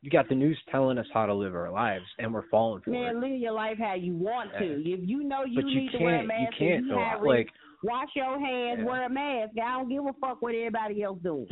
you 0.02 0.10
got 0.10 0.28
the 0.28 0.34
news 0.36 0.58
telling 0.70 0.98
us 0.98 1.06
how 1.12 1.26
to 1.26 1.34
live 1.34 1.54
our 1.54 1.70
lives, 1.70 2.04
and 2.18 2.32
we're 2.32 2.48
falling 2.48 2.80
for 2.82 2.90
it. 2.90 2.92
Man, 2.92 3.20
live 3.20 3.40
your 3.40 3.52
life 3.52 3.76
how 3.78 3.94
you 3.94 4.14
want 4.14 4.50
to. 4.58 4.64
If 4.64 5.00
you 5.02 5.24
know 5.24 5.44
you 5.44 5.60
But 5.62 5.68
you 5.68 5.80
need 5.82 5.90
to 5.92 5.98
wear 5.98 6.14
a 6.14 6.18
can't- 6.18 6.22
you 6.22 6.28
mask, 6.44 6.58
can't, 6.58 6.84
you 6.84 6.90
though. 6.90 6.98
have 7.00 7.22
Like- 7.22 7.48
wash 7.86 8.08
your 8.14 8.38
hands, 8.38 8.80
Yeah. 8.80 8.84
wear 8.84 9.06
a 9.06 9.08
mask. 9.08 9.52
I 9.62 9.78
don't 9.78 9.88
give 9.88 10.04
a 10.04 10.12
fuck 10.20 10.42
what 10.42 10.54
everybody 10.54 11.02
else 11.02 11.18
doing. 11.22 11.46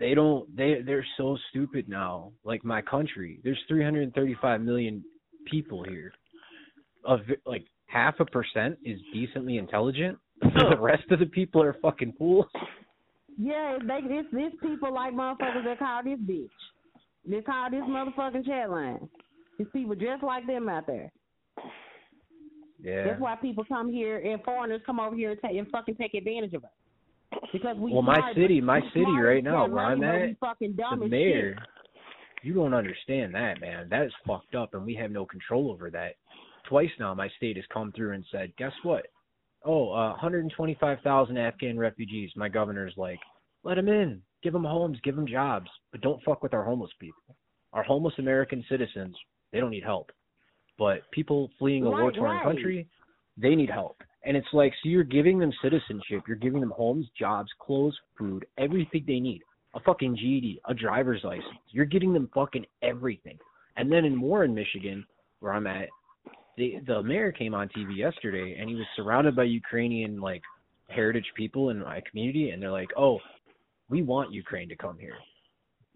they 0.00 0.14
don't 0.14 0.44
they 0.56 0.82
they're 0.84 1.06
so 1.16 1.36
stupid 1.50 1.88
now 1.88 2.32
like 2.44 2.64
my 2.64 2.80
country 2.82 3.38
there's 3.44 3.62
335 3.68 4.60
million 4.60 5.04
people 5.52 5.84
here 5.84 6.12
of 7.04 7.20
like 7.46 7.64
half 7.86 8.14
a 8.20 8.24
percent 8.24 8.78
is 8.84 8.98
decently 9.12 9.58
intelligent 9.58 10.18
the 10.40 10.76
rest 10.80 11.04
of 11.10 11.18
the 11.20 11.26
people 11.26 11.62
are 11.62 11.76
fucking 11.82 12.12
fools 12.18 12.46
Yeah, 13.38 13.78
they 13.88 14.00
this 14.08 14.26
this 14.32 14.52
people 14.62 14.92
like 14.92 15.12
motherfuckers 15.14 15.64
that 15.64 15.78
call 15.78 16.02
this 16.04 16.18
bitch. 16.18 16.48
They 17.28 17.40
call 17.42 17.70
this 17.70 17.82
motherfucking 17.82 18.44
chat 18.44 18.70
line. 18.70 19.08
It's 19.58 19.70
people 19.72 19.94
just 19.94 20.22
like 20.22 20.46
them 20.46 20.68
out 20.68 20.86
there. 20.86 21.12
Yeah. 22.82 23.04
That's 23.04 23.20
why 23.20 23.36
people 23.36 23.64
come 23.64 23.90
here 23.90 24.18
and 24.18 24.42
foreigners 24.42 24.80
come 24.84 24.98
over 24.98 25.14
here 25.14 25.30
and, 25.32 25.40
take, 25.40 25.56
and 25.56 25.68
fucking 25.68 25.94
take 25.96 26.14
advantage 26.14 26.52
of 26.54 26.64
us. 26.64 26.70
Because 27.52 27.76
we 27.78 27.92
well 27.92 28.02
my 28.02 28.32
city 28.34 28.60
my 28.60 28.80
city 28.92 29.12
right 29.22 29.42
now 29.42 29.64
hell, 29.64 29.70
where 29.70 29.84
i'm 29.86 30.02
at 30.02 30.38
fucking 30.38 30.74
dumb 30.74 31.00
the 31.00 31.08
mayor 31.08 31.54
shit. 31.54 32.46
you 32.46 32.52
don't 32.52 32.74
understand 32.74 33.34
that 33.34 33.58
man. 33.58 33.88
That 33.88 34.04
is 34.04 34.12
fucked 34.26 34.54
up 34.54 34.74
and 34.74 34.84
we 34.84 34.94
have 34.96 35.10
no 35.10 35.24
control 35.24 35.70
over 35.70 35.90
that. 35.90 36.16
Twice 36.68 36.90
now 37.00 37.14
my 37.14 37.30
state 37.38 37.56
has 37.56 37.64
come 37.72 37.90
through 37.92 38.12
and 38.12 38.24
said 38.30 38.52
guess 38.58 38.72
what? 38.82 39.06
Oh 39.64 39.92
uh 39.92 40.14
125000 40.20 41.38
afghan 41.38 41.78
refugees. 41.78 42.30
My 42.36 42.50
governor's 42.50 42.94
like 42.98 43.20
let 43.64 43.76
them 43.76 43.88
in. 43.88 44.20
Give 44.42 44.52
them 44.52 44.64
homes. 44.64 44.98
Give 45.02 45.16
them 45.16 45.26
jobs. 45.26 45.70
But 45.90 46.02
don't 46.02 46.22
fuck 46.24 46.42
with 46.42 46.52
our 46.52 46.64
homeless 46.64 46.92
people. 47.00 47.34
Our 47.72 47.82
homeless 47.82 48.14
american 48.18 48.62
citizens 48.68 49.16
they 49.52 49.60
don't 49.60 49.70
need 49.70 49.84
help 49.84 50.10
but 50.84 50.98
people 51.18 51.50
fleeing 51.58 51.84
a 51.86 51.90
Right, 51.90 52.00
war 52.00 52.12
torn 52.12 52.30
right. 52.36 52.44
country 52.48 52.78
they 53.44 53.54
need 53.60 53.70
help 53.70 53.96
and 54.24 54.36
it's 54.36 54.52
like 54.52 54.72
so 54.82 54.88
you're 54.92 55.12
giving 55.18 55.38
them 55.38 55.52
citizenship 55.64 56.20
you're 56.28 56.42
giving 56.46 56.60
them 56.64 56.74
homes 56.82 57.06
jobs 57.24 57.50
clothes 57.64 57.96
food 58.18 58.40
everything 58.58 59.04
they 59.06 59.20
need 59.28 59.42
a 59.74 59.80
fucking 59.80 60.16
GED, 60.16 60.60
a 60.68 60.74
driver's 60.74 61.22
license. 61.24 61.46
You're 61.70 61.86
getting 61.86 62.12
them 62.12 62.28
fucking 62.34 62.66
everything. 62.82 63.38
And 63.76 63.90
then 63.90 64.04
in 64.04 64.20
Warren, 64.20 64.54
Michigan, 64.54 65.04
where 65.40 65.52
I'm 65.52 65.66
at, 65.66 65.88
the 66.58 66.74
the 66.86 67.02
mayor 67.02 67.32
came 67.32 67.54
on 67.54 67.68
TV 67.70 67.96
yesterday 67.96 68.56
and 68.60 68.68
he 68.68 68.74
was 68.74 68.84
surrounded 68.94 69.34
by 69.34 69.44
Ukrainian 69.44 70.20
like 70.20 70.42
heritage 70.88 71.24
people 71.34 71.70
in 71.70 71.78
my 71.80 72.02
community 72.08 72.50
and 72.50 72.62
they're 72.62 72.70
like, 72.70 72.90
"Oh, 72.96 73.18
we 73.88 74.02
want 74.02 74.32
Ukraine 74.32 74.68
to 74.68 74.76
come 74.76 74.98
here." 74.98 75.16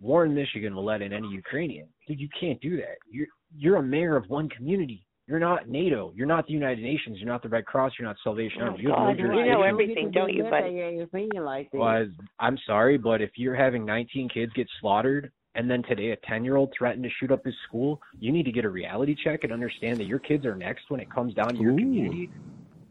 Warren, 0.01 0.35
Michigan 0.35 0.75
will 0.75 0.85
let 0.85 1.03
in 1.03 1.13
any 1.13 1.29
Ukrainian. 1.29 1.89
Dude, 2.07 2.21
you 2.21 2.29
can't 2.39 2.61
do 2.61 2.77
that. 2.77 2.97
You're 3.11 3.27
you're 3.57 3.77
a 3.77 3.83
mayor 3.83 4.17
of 4.17 4.29
one 4.29 4.49
community. 4.49 5.07
You're 5.27 5.41
not 5.41 5.69
NATO. 5.69 6.13
You're 6.15 6.27
not 6.27 6.47
the 6.47 6.53
United 6.53 6.83
Nations. 6.83 7.19
You're 7.19 7.29
not 7.29 7.43
the 7.43 7.49
Red 7.49 7.67
Cross. 7.67 7.93
You're 7.99 8.07
not 8.07 8.17
Salvation 8.23 8.59
oh, 8.63 8.67
Army. 8.67 8.79
You 8.81 8.89
God, 8.89 9.19
you 9.19 9.27
know 9.27 9.63
everything, 9.63 10.13
don't 10.13 10.33
you, 10.33 10.45
buddy? 10.45 10.75
They 10.75 10.83
ain't 10.83 11.11
thinking 11.11 11.43
like 11.43 11.71
that. 11.73 11.79
Well, 11.79 11.89
I- 11.89 12.47
I'm 12.47 12.57
sorry, 12.67 12.97
but 12.97 13.21
if 13.21 13.31
you're 13.37 13.57
having 13.57 13.85
19 13.85 14.29
kids 14.29 14.53
get 14.53 14.69
slaughtered, 14.81 15.33
and 15.57 15.71
then 15.71 15.83
today 15.85 16.11
a 16.11 16.17
10 16.29 16.45
year 16.45 16.57
old 16.57 16.73
threatened 16.77 17.03
to 17.03 17.11
shoot 17.19 17.33
up 17.33 17.45
his 17.45 17.55
school, 17.67 18.01
you 18.21 18.31
need 18.31 18.45
to 18.45 18.53
get 18.53 18.65
a 18.65 18.69
reality 18.69 19.17
check 19.25 19.43
and 19.43 19.53
understand 19.53 19.99
that 19.99 20.05
your 20.05 20.19
kids 20.19 20.45
are 20.45 20.55
next 20.55 20.91
when 20.91 21.01
it 21.01 21.11
comes 21.11 21.35
down 21.35 21.49
to 21.49 21.61
your 21.61 21.73
community. 21.73 22.31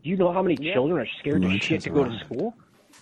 Do 0.04 0.10
you 0.10 0.18
know 0.18 0.34
how 0.34 0.42
many 0.42 0.58
children 0.58 1.00
are 1.00 1.08
scared 1.20 1.44
to 1.44 1.60
shit 1.60 1.84
to 1.84 1.90
go 1.90 2.04
to 2.04 2.20
school? 2.26 2.56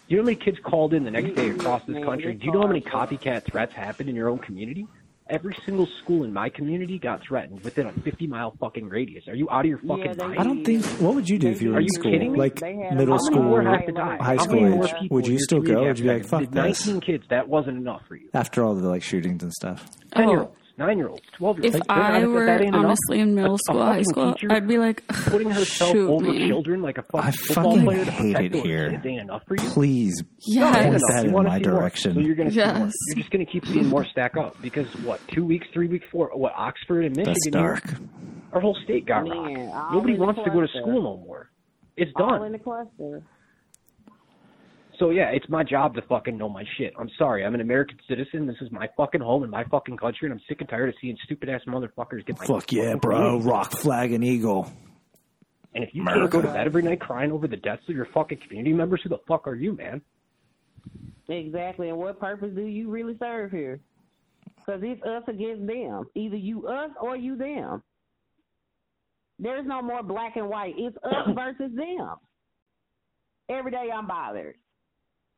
Do 0.08 0.16
you 0.16 0.18
know 0.18 0.24
how 0.24 0.26
many 0.26 0.36
kids 0.36 0.58
called 0.64 0.94
in 0.94 1.04
the 1.06 1.12
next 1.12 1.36
day 1.36 1.50
across 1.50 1.84
this 1.86 2.04
country? 2.04 2.34
Do 2.34 2.46
you 2.46 2.52
know 2.52 2.62
how 2.62 2.68
many 2.68 2.82
copycat 2.82 3.44
threats 3.46 3.74
happened 3.74 4.10
in 4.10 4.16
your 4.16 4.30
own 4.30 4.40
community? 4.40 4.86
Every 5.30 5.56
single 5.66 5.88
school 6.04 6.26
in 6.26 6.34
my 6.34 6.50
community 6.50 7.00
got 7.00 7.22
threatened 7.22 7.64
within 7.64 7.88
a 7.88 7.94
50 7.94 8.28
mile 8.28 8.52
fucking 8.60 8.90
radius. 8.90 9.26
Are 9.30 9.34
you 9.36 9.50
out 9.50 9.62
of 9.62 9.70
your 9.70 9.78
fucking 9.80 10.18
mind? 10.18 10.38
I 10.38 10.44
don't 10.44 10.66
think. 10.66 10.84
What 11.00 11.16
would 11.16 11.30
you 11.30 11.40
do 11.40 11.48
if 11.48 11.62
you 11.62 11.70
were 11.70 11.76
Are 11.76 11.80
in 11.80 11.86
you 11.86 11.90
school, 11.94 12.12
kidding 12.12 12.34
me? 12.34 12.38
like 12.40 12.62
middle 12.62 12.84
How 12.84 12.96
many 12.96 13.06
more 13.06 13.20
school, 13.20 13.62
have 13.72 13.86
to 13.86 13.92
die? 13.94 14.18
high 14.20 14.36
school 14.38 14.84
age? 14.84 15.10
Would 15.10 15.26
you 15.26 15.40
still 15.40 15.62
go? 15.62 15.82
Would 15.86 15.98
you 16.00 16.04
be 16.04 16.10
have 16.10 16.18
like, 16.24 16.26
"Fuck 16.48 16.52
die? 16.52 16.68
this"? 16.68 16.86
19 16.86 17.00
kids, 17.02 17.24
that 17.30 17.48
wasn't 17.48 17.78
enough 17.78 18.02
for 18.06 18.18
you. 18.18 18.28
After 18.34 18.66
all 18.66 18.76
the 18.76 18.88
like 18.88 19.02
shootings 19.02 19.42
and 19.44 19.54
stuff. 19.54 19.90
10 20.14 20.28
year 20.28 20.40
olds, 20.42 20.58
9 20.76 20.98
year 20.98 21.08
olds, 21.08 21.22
12 21.38 21.60
year 21.60 21.66
olds. 21.68 21.76
If 21.78 21.82
I 21.90 22.26
were 22.26 22.50
honestly 22.74 23.20
in 23.20 23.36
middle 23.36 23.60
school, 23.60 23.84
high 23.84 24.02
school, 24.02 24.36
I'd 24.50 24.68
be 24.68 24.80
like, 24.80 25.06
putting 25.08 25.52
herself 25.52 25.92
shoot 25.92 26.10
over 26.10 26.26
me. 26.32 26.48
children 26.48 26.82
like 26.82 26.98
a 26.98 27.04
fucking 27.04 27.28
I 27.28 27.32
football 27.32 27.64
fucking 27.74 27.86
player 27.86 28.06
to 28.06 28.12
hate 28.12 28.34
protect 28.36 28.56
it 28.56 28.66
here. 28.66 28.90
kids 28.90 29.06
ain't 29.06 29.22
enough 29.22 29.44
for 29.48 29.56
you. 29.56 29.70
Please 29.70 30.24
Yes. 30.40 30.74
point 30.76 30.88
enough. 30.88 31.02
that 31.10 31.26
You 31.30 31.38
in 31.38 31.44
my 31.46 31.60
direction. 31.60 32.14
So 32.16 32.20
you're 32.22 32.36
gonna 32.36 32.50
see. 32.50 32.58
Yes. 32.58 32.92
You're 33.10 33.16
just 33.18 33.30
gonna 33.30 33.46
keep 33.46 33.66
seeing 33.68 33.88
more 33.88 34.04
stack 34.06 34.36
up 34.36 34.60
because 34.62 34.88
what? 35.04 35.20
Two 35.28 35.46
weeks, 35.46 35.68
three 35.74 35.88
weeks, 35.88 36.08
four. 36.12 36.32
What? 36.34 36.54
Oxford 36.56 37.06
and 37.06 37.16
Michigan. 37.16 37.34
That's 37.34 37.46
here, 37.46 37.52
dark. 37.52 37.84
Our 38.54 38.62
whole 38.62 38.78
state 38.84 39.06
got 39.06 39.26
Man, 39.28 39.70
rocked. 39.72 39.94
Nobody 39.94 40.18
wants 40.18 40.42
to 40.44 40.50
go 40.50 40.62
to 40.62 40.68
school 40.68 41.02
no 41.04 41.18
more. 41.18 41.50
It's 41.98 42.12
done. 42.18 42.24
All 42.32 42.38
done. 42.40 42.46
in 42.48 42.52
the 42.54 42.60
cluster. 42.60 43.22
So 45.04 45.10
yeah, 45.10 45.32
it's 45.34 45.50
my 45.50 45.66
job 45.66 45.96
to 45.96 46.02
fucking 46.04 46.38
know 46.38 46.48
my 46.48 46.64
shit. 46.78 46.94
I'm 46.98 47.10
sorry, 47.18 47.44
I'm 47.44 47.54
an 47.54 47.60
American 47.60 47.98
citizen. 48.08 48.48
This 48.48 48.56
is 48.62 48.72
my 48.72 48.88
fucking 48.96 49.20
home 49.20 49.44
and 49.44 49.52
my 49.52 49.66
fucking 49.66 49.98
country, 49.98 50.30
and 50.30 50.34
I'm 50.34 50.40
sick 50.48 50.62
and 50.62 50.70
tired 50.70 50.88
of 50.88 50.96
seeing 51.02 51.18
stupid 51.26 51.50
ass 51.50 51.60
motherfuckers 51.68 52.26
get. 52.26 52.40
my 52.40 52.46
Fuck 52.46 52.72
yeah, 52.72 52.96
bro! 52.96 53.18
community. 53.18 53.50
Rock, 53.50 53.72
flag, 53.74 54.14
and 54.14 54.24
eagle. 54.24 54.72
And 55.76 55.84
if 55.84 55.90
you 55.94 56.06
can't 56.06 56.32
go 56.32 56.42
to 56.42 56.48
bed 56.48 56.68
every 56.68 56.84
night 56.84 57.02
crying 57.02 57.34
over 57.34 57.50
the 57.50 57.58
deaths 57.58 57.82
of 57.90 57.96
your 57.98 58.08
fucking 58.14 58.38
community 58.48 58.72
members, 58.72 59.02
who 59.04 59.10
the 59.10 59.18
fuck 59.28 59.46
are 59.46 59.56
you, 59.56 59.74
man? 59.74 60.02
Exactly. 61.28 61.90
And 61.90 61.98
what 61.98 62.18
purpose 62.18 62.52
do 62.56 62.62
you 62.62 62.90
really 62.90 63.18
serve 63.20 63.52
here? 63.52 63.82
Because 64.56 64.80
it's 64.86 65.04
us 65.04 65.24
against 65.28 65.68
them. 65.68 66.06
Either 66.16 66.38
you 66.38 66.66
us 66.68 66.92
or 67.02 67.18
you 67.18 67.36
them. 67.36 67.84
There's 69.38 69.68
no 69.68 69.82
more 69.82 70.02
black 70.02 70.38
and 70.38 70.48
white. 70.48 70.76
It's 70.78 70.96
us 71.04 71.28
versus 71.36 71.76
them. 71.76 72.16
Every 73.50 73.72
day 73.72 73.90
I'm 73.94 74.08
bothered. 74.08 74.56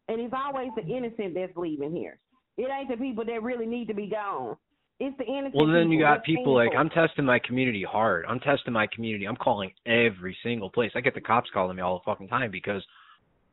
And 0.07 0.21
it's 0.21 0.33
always 0.35 0.69
the 0.75 0.83
innocent 0.83 1.33
that's 1.33 1.55
leaving 1.55 1.95
here. 1.95 2.19
It 2.57 2.69
ain't 2.71 2.89
the 2.89 2.97
people 2.97 3.25
that 3.25 3.43
really 3.43 3.65
need 3.65 3.87
to 3.87 3.93
be 3.93 4.07
gone. 4.07 4.55
It's 4.99 5.17
the 5.17 5.25
innocent. 5.25 5.55
Well, 5.55 5.67
then 5.67 5.91
you 5.91 5.99
got 5.99 6.17
that's 6.17 6.25
people 6.25 6.53
like. 6.53 6.71
I'm 6.77 6.89
testing 6.89 7.25
my 7.25 7.39
community 7.39 7.83
hard. 7.83 8.25
I'm 8.29 8.39
testing 8.39 8.71
my 8.71 8.87
community. 8.87 9.25
I'm 9.25 9.35
calling 9.35 9.71
every 9.85 10.37
single 10.41 10.69
place. 10.69 10.91
I 10.95 11.01
get 11.01 11.15
the 11.15 11.21
cops 11.21 11.49
calling 11.53 11.75
me 11.75 11.81
all 11.81 11.97
the 11.97 12.09
fucking 12.09 12.29
time 12.29 12.49
because 12.49 12.81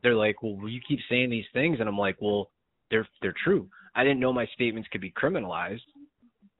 they're 0.03 0.15
like, 0.15 0.41
"Well, 0.41 0.69
you 0.69 0.79
keep 0.87 0.99
saying 1.09 1.29
these 1.29 1.45
things," 1.51 1.79
and 1.81 1.89
I'm 1.89 1.97
like, 1.97 2.15
"Well, 2.21 2.49
they're 2.89 3.07
they're 3.21 3.35
true. 3.43 3.67
I 3.95 4.03
didn't 4.03 4.21
know 4.21 4.31
my 4.31 4.45
statements 4.53 4.87
could 4.89 5.01
be 5.01 5.11
criminalized. 5.11 5.81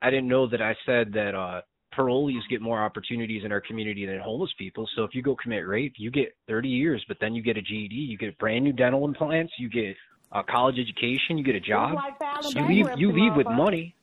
I 0.01 0.09
didn't 0.09 0.27
know 0.27 0.47
that 0.47 0.61
I 0.61 0.75
said 0.85 1.13
that 1.13 1.33
uh 1.33 1.61
parolees 1.97 2.41
get 2.49 2.61
more 2.61 2.81
opportunities 2.81 3.43
in 3.43 3.51
our 3.51 3.61
community 3.61 4.05
than 4.05 4.19
homeless 4.19 4.51
people. 4.57 4.87
So 4.95 5.03
if 5.03 5.13
you 5.13 5.21
go 5.21 5.35
commit 5.35 5.67
rape, 5.67 5.93
you 5.97 6.11
get 6.11 6.35
30 6.47 6.69
years, 6.69 7.03
but 7.07 7.17
then 7.19 7.33
you 7.33 7.41
get 7.41 7.57
a 7.57 7.61
GED, 7.61 7.93
you 7.93 8.17
get 8.17 8.37
brand 8.37 8.63
new 8.63 8.73
dental 8.73 9.05
implants, 9.05 9.53
you 9.57 9.69
get 9.69 9.95
a 10.31 10.43
college 10.43 10.75
education, 10.79 11.37
you 11.37 11.43
get 11.43 11.55
a 11.55 11.59
job. 11.59 11.95
like 11.95 12.55
you 12.55 12.67
leave 12.67 12.87
you 12.97 13.11
leave 13.11 13.35
with 13.35 13.47
money. 13.47 13.95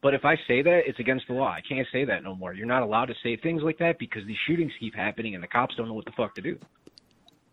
But 0.00 0.14
if 0.14 0.24
I 0.24 0.36
say 0.46 0.62
that, 0.62 0.82
it's 0.86 1.00
against 1.00 1.26
the 1.26 1.34
law. 1.34 1.48
I 1.48 1.60
can't 1.68 1.86
say 1.92 2.04
that 2.04 2.22
no 2.22 2.34
more. 2.34 2.54
You're 2.54 2.66
not 2.66 2.82
allowed 2.82 3.06
to 3.06 3.14
say 3.22 3.36
things 3.36 3.62
like 3.62 3.78
that 3.78 3.98
because 3.98 4.24
these 4.26 4.36
shootings 4.46 4.70
keep 4.78 4.94
happening 4.94 5.34
and 5.34 5.42
the 5.42 5.48
cops 5.48 5.74
don't 5.74 5.88
know 5.88 5.94
what 5.94 6.04
the 6.04 6.12
fuck 6.16 6.34
to 6.36 6.40
do. 6.40 6.56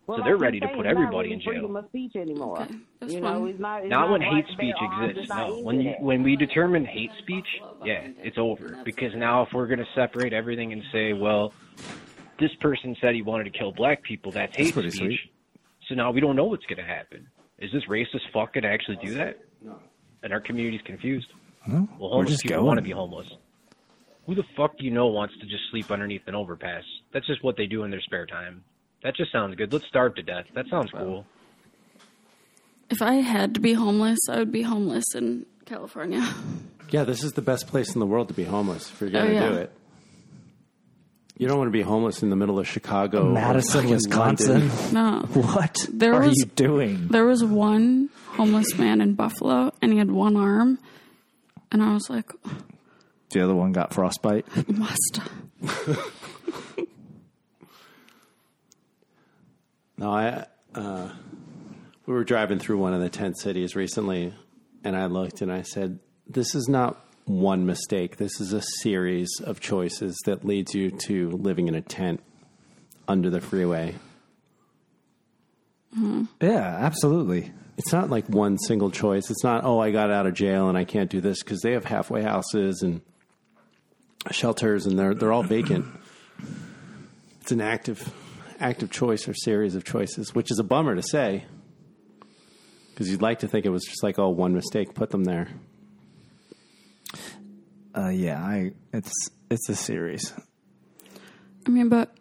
Well, 0.07 0.19
so 0.19 0.23
they're 0.23 0.37
ready 0.37 0.59
to 0.59 0.67
put 0.67 0.85
everybody 0.85 1.29
really 1.29 1.33
in 1.33 1.39
jail. 1.39 1.53
Freedom 1.53 1.75
of 1.75 1.85
speech 1.87 2.15
anymore. 2.15 2.67
That's 2.99 3.11
you 3.13 3.21
know, 3.21 3.45
it's 3.45 3.59
not. 3.59 3.81
It's 3.81 3.89
Not 3.89 4.11
when 4.11 4.21
hate 4.21 4.45
speech 4.53 4.75
exists. 4.79 5.29
No, 5.29 5.59
when 5.61 5.81
you 5.81 5.93
when 5.99 6.21
we 6.21 6.35
determine 6.35 6.85
hate 6.85 7.11
speech, 7.19 7.47
yeah, 7.83 8.07
it's 8.23 8.37
over. 8.37 8.77
Because 8.85 9.15
now 9.15 9.41
if 9.43 9.49
we're 9.53 9.67
gonna 9.67 9.85
separate 9.95 10.31
everything 10.33 10.73
and 10.73 10.83
say, 10.91 11.13
well, 11.13 11.53
this 12.39 12.53
person 12.61 12.95
said 13.01 13.15
he 13.15 13.21
wanted 13.23 13.45
to 13.45 13.49
kill 13.57 13.71
black 13.71 14.03
people, 14.03 14.31
that's 14.31 14.55
hate 14.55 14.73
pretty 14.73 14.91
speech. 14.91 15.27
So 15.89 15.95
now 15.95 16.11
we 16.11 16.21
don't 16.21 16.35
know 16.35 16.45
what's 16.45 16.65
gonna 16.67 16.83
happen. 16.85 17.27
Is 17.57 17.71
this 17.71 17.85
racist 17.85 18.29
fuck 18.31 18.53
gonna 18.53 18.67
actually 18.67 18.97
do 18.97 19.15
that? 19.15 19.39
No. 19.63 19.79
And 20.21 20.33
our 20.33 20.39
community's 20.39 20.81
confused. 20.81 21.27
No, 21.67 21.87
Well, 21.97 22.09
we're 22.09 22.09
homeless 22.09 22.29
just 22.31 22.43
people 22.43 22.57
going. 22.57 22.67
want 22.67 22.77
to 22.77 22.83
be 22.83 22.91
homeless. 22.91 23.27
Who 24.27 24.35
the 24.35 24.43
fuck 24.55 24.77
do 24.77 24.85
you 24.85 24.91
know 24.91 25.07
wants 25.07 25.33
to 25.39 25.45
just 25.47 25.63
sleep 25.71 25.89
underneath 25.91 26.21
an 26.27 26.35
overpass? 26.35 26.83
That's 27.11 27.25
just 27.27 27.43
what 27.43 27.57
they 27.57 27.65
do 27.65 27.83
in 27.83 27.91
their 27.91 28.01
spare 28.01 28.25
time. 28.27 28.63
That 29.03 29.15
just 29.15 29.31
sounds 29.31 29.55
good. 29.55 29.71
Let's 29.71 29.85
starve 29.87 30.15
to 30.15 30.23
death. 30.23 30.45
That 30.55 30.65
sounds 30.69 30.89
cool. 30.91 31.25
If 32.89 33.01
I 33.01 33.15
had 33.15 33.53
to 33.55 33.59
be 33.59 33.73
homeless, 33.73 34.19
I 34.29 34.37
would 34.39 34.51
be 34.51 34.61
homeless 34.63 35.05
in 35.15 35.45
California. 35.65 36.27
Yeah, 36.91 37.03
this 37.03 37.23
is 37.23 37.33
the 37.33 37.41
best 37.41 37.65
place 37.67 37.95
in 37.95 37.99
the 37.99 38.05
world 38.05 38.27
to 38.27 38.35
be 38.35 38.43
homeless 38.43 38.91
if 38.91 39.01
you're 39.01 39.09
going 39.09 39.25
Oh, 39.25 39.27
to 39.29 39.33
yeah. 39.33 39.49
do 39.49 39.55
it. 39.55 39.71
You 41.35 41.47
don't 41.47 41.57
want 41.57 41.67
to 41.67 41.71
be 41.71 41.81
homeless 41.81 42.21
in 42.21 42.29
the 42.29 42.35
middle 42.35 42.59
of 42.59 42.67
Chicago, 42.67 43.33
Madison, 43.33 43.89
Wisconsin. 43.89 44.69
London. 44.69 44.93
No. 44.93 45.19
What 45.41 45.75
There 45.91 46.13
are 46.13 46.27
was- 46.27 46.35
you 46.37 46.45
doing? 46.45 47.07
There 47.07 47.25
was 47.25 47.43
one 47.43 48.09
homeless 48.33 48.77
man 48.77 49.01
in 49.01 49.15
Buffalo, 49.15 49.73
and 49.81 49.93
he 49.93 49.97
had 49.97 50.11
one 50.11 50.37
arm, 50.37 50.77
and 51.71 51.81
I 51.81 51.91
was 51.95 52.07
like, 52.07 52.31
The 53.31 53.43
other 53.43 53.55
one 53.55 53.71
got 53.71 53.91
frostbite. 53.91 54.45
must. 54.69 55.21
No, 59.97 60.11
I. 60.11 60.45
Uh, 60.73 61.09
we 62.05 62.13
were 62.13 62.23
driving 62.23 62.59
through 62.59 62.77
one 62.77 62.93
of 62.93 63.01
the 63.01 63.09
tent 63.09 63.39
cities 63.39 63.75
recently, 63.75 64.33
and 64.83 64.95
I 64.95 65.05
looked 65.07 65.41
and 65.41 65.51
I 65.51 65.61
said, 65.61 65.99
"This 66.27 66.53
is 66.53 66.67
not 66.67 67.03
one 67.25 67.65
mistake. 67.65 68.17
This 68.17 68.39
is 68.39 68.53
a 68.53 68.61
series 68.81 69.29
of 69.43 69.59
choices 69.59 70.15
that 70.25 70.45
leads 70.45 70.75
you 70.75 70.91
to 70.91 71.31
living 71.31 71.67
in 71.67 71.75
a 71.75 71.81
tent 71.81 72.21
under 73.07 73.29
the 73.29 73.41
freeway." 73.41 73.95
Yeah, 76.41 76.59
absolutely. 76.59 77.53
It's 77.77 77.93
not 77.93 78.09
like 78.09 78.27
one 78.27 78.57
single 78.57 78.91
choice. 78.91 79.29
It's 79.29 79.43
not, 79.43 79.63
oh, 79.63 79.79
I 79.79 79.91
got 79.91 80.11
out 80.11 80.25
of 80.25 80.33
jail 80.33 80.67
and 80.67 80.77
I 80.77 80.83
can't 80.83 81.09
do 81.09 81.21
this 81.21 81.41
because 81.41 81.61
they 81.61 81.71
have 81.71 81.85
halfway 81.85 82.21
houses 82.21 82.81
and 82.81 83.01
shelters 84.31 84.85
and 84.85 84.97
they're 84.97 85.13
they're 85.13 85.31
all 85.31 85.43
vacant. 85.43 85.85
It's 87.41 87.51
an 87.51 87.61
active 87.61 88.11
active 88.59 88.91
choice 88.91 89.27
or 89.27 89.33
series 89.33 89.75
of 89.75 89.83
choices, 89.83 90.33
which 90.33 90.51
is 90.51 90.59
a 90.59 90.63
bummer 90.63 90.95
to 90.95 91.03
say. 91.03 91.45
Because 92.89 93.09
you'd 93.09 93.21
like 93.21 93.39
to 93.39 93.47
think 93.47 93.65
it 93.65 93.69
was 93.69 93.83
just 93.83 94.03
like, 94.03 94.17
oh, 94.17 94.29
one 94.29 94.53
mistake 94.53 94.93
put 94.93 95.09
them 95.09 95.25
there. 95.25 95.49
Uh, 97.95 98.09
yeah, 98.09 98.41
I 98.41 98.71
it's 98.93 99.11
it's 99.49 99.69
a 99.69 99.75
series. 99.75 100.33
I 101.65 101.69
mean, 101.69 101.89
but 101.89 102.13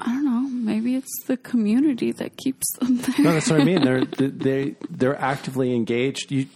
I 0.00 0.06
don't 0.06 0.24
know. 0.24 0.48
Maybe 0.48 0.96
it's 0.96 1.24
the 1.26 1.36
community 1.36 2.12
that 2.12 2.36
keeps 2.36 2.72
them 2.78 2.96
there. 3.02 3.14
No, 3.18 3.32
that's 3.32 3.50
what 3.50 3.60
I 3.60 3.64
mean. 3.64 3.82
They're 3.82 4.04
they 4.04 4.76
they're 4.90 5.18
actively 5.18 5.74
engaged. 5.74 6.30
You, 6.32 6.46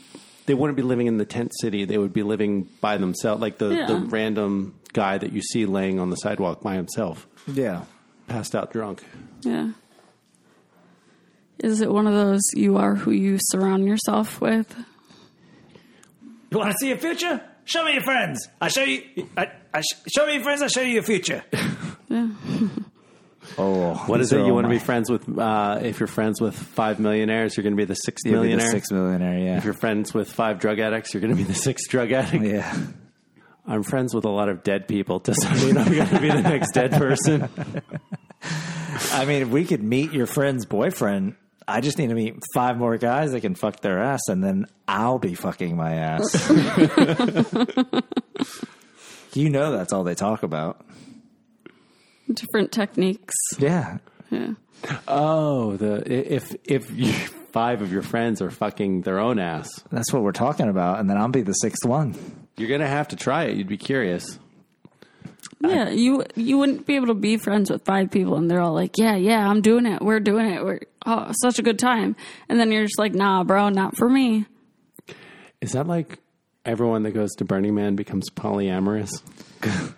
they 0.46 0.54
wouldn't 0.54 0.76
be 0.76 0.82
living 0.82 1.06
in 1.06 1.18
the 1.18 1.26
tent 1.26 1.52
city. 1.60 1.84
They 1.84 1.98
would 1.98 2.14
be 2.14 2.22
living 2.22 2.68
by 2.80 2.96
themselves, 2.96 3.40
like 3.42 3.58
the, 3.58 3.68
the 3.86 4.06
random 4.08 4.80
guy 4.94 5.18
that 5.18 5.32
you 5.32 5.42
see 5.42 5.66
laying 5.66 6.00
on 6.00 6.08
the 6.08 6.16
sidewalk 6.16 6.62
by 6.62 6.74
himself, 6.74 7.26
Yeah. 7.48 7.82
passed 8.28 8.54
out 8.54 8.72
drunk. 8.72 9.02
Yeah. 9.42 9.70
Is 11.58 11.80
it 11.80 11.90
one 11.90 12.06
of 12.06 12.14
those 12.14 12.40
you 12.54 12.76
are 12.76 12.94
who 12.94 13.10
you 13.10 13.38
surround 13.50 13.86
yourself 13.86 14.40
with? 14.40 14.74
You 16.50 16.58
want 16.58 16.70
to 16.70 16.76
see 16.80 16.88
your 16.88 16.98
future? 16.98 17.40
Show 17.64 17.84
me 17.84 17.92
your 17.94 18.02
friends. 18.02 18.48
I 18.60 18.68
show 18.68 18.82
you. 18.84 19.02
I, 19.36 19.50
I 19.74 19.80
sh- 19.82 20.00
show 20.16 20.24
me 20.26 20.34
your 20.34 20.42
friends. 20.42 20.62
I 20.62 20.68
show 20.68 20.80
you 20.82 20.92
your 20.94 21.02
future. 21.02 21.44
Yeah. 22.10 22.28
Oh, 23.56 23.94
What 24.06 24.20
is 24.20 24.30
these 24.30 24.40
it? 24.40 24.46
You 24.46 24.54
want 24.54 24.64
to 24.66 24.70
be 24.70 24.78
friends 24.78 25.10
with? 25.10 25.26
Uh, 25.38 25.78
if 25.82 26.00
you're 26.00 26.06
friends 26.06 26.40
with 26.40 26.54
five 26.54 27.00
millionaires, 27.00 27.56
you're 27.56 27.62
going 27.64 27.72
to 27.74 27.76
be 27.78 27.84
the 27.86 27.94
sixth 27.94 28.24
You'll 28.26 28.42
be 28.42 28.50
the 28.50 28.56
millionaire. 28.56 28.70
sixth 28.70 28.92
millionaire, 28.92 29.38
yeah. 29.38 29.56
If 29.58 29.64
you're 29.64 29.72
friends 29.74 30.12
with 30.14 30.30
five 30.30 30.58
drug 30.58 30.78
addicts, 30.78 31.12
you're 31.12 31.20
going 31.22 31.30
to 31.32 31.36
be 31.36 31.44
the 31.44 31.54
sixth 31.54 31.90
drug 31.90 32.12
addict. 32.12 32.44
Yeah. 32.44 32.76
I'm 33.68 33.82
friends 33.82 34.14
with 34.14 34.24
a 34.24 34.30
lot 34.30 34.48
of 34.48 34.62
dead 34.62 34.88
people. 34.88 35.18
Does 35.24 35.36
that 35.36 35.56
mean 35.56 35.76
I'm 35.76 35.92
going 35.92 36.08
to 36.08 36.20
be 36.20 36.30
the 36.30 36.42
next 36.42 36.72
dead 36.72 36.92
person. 36.92 37.48
I 39.12 39.24
mean, 39.26 39.42
if 39.42 39.48
we 39.48 39.64
could 39.64 39.82
meet 39.82 40.12
your 40.12 40.26
friend's 40.26 40.64
boyfriend, 40.64 41.36
I 41.66 41.82
just 41.82 41.98
need 41.98 42.08
to 42.08 42.14
meet 42.14 42.36
five 42.54 42.78
more 42.78 42.96
guys 42.96 43.32
that 43.32 43.42
can 43.42 43.54
fuck 43.54 43.80
their 43.80 44.02
ass, 44.02 44.22
and 44.28 44.42
then 44.42 44.66
I'll 44.88 45.18
be 45.18 45.34
fucking 45.34 45.76
my 45.76 45.96
ass. 45.96 46.50
you 49.34 49.50
know 49.50 49.72
that's 49.72 49.92
all 49.92 50.02
they 50.02 50.14
talk 50.14 50.42
about. 50.42 50.82
Different 52.32 52.72
techniques. 52.72 53.34
Yeah. 53.58 53.98
Yeah. 54.30 54.54
Oh, 55.06 55.76
the 55.76 56.02
if 56.10 56.56
if 56.64 56.90
you, 56.90 57.12
five 57.52 57.82
of 57.82 57.92
your 57.92 58.02
friends 58.02 58.40
are 58.42 58.50
fucking 58.50 59.02
their 59.02 59.18
own 59.18 59.38
ass, 59.38 59.68
That's 59.90 60.12
what 60.12 60.22
we're 60.22 60.32
talking 60.32 60.68
about, 60.68 61.00
and 61.00 61.08
then 61.08 61.16
I'll 61.16 61.28
be 61.28 61.42
the 61.42 61.52
sixth 61.52 61.84
one. 61.84 62.14
you're 62.56 62.68
going 62.68 62.80
to 62.80 62.86
have 62.88 63.08
to 63.08 63.16
try 63.16 63.44
it. 63.44 63.56
You'd 63.56 63.68
be 63.68 63.76
curious. 63.76 64.38
Yeah, 65.60 65.88
you 65.88 66.24
you 66.36 66.56
wouldn't 66.58 66.86
be 66.86 66.94
able 66.94 67.08
to 67.08 67.14
be 67.14 67.36
friends 67.36 67.68
with 67.70 67.84
five 67.84 68.10
people 68.12 68.36
and 68.36 68.48
they're 68.48 68.60
all 68.60 68.74
like, 68.74 68.92
"Yeah, 68.96 69.16
yeah, 69.16 69.48
I'm 69.48 69.60
doing 69.60 69.86
it. 69.86 70.00
We're 70.00 70.20
doing 70.20 70.46
it. 70.46 70.64
We're 70.64 70.80
oh, 71.04 71.32
such 71.42 71.58
a 71.58 71.62
good 71.62 71.78
time." 71.80 72.14
And 72.48 72.60
then 72.60 72.70
you're 72.70 72.84
just 72.84 72.98
like, 72.98 73.12
"Nah, 73.12 73.42
bro, 73.42 73.68
not 73.68 73.96
for 73.96 74.08
me." 74.08 74.46
Is 75.60 75.72
that 75.72 75.88
like 75.88 76.18
everyone 76.64 77.02
that 77.04 77.10
goes 77.10 77.34
to 77.36 77.44
Burning 77.44 77.74
Man 77.74 77.96
becomes 77.96 78.30
polyamorous? 78.30 79.10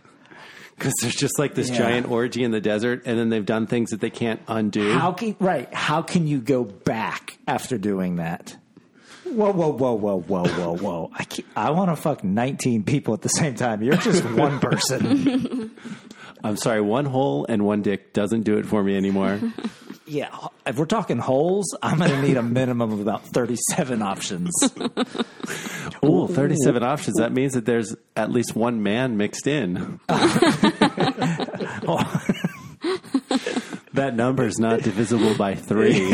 Because 0.80 0.94
there's 1.02 1.14
just 1.14 1.38
like 1.38 1.54
this 1.54 1.68
Yeah. 1.68 1.76
giant 1.76 2.10
orgy 2.10 2.42
in 2.42 2.52
the 2.52 2.60
desert, 2.60 3.02
and 3.04 3.18
then 3.18 3.28
they've 3.28 3.44
done 3.44 3.66
things 3.66 3.90
that 3.90 4.00
they 4.00 4.08
can't 4.08 4.40
undo. 4.48 4.92
How 4.92 5.12
can 5.12 5.36
right? 5.38 5.72
How 5.74 6.00
can 6.00 6.26
you 6.26 6.38
go 6.40 6.64
back 6.64 7.36
after 7.46 7.76
doing 7.76 8.16
that? 8.16 8.56
Whoa, 9.24 9.52
whoa, 9.52 9.68
whoa, 9.68 9.92
whoa, 9.92 10.20
whoa, 10.22 10.46
whoa, 10.48 10.76
whoa! 10.78 11.10
I 11.14 11.24
can't, 11.24 11.46
I 11.54 11.70
want 11.72 11.90
to 11.90 11.96
fuck 11.96 12.24
nineteen 12.24 12.82
people 12.82 13.12
at 13.12 13.20
the 13.20 13.28
same 13.28 13.54
time. 13.56 13.82
You're 13.82 13.96
just 13.96 14.24
one 14.24 14.58
person. 14.58 15.70
I'm 16.42 16.56
sorry, 16.56 16.80
one 16.80 17.04
hole 17.04 17.44
and 17.46 17.66
one 17.66 17.82
dick 17.82 18.14
doesn't 18.14 18.44
do 18.44 18.56
it 18.56 18.64
for 18.64 18.82
me 18.82 18.96
anymore. 18.96 19.38
yeah, 20.06 20.34
if 20.66 20.78
we're 20.78 20.86
talking 20.86 21.18
holes, 21.18 21.76
I'm 21.82 21.98
going 21.98 22.10
to 22.10 22.22
need 22.22 22.38
a 22.38 22.42
minimum 22.42 22.90
of 22.92 23.00
about 23.00 23.26
thirty-seven 23.26 24.00
options. 24.00 24.50
Ooh, 26.04 26.26
37 26.28 26.82
options. 26.82 27.16
That 27.18 27.30
means 27.32 27.52
that 27.52 27.66
there's 27.66 27.94
at 28.16 28.30
least 28.30 28.56
one 28.56 28.82
man 28.82 29.18
mixed 29.18 29.46
in. 29.46 30.00
that 33.94 34.12
number 34.14 34.46
is 34.46 34.58
not 34.58 34.82
divisible 34.82 35.34
by 35.36 35.54
three. 35.54 36.10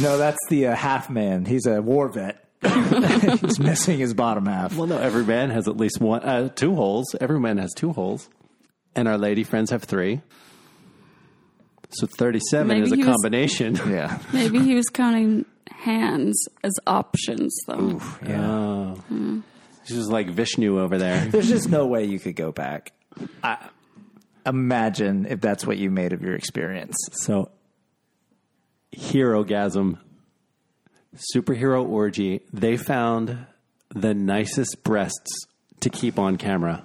No, 0.00 0.16
that's 0.16 0.38
the 0.48 0.68
uh, 0.68 0.76
half 0.76 1.10
man. 1.10 1.44
He's 1.44 1.66
a 1.66 1.82
war 1.82 2.08
vet. 2.08 2.44
He's 2.62 3.58
missing 3.58 3.98
his 3.98 4.14
bottom 4.14 4.46
half. 4.46 4.74
well, 4.76 4.86
no, 4.86 4.96
every 4.96 5.24
man 5.24 5.50
has 5.50 5.68
at 5.68 5.76
least 5.76 6.00
one, 6.00 6.22
uh, 6.22 6.48
two 6.48 6.74
holes. 6.74 7.14
Every 7.20 7.40
man 7.40 7.58
has 7.58 7.72
two 7.74 7.92
holes. 7.92 8.28
And 8.94 9.08
our 9.08 9.18
lady 9.18 9.42
friends 9.44 9.70
have 9.70 9.84
three. 9.84 10.20
So 11.90 12.06
37 12.18 12.66
Maybe 12.68 12.82
is 12.82 12.92
a 12.92 12.96
he 12.96 13.04
was- 13.04 13.14
combination. 13.16 13.76
Yeah. 13.90 14.18
Maybe 14.32 14.60
he 14.60 14.74
was 14.74 14.86
counting 14.86 15.44
hands 15.70 16.46
as 16.62 16.72
options, 16.86 17.54
though. 17.66 18.00
Oh. 18.28 19.42
She's 19.84 19.96
just 19.96 20.10
like 20.10 20.30
Vishnu 20.30 20.80
over 20.80 20.98
there. 20.98 21.24
There's 21.30 21.48
just 21.48 21.68
no 21.68 21.86
way 21.86 22.04
you 22.04 22.18
could 22.18 22.36
go 22.36 22.52
back. 22.52 22.92
I, 23.42 23.58
imagine 24.46 25.26
if 25.26 25.40
that's 25.40 25.66
what 25.66 25.78
you 25.78 25.90
made 25.90 26.12
of 26.12 26.22
your 26.22 26.34
experience. 26.34 26.96
So, 27.12 27.50
Herogasm, 28.96 29.98
superhero 31.34 31.86
orgy. 31.86 32.42
They 32.52 32.76
found 32.76 33.46
the 33.94 34.14
nicest 34.14 34.82
breasts 34.82 35.46
to 35.80 35.90
keep 35.90 36.18
on 36.18 36.36
camera. 36.36 36.84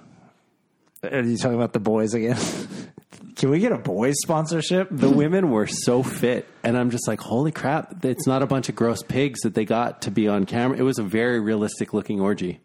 Are 1.02 1.22
you 1.22 1.36
talking 1.36 1.56
about 1.56 1.72
the 1.72 1.80
boys 1.80 2.14
again? 2.14 2.38
Can 3.36 3.50
we 3.50 3.60
get 3.60 3.70
a 3.70 3.78
boys 3.78 4.16
sponsorship? 4.20 4.88
The 4.90 5.08
women 5.08 5.50
were 5.50 5.68
so 5.68 6.02
fit, 6.02 6.48
and 6.64 6.76
I'm 6.76 6.90
just 6.90 7.06
like, 7.06 7.20
holy 7.20 7.52
crap! 7.52 8.04
It's 8.04 8.26
not 8.26 8.42
a 8.42 8.46
bunch 8.46 8.68
of 8.68 8.74
gross 8.74 9.04
pigs 9.04 9.40
that 9.42 9.54
they 9.54 9.64
got 9.64 10.02
to 10.02 10.10
be 10.10 10.26
on 10.26 10.44
camera. 10.44 10.76
It 10.76 10.82
was 10.82 10.98
a 10.98 11.04
very 11.04 11.38
realistic 11.38 11.94
looking 11.94 12.20
orgy. 12.20 12.60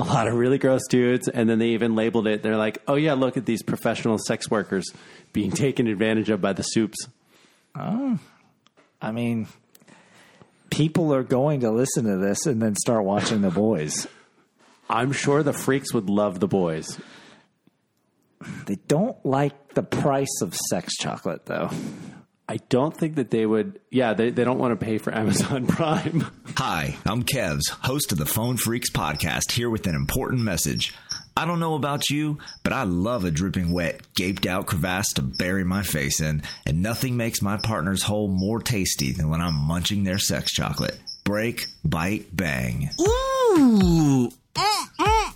A 0.00 0.04
lot 0.04 0.26
of 0.26 0.34
really 0.34 0.56
gross 0.56 0.86
dudes, 0.88 1.28
and 1.28 1.48
then 1.48 1.58
they 1.58 1.68
even 1.68 1.94
labeled 1.94 2.26
it. 2.26 2.42
They're 2.42 2.56
like, 2.56 2.78
"Oh 2.88 2.94
yeah, 2.94 3.12
look 3.12 3.36
at 3.36 3.44
these 3.44 3.62
professional 3.62 4.16
sex 4.18 4.50
workers 4.50 4.90
being 5.32 5.50
taken 5.66 5.86
advantage 5.86 6.30
of 6.30 6.40
by 6.40 6.54
the 6.54 6.62
supes." 6.62 6.96
Oh, 7.78 8.18
I 9.02 9.12
mean, 9.12 9.46
people 10.70 11.12
are 11.14 11.22
going 11.22 11.60
to 11.60 11.70
listen 11.70 12.04
to 12.04 12.16
this 12.16 12.46
and 12.46 12.62
then 12.62 12.74
start 12.76 13.04
watching 13.04 13.42
the 13.42 13.50
boys. 13.50 14.06
I'm 14.90 15.12
sure 15.12 15.42
the 15.42 15.52
freaks 15.52 15.92
would 15.92 16.08
love 16.08 16.40
the 16.40 16.48
boys. 16.48 16.98
They 18.66 18.76
don't 18.88 19.24
like 19.24 19.74
the 19.74 19.82
price 19.82 20.40
of 20.40 20.54
sex 20.54 20.96
chocolate, 20.96 21.46
though. 21.46 21.70
I 22.50 22.56
don't 22.68 22.96
think 22.96 23.14
that 23.14 23.30
they 23.30 23.46
would. 23.46 23.78
Yeah, 23.90 24.14
they, 24.14 24.30
they 24.30 24.42
don't 24.42 24.58
want 24.58 24.72
to 24.78 24.84
pay 24.84 24.98
for 24.98 25.14
Amazon 25.14 25.68
Prime. 25.68 26.26
Hi, 26.56 26.96
I'm 27.06 27.22
Kevs, 27.22 27.70
host 27.70 28.10
of 28.10 28.18
the 28.18 28.26
Phone 28.26 28.56
Freaks 28.56 28.90
podcast, 28.90 29.52
here 29.52 29.70
with 29.70 29.86
an 29.86 29.94
important 29.94 30.42
message. 30.42 30.92
I 31.36 31.44
don't 31.44 31.60
know 31.60 31.76
about 31.76 32.10
you, 32.10 32.38
but 32.64 32.72
I 32.72 32.82
love 32.82 33.24
a 33.24 33.30
dripping 33.30 33.72
wet, 33.72 34.00
gaped 34.16 34.46
out 34.46 34.66
crevasse 34.66 35.12
to 35.12 35.22
bury 35.22 35.62
my 35.62 35.84
face 35.84 36.20
in, 36.20 36.42
and 36.66 36.82
nothing 36.82 37.16
makes 37.16 37.40
my 37.40 37.56
partner's 37.56 38.02
hole 38.02 38.26
more 38.26 38.58
tasty 38.58 39.12
than 39.12 39.28
when 39.28 39.40
I'm 39.40 39.54
munching 39.54 40.02
their 40.02 40.18
sex 40.18 40.50
chocolate. 40.50 40.98
Break, 41.22 41.66
bite, 41.84 42.34
bang. 42.34 42.90
Ooh. 43.00 44.28
Eh, 44.56 44.84
eh. 44.98 45.30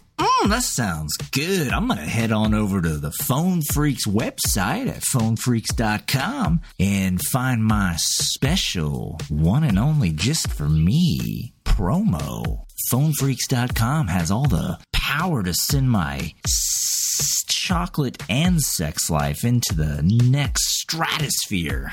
That 0.48 0.62
sounds 0.62 1.16
good. 1.32 1.72
I'm 1.72 1.86
going 1.88 1.98
to 1.98 2.04
head 2.04 2.30
on 2.30 2.54
over 2.54 2.80
to 2.80 2.96
the 2.98 3.10
Phone 3.10 3.62
Freaks 3.72 4.06
website 4.06 4.88
at 4.88 5.02
phonefreaks.com 5.02 6.60
and 6.78 7.20
find 7.32 7.64
my 7.64 7.94
special, 7.98 9.18
one 9.30 9.64
and 9.64 9.78
only 9.78 10.12
just 10.12 10.48
for 10.52 10.68
me 10.68 11.54
promo. 11.64 12.64
Phonefreaks.com 12.92 14.08
has 14.08 14.30
all 14.30 14.46
the 14.46 14.78
power 14.92 15.42
to 15.42 15.54
send 15.54 15.90
my 15.90 16.32
s- 16.44 17.44
chocolate 17.48 18.22
and 18.28 18.60
sex 18.60 19.08
life 19.10 19.44
into 19.44 19.74
the 19.74 20.02
next 20.04 20.78
stratosphere. 20.78 21.90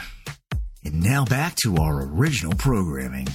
And 0.84 1.02
now 1.02 1.26
back 1.26 1.56
to 1.64 1.78
our 1.78 2.04
original 2.06 2.54
programming, 2.54 3.28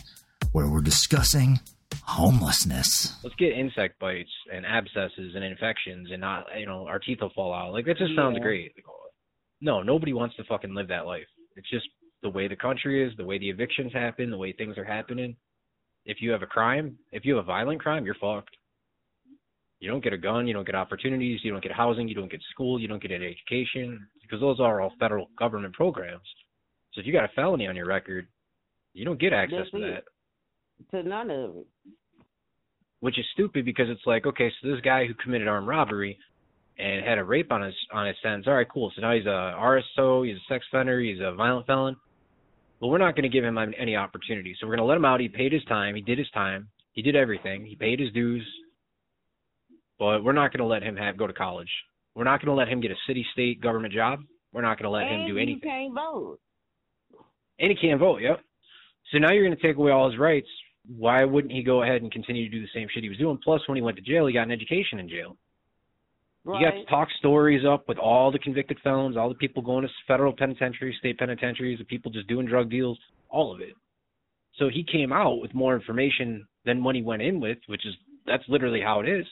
where 0.52 0.68
we're 0.68 0.82
discussing 0.82 1.58
homelessness. 2.04 3.16
Let's 3.22 3.36
get 3.36 3.52
insect 3.52 3.98
bites 3.98 4.30
and 4.52 4.64
abscesses 4.66 5.34
and 5.34 5.44
infections 5.44 6.08
and 6.10 6.20
not, 6.20 6.46
you 6.58 6.66
know, 6.66 6.86
our 6.86 6.98
teeth 6.98 7.18
will 7.20 7.32
fall 7.34 7.54
out. 7.54 7.72
Like 7.72 7.86
that 7.86 7.98
just 7.98 8.14
sounds 8.16 8.38
great. 8.40 8.72
No, 9.60 9.82
nobody 9.82 10.12
wants 10.12 10.36
to 10.36 10.44
fucking 10.44 10.74
live 10.74 10.88
that 10.88 11.06
life. 11.06 11.26
It's 11.56 11.70
just 11.70 11.86
the 12.22 12.28
way 12.28 12.48
the 12.48 12.56
country 12.56 13.06
is, 13.06 13.16
the 13.16 13.24
way 13.24 13.38
the 13.38 13.48
evictions 13.48 13.92
happen, 13.92 14.30
the 14.30 14.36
way 14.36 14.52
things 14.52 14.76
are 14.76 14.84
happening. 14.84 15.36
If 16.04 16.18
you 16.20 16.30
have 16.30 16.42
a 16.42 16.46
crime, 16.46 16.98
if 17.12 17.24
you 17.24 17.36
have 17.36 17.44
a 17.44 17.46
violent 17.46 17.80
crime, 17.80 18.04
you're 18.04 18.16
fucked. 18.20 18.56
You 19.80 19.90
don't 19.90 20.02
get 20.02 20.12
a 20.12 20.18
gun, 20.18 20.46
you 20.46 20.54
don't 20.54 20.64
get 20.64 20.74
opportunities, 20.74 21.40
you 21.42 21.52
don't 21.52 21.62
get 21.62 21.72
housing, 21.72 22.08
you 22.08 22.14
don't 22.14 22.30
get 22.30 22.40
school, 22.50 22.80
you 22.80 22.88
don't 22.88 23.02
get 23.02 23.10
an 23.10 23.22
education 23.22 24.06
because 24.22 24.40
those 24.40 24.58
are 24.60 24.80
all 24.80 24.92
federal 24.98 25.28
government 25.38 25.74
programs. 25.74 26.26
So 26.92 27.00
if 27.00 27.06
you 27.06 27.12
got 27.12 27.24
a 27.24 27.32
felony 27.34 27.66
on 27.66 27.76
your 27.76 27.86
record, 27.86 28.26
you 28.94 29.04
don't 29.04 29.20
get 29.20 29.32
access 29.32 29.66
That's 29.72 29.82
to 29.82 29.96
it. 29.96 30.04
To 30.90 31.02
none 31.02 31.30
of 31.30 31.56
it. 31.56 31.66
which 33.00 33.18
is 33.18 33.24
stupid 33.32 33.64
because 33.64 33.86
it's 33.88 34.06
like, 34.06 34.26
okay, 34.26 34.50
so 34.60 34.68
this 34.68 34.80
guy 34.80 35.06
who 35.06 35.14
committed 35.14 35.48
armed 35.48 35.68
robbery 35.68 36.18
and 36.78 37.04
had 37.04 37.18
a 37.18 37.24
rape 37.24 37.50
on 37.52 37.62
his 37.62 37.74
on 37.92 38.06
his 38.06 38.16
sentence, 38.22 38.46
all 38.46 38.54
right, 38.54 38.68
cool. 38.72 38.92
So 38.94 39.02
now 39.02 39.12
he's 39.14 39.26
a 39.26 39.54
RSO, 39.58 40.26
he's 40.26 40.36
a 40.36 40.52
sex 40.52 40.64
offender, 40.70 41.00
he's 41.00 41.20
a 41.20 41.32
violent 41.34 41.66
felon. 41.66 41.96
But 42.80 42.88
we're 42.88 42.98
not 42.98 43.16
going 43.16 43.22
to 43.22 43.30
give 43.30 43.42
him 43.42 43.56
any 43.58 43.96
opportunity. 43.96 44.54
So 44.58 44.66
we're 44.66 44.76
going 44.76 44.84
to 44.84 44.88
let 44.88 44.98
him 44.98 45.04
out. 45.06 45.20
He 45.20 45.28
paid 45.28 45.52
his 45.52 45.64
time. 45.64 45.94
He 45.94 46.02
did 46.02 46.18
his 46.18 46.30
time. 46.32 46.68
He 46.92 47.00
did 47.00 47.16
everything. 47.16 47.64
He 47.64 47.74
paid 47.74 47.98
his 47.98 48.12
dues. 48.12 48.46
But 49.98 50.22
we're 50.22 50.34
not 50.34 50.52
going 50.52 50.60
to 50.60 50.66
let 50.66 50.82
him 50.82 50.94
have 50.96 51.16
go 51.16 51.26
to 51.26 51.32
college. 51.32 51.70
We're 52.14 52.24
not 52.24 52.40
going 52.40 52.54
to 52.54 52.58
let 52.58 52.68
him 52.68 52.82
get 52.82 52.90
a 52.90 52.96
city, 53.06 53.24
state, 53.32 53.62
government 53.62 53.94
job. 53.94 54.20
We're 54.52 54.60
not 54.60 54.78
going 54.78 54.84
to 54.84 54.90
let 54.90 55.04
and 55.04 55.22
him 55.22 55.26
do 55.26 55.40
you 55.40 55.46
he 55.46 55.60
can't 55.60 55.94
vote. 55.94 56.38
And 57.58 57.70
he 57.70 57.76
can't 57.76 57.98
vote, 57.98 58.18
yep. 58.20 58.40
So 59.10 59.18
now 59.18 59.32
you're 59.32 59.46
going 59.46 59.56
to 59.56 59.62
take 59.62 59.76
away 59.76 59.90
all 59.90 60.10
his 60.10 60.18
rights. 60.18 60.48
Why 60.88 61.24
wouldn't 61.24 61.52
he 61.52 61.62
go 61.62 61.82
ahead 61.82 62.02
and 62.02 62.12
continue 62.12 62.48
to 62.48 62.50
do 62.50 62.60
the 62.60 62.68
same 62.74 62.88
shit 62.92 63.02
he 63.02 63.08
was 63.08 63.18
doing? 63.18 63.38
Plus, 63.42 63.60
when 63.68 63.76
he 63.76 63.82
went 63.82 63.96
to 63.96 64.02
jail, 64.02 64.26
he 64.26 64.32
got 64.32 64.42
an 64.46 64.52
education 64.52 64.98
in 64.98 65.08
jail. 65.08 65.36
Right. 66.44 66.60
You 66.60 66.66
got 66.66 66.76
to 66.76 66.84
talk 66.84 67.08
stories 67.18 67.64
up 67.68 67.88
with 67.88 67.98
all 67.98 68.30
the 68.30 68.38
convicted 68.38 68.78
felons, 68.84 69.16
all 69.16 69.28
the 69.28 69.34
people 69.34 69.62
going 69.62 69.82
to 69.82 69.90
federal 70.06 70.32
penitentiaries, 70.32 70.96
state 70.98 71.18
penitentiaries, 71.18 71.78
the 71.78 71.84
people 71.84 72.12
just 72.12 72.28
doing 72.28 72.46
drug 72.46 72.70
deals, 72.70 72.98
all 73.28 73.52
of 73.52 73.60
it. 73.60 73.74
So 74.56 74.68
he 74.68 74.84
came 74.84 75.12
out 75.12 75.40
with 75.40 75.54
more 75.54 75.74
information 75.74 76.46
than 76.64 76.84
when 76.84 76.94
he 76.94 77.02
went 77.02 77.22
in 77.22 77.40
with, 77.40 77.58
which 77.66 77.84
is 77.84 77.94
that's 78.26 78.44
literally 78.48 78.80
how 78.80 79.00
it 79.00 79.08
is. 79.08 79.26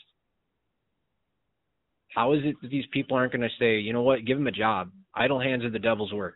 How 2.15 2.33
is 2.33 2.41
it 2.45 2.57
that 2.63 2.71
these 2.71 2.85
people 2.93 3.17
aren't 3.17 3.33
going 3.33 3.43
to 3.43 3.57
say, 3.59 3.79
you 3.79 3.93
know 3.93 4.03
what, 4.03 4.25
give 4.25 4.39
him 4.39 4.47
a 4.47 4.53
job? 4.53 4.91
Idle 5.15 5.41
hands 5.41 5.65
are 5.65 5.71
the 5.71 5.79
devil's 5.79 6.13
work. 6.13 6.35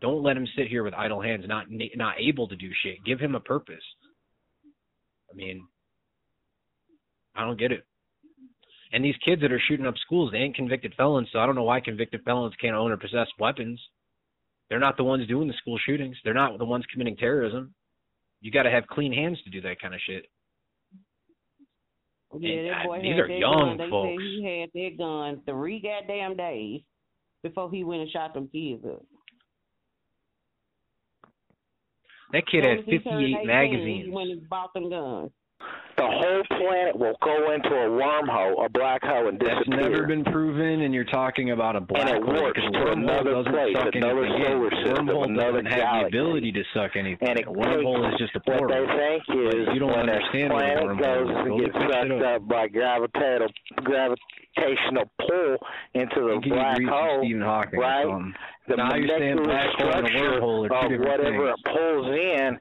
Don't 0.00 0.22
let 0.22 0.36
him 0.36 0.46
sit 0.56 0.68
here 0.68 0.84
with 0.84 0.94
idle 0.94 1.20
hands, 1.20 1.44
not 1.48 1.66
not 1.96 2.14
able 2.20 2.46
to 2.48 2.56
do 2.56 2.70
shit. 2.82 3.04
Give 3.04 3.18
him 3.18 3.34
a 3.34 3.40
purpose. 3.40 3.82
I 5.30 5.34
mean, 5.34 5.66
I 7.34 7.44
don't 7.44 7.58
get 7.58 7.72
it. 7.72 7.84
And 8.92 9.04
these 9.04 9.16
kids 9.24 9.42
that 9.42 9.52
are 9.52 9.60
shooting 9.68 9.86
up 9.86 9.94
schools, 10.04 10.32
they 10.32 10.38
ain't 10.38 10.56
convicted 10.56 10.94
felons, 10.96 11.28
so 11.32 11.38
I 11.38 11.46
don't 11.46 11.54
know 11.54 11.62
why 11.62 11.80
convicted 11.80 12.22
felons 12.24 12.54
can't 12.60 12.74
own 12.74 12.90
or 12.90 12.96
possess 12.96 13.28
weapons. 13.38 13.80
They're 14.68 14.78
not 14.78 14.96
the 14.96 15.04
ones 15.04 15.26
doing 15.28 15.48
the 15.48 15.54
school 15.54 15.78
shootings. 15.84 16.16
They're 16.24 16.34
not 16.34 16.58
the 16.58 16.64
ones 16.64 16.84
committing 16.90 17.16
terrorism. 17.16 17.74
You 18.40 18.50
got 18.50 18.62
to 18.62 18.70
have 18.70 18.86
clean 18.86 19.12
hands 19.12 19.38
to 19.44 19.50
do 19.50 19.60
that 19.62 19.80
kind 19.80 19.94
of 19.94 20.00
shit. 20.06 20.26
Yeah, 22.38 22.62
that 22.62 22.80
uh, 22.80 22.86
boy 22.86 23.00
these 23.02 23.12
had 23.12 23.20
are 23.20 23.28
that 23.28 23.38
young 23.38 23.52
gun. 23.52 23.78
They 23.78 23.90
folks. 23.90 24.10
said 24.10 24.20
he 24.20 24.60
had 24.60 24.70
that 24.74 24.98
gun 24.98 25.42
three 25.46 25.80
goddamn 25.80 26.36
days 26.36 26.80
before 27.42 27.70
he 27.70 27.84
went 27.84 28.02
and 28.02 28.10
shot 28.10 28.34
them 28.34 28.48
kids 28.52 28.84
up. 28.84 29.02
That 32.32 32.46
kid 32.50 32.64
had 32.64 32.78
as 32.80 32.84
he 32.84 32.98
turned 32.98 33.24
58 33.24 33.36
18, 33.36 33.46
magazines. 33.46 34.04
He 34.06 34.10
went 34.10 34.30
and 34.30 34.48
bought 34.48 34.72
them 34.74 34.90
guns. 34.90 35.30
The 35.98 36.06
whole 36.06 36.42
planet 36.58 36.94
will 36.96 37.16
go 37.24 37.50
into 37.52 37.68
a 37.74 37.90
wormhole, 37.90 38.64
a 38.64 38.68
black 38.68 39.02
hole, 39.02 39.26
and 39.28 39.38
That's 39.40 39.58
disappear. 39.66 39.90
never 39.90 40.06
been 40.06 40.22
proven, 40.24 40.82
and 40.82 40.94
you're 40.94 41.02
talking 41.10 41.50
about 41.50 41.74
a 41.74 41.80
black 41.80 42.08
it 42.14 42.22
hole. 42.22 42.34
works 42.44 42.60
to 42.72 42.92
another 42.92 43.42
place, 43.42 43.74
another 43.94 44.28
solar. 44.44 44.70
System, 44.70 45.06
wormhole 45.08 45.24
another 45.24 45.62
doesn't 45.62 45.66
have 45.66 46.02
the 46.02 46.06
ability 46.06 46.52
to 46.52 46.62
suck 46.72 46.94
anything. 46.94 47.28
And 47.28 47.38
it 47.40 47.48
a 47.48 47.50
wormhole 47.50 48.12
is 48.12 48.18
just 48.18 48.36
a 48.36 48.40
portal. 48.40 48.68
what 48.68 48.86
they 48.86 49.18
think 49.26 49.54
is 49.58 49.66
you 49.74 49.80
don't 49.80 49.90
when 49.90 50.08
understand 50.08 50.50
the 50.50 50.54
what 50.54 50.64
a 50.64 50.76
wormhole 50.86 51.02
goes 51.02 51.28
and 51.34 51.48
Go 51.48 51.58
gets 51.58 51.74
sucked 51.92 52.12
up. 52.12 52.42
up 52.42 52.48
by 52.48 52.68
gravitational 52.68 53.48
gravitational 53.82 55.10
pull 55.26 55.56
into 55.94 56.20
the 56.20 56.48
black 56.48 56.78
hole, 56.86 57.20
Stephen 57.22 57.42
Hawking 57.42 57.78
right? 57.80 58.06
The 58.68 58.76
Now 58.76 58.94
you're 58.94 59.18
saying 59.18 59.42
black 59.42 59.68
hole 59.78 59.92
and 59.94 60.06
a 60.06 60.10
wormhole 60.10 60.70
are 60.70 60.82
two 60.88 60.96
different 60.96 61.10
whatever 61.10 61.46
things. 61.48 61.58
it 61.58 61.74
pulls 61.74 62.06
in 62.06 62.58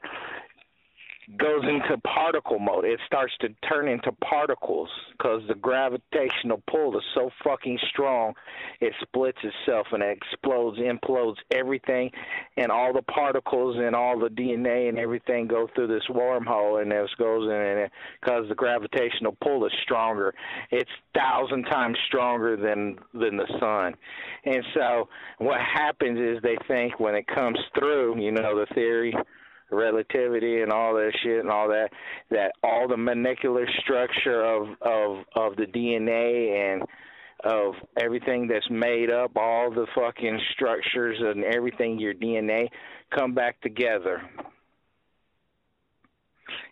goes 1.36 1.64
into 1.64 1.98
particle 2.04 2.58
mode. 2.58 2.86
It 2.86 3.00
starts 3.06 3.34
to 3.42 3.50
turn 3.68 3.90
into 3.90 4.14
particles 4.14 4.90
because 5.12 5.42
the 5.50 5.56
gravitational 5.56 6.62
pull 6.70 6.98
is 6.98 7.04
so 7.14 7.30
fucking 7.44 7.78
strong, 7.90 8.34
it 8.80 8.94
splits 9.02 9.40
itself 9.44 9.88
and 9.92 10.02
it 10.02 10.18
explodes, 10.18 10.78
implodes 10.78 11.36
everything, 11.52 12.12
and 12.56 12.72
all 12.72 12.94
the 12.94 13.02
particles 13.02 13.76
and 13.78 13.94
all 13.94 14.18
the 14.18 14.30
DNA 14.30 14.88
and 14.88 14.98
everything 14.98 15.48
go 15.48 15.68
through 15.76 15.88
this 15.88 16.08
wormhole, 16.10 16.82
and 16.82 16.92
this 16.92 17.10
goes 17.18 17.44
in, 17.50 17.52
and 17.52 17.92
because 18.22 18.48
the 18.48 18.56
gravitational 18.56 19.36
pull 19.42 19.66
is 19.66 19.74
stronger, 19.84 20.34
it's 20.72 20.90
thousand 21.14 21.64
times 21.64 21.98
stronger 22.08 22.56
than 22.56 22.98
than 23.14 23.36
the 23.36 23.48
sun, 23.60 23.94
and 24.46 24.64
so 24.74 25.10
what 25.40 25.60
happens 25.60 26.20
is 26.20 26.42
they 26.42 26.58
think 26.68 27.00
when 27.00 27.16
it 27.16 27.28
comes 27.28 27.58
through, 27.78 28.22
you 28.22 28.32
know, 28.32 28.58
the 28.58 28.74
theory 28.74 29.14
relativity 29.72 30.62
and 30.62 30.72
all 30.72 30.94
that 30.94 31.12
shit 31.24 31.40
and 31.40 31.50
all 31.50 31.68
that 31.68 31.90
that 32.32 32.54
all 32.64 32.88
the 32.88 32.98
molecular 32.98 33.68
structure 33.82 34.44
of 34.44 34.68
of 34.82 35.26
of 35.36 35.56
the 35.58 35.66
DNA 35.66 36.74
and 36.74 36.84
of 37.44 37.76
everything 38.02 38.48
that's 38.48 38.70
made 38.70 39.12
up 39.12 39.32
all 39.36 39.70
the 39.70 39.86
fucking 39.94 40.40
structures 40.54 41.18
and 41.20 41.44
everything 41.44 42.00
your 42.00 42.14
DNA 42.14 42.68
come 43.16 43.34
back 43.34 43.62
together. 43.62 44.22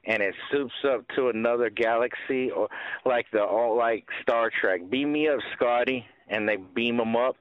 And 0.07 0.23
it 0.23 0.33
soups 0.51 0.73
up 0.87 1.05
to 1.15 1.29
another 1.29 1.69
galaxy 1.69 2.49
or 2.49 2.69
like 3.05 3.25
the 3.31 3.43
all 3.43 3.77
like 3.77 4.05
Star 4.21 4.49
Trek. 4.61 4.89
Beam 4.89 5.11
me 5.11 5.27
up 5.27 5.39
Scotty. 5.55 6.05
And 6.27 6.49
they 6.49 6.55
beam 6.55 6.97
them 6.97 7.15
up 7.15 7.35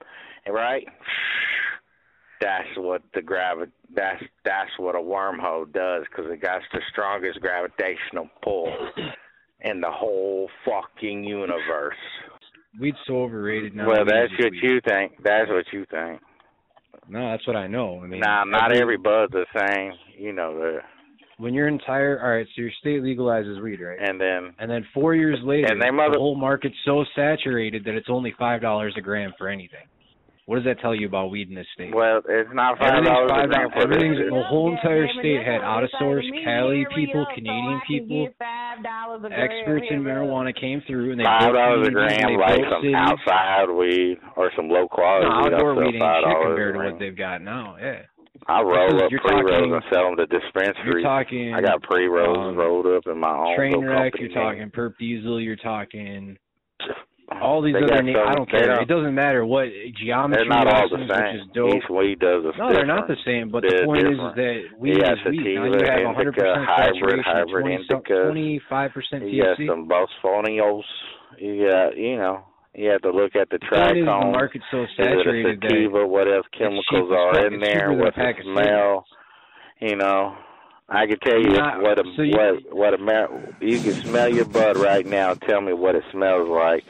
right 0.47 0.87
that's 2.45 2.69
what 2.77 3.01
the 3.15 3.23
gravi- 3.23 3.73
that's 3.95 4.23
that's 4.45 4.71
what 4.79 4.95
a 4.95 4.99
wormhole 4.99 5.71
does 5.73 6.05
because 6.11 6.31
it 6.31 6.43
got 6.43 6.61
the 6.73 6.81
strongest 6.93 7.41
gravitational 7.41 8.29
pull 8.43 8.69
in 9.61 9.81
the 9.81 9.91
whole 9.91 10.49
fucking 10.67 11.25
universe. 11.25 11.97
Weed's 12.79 12.99
so 13.07 13.23
overrated 13.23 13.75
now. 13.75 13.89
well, 13.89 14.05
that's 14.05 14.33
what 14.39 14.51
weed. 14.53 14.61
you 14.63 14.81
think. 14.87 15.13
That's 15.23 15.49
what 15.49 15.65
you 15.73 15.87
think. 15.91 16.21
No, 17.09 17.31
that's 17.31 17.47
what 17.47 17.57
I 17.57 17.67
know. 17.67 18.01
I 18.03 18.07
mean, 18.07 18.21
Nah, 18.21 18.45
not 18.45 18.71
every- 18.73 18.81
every 18.83 18.97
bud's 18.99 19.33
the 19.33 19.47
same. 19.57 19.93
You 20.19 20.33
know 20.33 20.59
that. 20.59 20.81
When 21.37 21.53
your 21.53 21.67
entire 21.69 22.21
all 22.23 22.31
right, 22.31 22.47
so 22.55 22.63
your 22.63 22.71
state 22.81 23.03
legalizes 23.03 23.61
weed, 23.63 23.81
right? 23.81 23.99
And 24.01 24.21
then 24.21 24.55
And 24.59 24.71
then 24.71 24.87
four 24.95 25.15
years 25.15 25.39
later, 25.43 25.67
And 25.73 25.81
they 25.83 25.91
mother- 25.91 26.15
the 26.15 26.19
whole 26.21 26.37
market's 26.37 26.77
so 26.85 27.05
saturated 27.17 27.85
that 27.85 27.95
it's 27.95 28.09
only 28.09 28.33
five 28.39 28.61
dollars 28.61 28.95
a 28.97 29.01
gram 29.01 29.33
for 29.39 29.49
anything. 29.49 29.87
What 30.47 30.57
does 30.57 30.65
that 30.67 30.79
tell 30.81 30.95
you 30.95 31.07
about 31.09 31.31
weed 31.31 31.49
in 31.49 31.55
this 31.55 31.67
state? 31.73 31.95
well, 31.95 32.21
it's 32.29 32.51
not 32.53 32.77
five 32.79 33.01
Everything's 33.01 33.09
dollars 33.09 33.31
a 33.31 33.35
five 33.35 33.49
gram 33.49 33.71
dollars. 33.71 33.85
Everything's 33.85 34.19
the 34.29 34.43
whole 34.45 34.69
entire 34.77 35.09
state 35.19 35.41
had 35.41 35.65
what 35.65 35.65
out 35.65 35.85
of 35.85 35.91
they 35.91 35.97
say 35.97 36.05
to 36.05 36.05
source. 36.05 36.27
Cali 36.45 36.85
people, 36.95 37.27
Canadian 37.35 37.81
people, 37.89 38.25
get 38.29 38.39
$5 38.85 39.25
a 39.25 39.29
gram. 39.29 39.33
experts 39.33 39.87
in 39.89 40.05
marijuana 40.05 40.53
came 40.53 40.83
through 40.87 41.13
and 41.13 41.21
they 41.21 41.25
Five 41.25 41.41
built 41.49 41.55
dollars 41.57 41.89
a 41.89 41.91
gram, 41.97 42.09
they 42.29 42.37
like 42.37 42.61
built 42.61 42.73
some 42.77 42.83
cities. 42.85 42.97
outside 43.01 43.71
weed 43.73 44.17
or 44.37 44.51
some 44.55 44.69
low 44.69 44.85
quality 44.87 45.25
weed. 45.33 45.55
outdoor 45.55 45.71
I'll 45.73 45.77
sell 45.81 45.87
weed 45.89 45.97
ain't 45.97 46.25
shit 46.29 46.37
compared 46.45 46.75
to 46.77 46.81
what 46.93 46.99
they've 47.01 47.17
got 47.17 47.41
now. 47.41 47.77
Yeah. 47.81 48.03
I 48.47 48.61
roll 48.61 49.01
up 49.03 49.11
you're 49.11 49.21
pre 49.25 49.41
rolls 49.41 49.49
talking- 49.49 49.73
and 49.73 49.85
sell 49.89 50.05
them 50.13 50.17
to 50.21 50.27
dispensaries. 50.29 50.85
You're 50.85 51.01
talking. 51.01 51.55
I 51.55 51.63
got 51.63 51.81
pre 51.83 52.05
rolls 52.05 52.37
um, 52.53 52.57
rolled 52.57 52.85
up 52.87 53.07
in 53.07 53.17
my 53.17 53.33
own 53.33 53.57
Train 53.57 53.73
little 53.73 53.89
wreck. 53.89 54.13
company. 54.13 54.29
You're 54.29 54.43
talking 54.45 54.71
perp 54.71 54.93
diesel. 55.01 55.41
You're 55.41 55.57
talking 55.57 56.37
all 57.41 57.63
these 57.63 57.75
other 57.75 58.03
names. 58.03 58.17
I 58.19 58.35
don't 58.35 58.49
care. 58.51 58.65
don't- 58.65 58.83
It 58.83 58.89
doesn't 58.89 59.15
matter 59.15 59.45
what 59.45 59.69
geometry 59.97 60.43
They're 60.45 60.49
not 60.49 60.67
all 60.67 60.89
the 60.89 61.07
same. 61.09 61.37
is 61.41 61.47
dope. 61.55 61.75
Each 61.75 61.89
weed 61.89 62.19
does 62.21 62.45
is 62.45 62.53
No, 62.59 62.73
they're 62.73 62.87
not 62.87 63.09
the 63.09 63.17
same. 63.25 63.49
But 63.51 63.63
the 63.63 63.83
point 63.85 64.07
is, 64.07 64.13
is 64.13 64.19
that 64.19 64.65
weed 64.79 64.99
yeah, 65.01 65.13
is 65.13 65.19
weed. 65.25 65.55
Now 65.55 65.65
you 65.65 65.73
have 65.73 66.17
100% 66.17 66.21
indica, 66.21 66.65
hybrid, 66.67 67.21
hybrid 67.25 67.63
20 67.65 67.75
indica. 67.75 68.15
25% 68.69 69.33
You 69.33 69.43
got 69.43 69.57
THC. 69.59 69.67
some 69.69 69.89
Bosphonios. 69.89 70.83
you 71.39 71.69
got, 71.69 71.97
you 71.97 72.17
know, 72.17 72.45
you 72.75 72.91
have 72.91 73.03
to 73.03 73.11
look 73.11 73.35
at 73.37 73.49
the 73.51 73.57
is, 73.57 73.61
the 73.71 73.77
trichomes. 73.77 74.33
market's 74.33 74.65
so 74.71 74.83
Is 74.83 74.89
it 74.99 75.01
a 75.01 75.05
saturated 75.05 75.63
sativa? 75.63 76.07
What 76.07 76.29
else 76.29 76.47
chemicals 76.57 77.11
are 77.11 77.47
in 77.47 77.61
there? 77.61 77.91
a 77.91 78.13
the 78.13 78.43
smell? 78.43 79.07
You 79.81 79.97
know, 79.97 80.35
I 80.89 81.07
can 81.07 81.19
tell 81.21 81.39
you 81.41 81.51
Nah, 81.57 81.81
what 81.81 81.99
a 81.99 82.05
so 82.17 82.23
you- 82.23 82.37
what 82.37 82.75
what 82.75 82.95
a 82.95 82.99
you 83.61 83.79
can 83.81 83.93
smell 83.93 84.29
your 84.29 84.45
bud 84.45 84.77
right 84.77 85.07
now. 85.07 85.35
Tell 85.35 85.61
me 85.61 85.73
what 85.73 85.95
it 85.95 86.05
smells 86.13 86.49
like, 86.49 86.85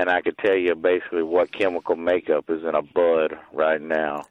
and 0.00 0.08
I 0.08 0.22
could 0.22 0.38
tell 0.38 0.56
you 0.56 0.74
basically 0.74 1.22
what 1.22 1.52
chemical 1.52 1.94
makeup 1.94 2.46
is 2.48 2.62
in 2.62 2.74
a 2.74 2.80
bud 2.80 3.36
right 3.52 3.80
now 3.82 4.22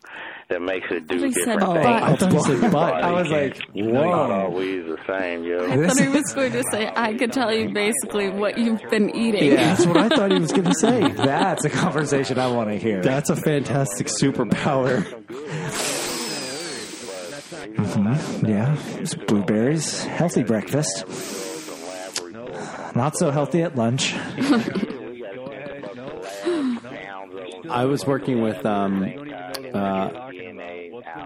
that 0.49 0.61
makes 0.63 0.88
it 0.89 1.05
do 1.07 1.20
thought 1.20 1.28
he 1.28 1.32
said 1.34 1.59
different 1.59 1.59
butt. 1.61 1.84
things. 1.84 2.01
I 2.01 2.15
thought 2.15 2.34
he 2.34 2.39
said 2.39 2.72
butt. 2.72 2.93
I 3.03 3.11
was 3.11 3.30
like, 3.30 3.61
you 3.76 3.84
know, 3.91 4.03
you're 4.03 4.28
not 4.28 4.32
always 4.32 4.86
the 4.86 4.97
same, 5.07 5.43
yo. 5.43 5.57
I 5.70 5.88
thought 5.88 5.99
he 5.99 6.07
was 6.07 6.34
going 6.34 6.51
to 6.53 6.63
say, 6.72 6.91
I 6.95 7.13
could 7.13 7.32
tell 7.32 7.53
you 7.53 7.70
basically 7.72 8.30
what 8.30 8.57
you've 8.57 8.82
been 8.89 9.15
eating. 9.15 9.51
Yeah. 9.51 9.55
That's 9.76 9.86
what 9.86 9.97
I 9.97 10.09
thought 10.09 10.32
he 10.32 10.39
was 10.39 10.51
going 10.51 10.65
to 10.65 10.74
say. 10.74 11.07
That's 11.09 11.65
a 11.65 11.70
conversation 11.70 12.39
I 12.39 12.47
want 12.47 12.70
to 12.72 12.78
hear. 12.80 13.03
That's 13.03 13.30
a 13.30 13.36
fantastic 13.36 14.07
superpower. 14.07 15.03
Mhm. 17.76 18.47
Yeah, 18.49 18.76
it's 18.99 19.13
blueberries, 19.13 20.03
healthy 20.03 20.41
breakfast. 20.43 21.05
Not 22.95 23.15
so 23.17 23.30
healthy 23.30 23.61
at 23.61 23.76
lunch. 23.76 24.15
I 27.70 27.86
was 27.86 28.05
working 28.05 28.41
with 28.41 28.65
um, 28.65 29.03
uh, 29.74 30.30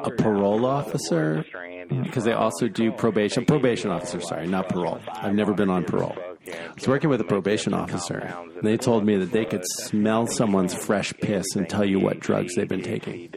a 0.04 0.12
parole 0.18 0.66
officer 0.66 1.46
because 1.90 2.24
they 2.24 2.34
also 2.34 2.68
do 2.68 2.92
probation. 2.92 3.46
Probation 3.46 3.92
officer, 3.92 4.20
sorry, 4.22 4.48
not 4.48 4.70
parole. 4.70 5.00
I've 5.12 5.34
never 5.34 5.54
been 5.54 5.70
on 5.70 5.84
parole. 5.86 6.16
I 6.46 6.74
was 6.76 6.88
working 6.88 7.10
with 7.10 7.22
a 7.22 7.26
probation 7.26 7.74
officer. 7.74 8.18
And 8.18 8.64
they 8.64 8.78
told 8.78 9.06
me 9.06 9.18
that 9.18 9.32
they 9.32 9.46
could 9.46 9.64
smell 9.66 10.28
someone's 10.28 10.74
fresh 10.74 11.14
piss 11.22 11.46
and 11.56 11.70
tell 11.70 11.86
you 11.86 12.00
what 12.00 12.20
drugs 12.20 12.56
they've 12.56 12.68
been 12.68 12.84
taking. 12.84 13.30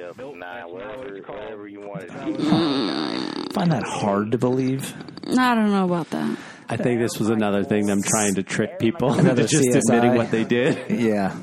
find 3.53 3.73
that 3.73 3.85
hard 3.85 4.33
to 4.33 4.39
believe. 4.39 4.95
I 5.39 5.55
don't 5.55 5.71
know 5.71 5.85
about 5.85 6.11
that. 6.11 6.37
I 6.69 6.77
think 6.77 7.01
this 7.01 7.19
was 7.19 7.29
another 7.31 7.63
thing 7.63 7.87
them 7.87 8.03
trying 8.03 8.35
to 8.35 8.43
trick 8.43 8.79
people 8.81 9.15
into 9.19 9.35
just 9.47 9.65
CSI. 9.65 9.77
admitting 9.77 10.15
what 10.17 10.31
they 10.33 10.45
did. 10.45 10.91
Yeah. 10.91 11.37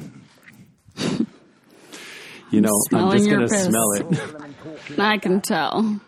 You 2.54 2.62
know, 2.62 2.70
I'm 2.70 3.10
Smelling 3.10 3.18
just 3.18 3.30
going 3.32 3.47
to 3.47 3.58
smell 3.58 3.91
it. 3.93 4.99
I 4.99 5.18
can 5.18 5.41
tell. 5.41 5.99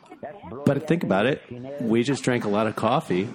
But 0.64 0.88
think 0.88 1.04
about 1.04 1.26
it. 1.26 1.42
We 1.82 2.04
just 2.04 2.24
drank 2.24 2.46
a 2.46 2.50
lot 2.50 2.68
of 2.68 2.76
coffee, 2.76 3.28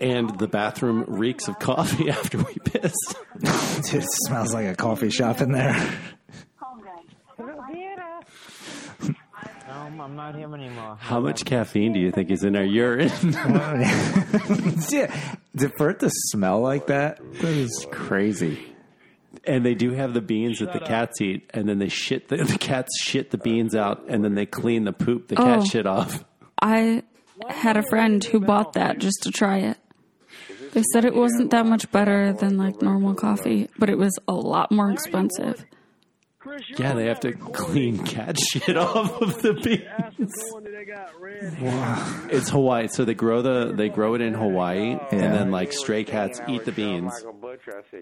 and 0.00 0.38
the 0.38 0.48
bathroom 0.48 1.04
reeks 1.08 1.46
of 1.46 1.58
coffee 1.58 2.08
after 2.10 2.38
we 2.38 2.54
pissed. 2.64 3.16
Dude, 3.38 4.02
it 4.02 4.08
smells 4.24 4.54
like 4.54 4.66
a 4.66 4.74
coffee 4.74 5.10
shop 5.10 5.42
in 5.42 5.52
there. 5.52 5.76
Um, 9.68 10.00
I'm 10.00 10.16
not 10.16 10.34
here 10.34 10.52
anymore. 10.54 10.96
How 11.00 11.20
much 11.20 11.44
caffeine 11.44 11.92
do 11.92 12.00
you 12.00 12.12
think 12.12 12.30
is 12.30 12.44
in 12.44 12.56
our 12.56 12.64
urine? 12.64 13.12
yeah. 14.88 15.14
For 15.76 15.90
it 15.90 16.00
to 16.00 16.10
smell 16.10 16.62
like 16.62 16.86
that, 16.86 17.18
that 17.18 17.44
is 17.44 17.86
crazy. 17.90 18.69
And 19.44 19.64
they 19.64 19.74
do 19.74 19.92
have 19.92 20.12
the 20.14 20.20
beans 20.20 20.58
that 20.58 20.72
the 20.72 20.80
cats 20.80 21.20
eat, 21.20 21.48
and 21.54 21.68
then 21.68 21.78
they 21.78 21.88
shit 21.88 22.28
the, 22.28 22.36
the 22.44 22.58
cats 22.58 23.00
shit 23.00 23.30
the 23.30 23.38
beans 23.38 23.74
out, 23.74 24.04
and 24.08 24.22
then 24.22 24.34
they 24.34 24.46
clean 24.46 24.84
the 24.84 24.92
poop 24.92 25.28
the 25.28 25.36
cat 25.36 25.60
Oh. 25.60 25.64
shit 25.64 25.86
off. 25.86 26.24
I 26.60 27.02
had 27.48 27.76
a 27.78 27.82
friend 27.88 28.22
who 28.22 28.38
bought 28.40 28.74
that 28.74 28.98
just 28.98 29.22
to 29.22 29.30
try 29.30 29.58
it. 29.58 29.78
They 30.72 30.82
said 30.92 31.04
it 31.06 31.14
wasn't 31.14 31.50
that 31.52 31.64
much 31.66 31.90
better 31.90 32.32
than 32.34 32.56
like 32.58 32.80
normal 32.82 33.14
coffee, 33.14 33.68
but 33.78 33.88
it 33.88 33.96
was 33.98 34.16
a 34.28 34.32
lot 34.34 34.70
more 34.70 34.90
expensive. 34.90 35.64
Yeah, 36.78 36.94
they 36.94 37.06
have 37.06 37.20
to 37.20 37.32
clean 37.32 37.98
cat 38.04 38.38
shit 38.52 38.76
off 38.76 39.20
of 39.22 39.40
the 39.42 39.52
beans. 39.64 40.26
It's 42.30 42.50
Hawaii, 42.50 42.88
so 42.88 43.04
they 43.04 43.14
grow 43.14 43.42
the 43.42 43.72
they 43.74 43.88
grow 43.88 44.14
it 44.14 44.20
in 44.20 44.34
Hawaii, 44.34 44.98
and 45.10 45.20
then 45.34 45.50
like 45.50 45.72
stray 45.72 46.04
cats 46.04 46.40
eat 46.48 46.64
the 46.64 46.72
beans, 46.72 47.12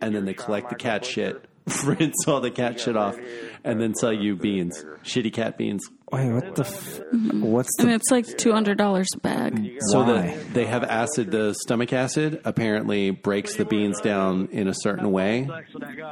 and 0.03 0.15
then 0.15 0.25
they 0.25 0.35
collect 0.35 0.71
the 0.71 0.75
cat 0.77 1.05
shit, 1.05 1.45
rinse 1.85 2.27
all 2.27 2.41
the 2.41 2.51
cat 2.51 2.81
shit 2.81 2.97
off, 2.97 3.17
and 3.65 3.81
then 3.81 3.95
sell 3.95 4.13
you 4.13 4.37
beans, 4.37 4.85
shitty 5.05 5.33
cat 5.33 5.59
beans. 5.59 5.83
Wait, 6.11 6.31
what 6.33 6.55
the? 6.55 6.63
F- 6.65 7.01
what's 7.35 7.69
And 7.79 7.91
the? 7.91 7.95
it's 7.95 8.11
like 8.11 8.27
two 8.39 8.53
hundred 8.53 8.79
dollars 8.79 9.09
a 9.15 9.19
bag. 9.19 9.77
So 9.91 10.03
Why? 10.03 10.29
the, 10.35 10.45
they 10.55 10.65
have 10.65 10.83
acid. 10.83 11.31
The 11.31 11.55
stomach 11.63 11.93
acid 11.93 12.41
apparently 12.47 13.11
breaks 13.11 13.57
the 13.57 13.67
beans 13.67 14.01
down 14.01 14.49
in 14.53 14.69
a 14.69 14.75
certain 14.75 15.13
way. 15.13 15.47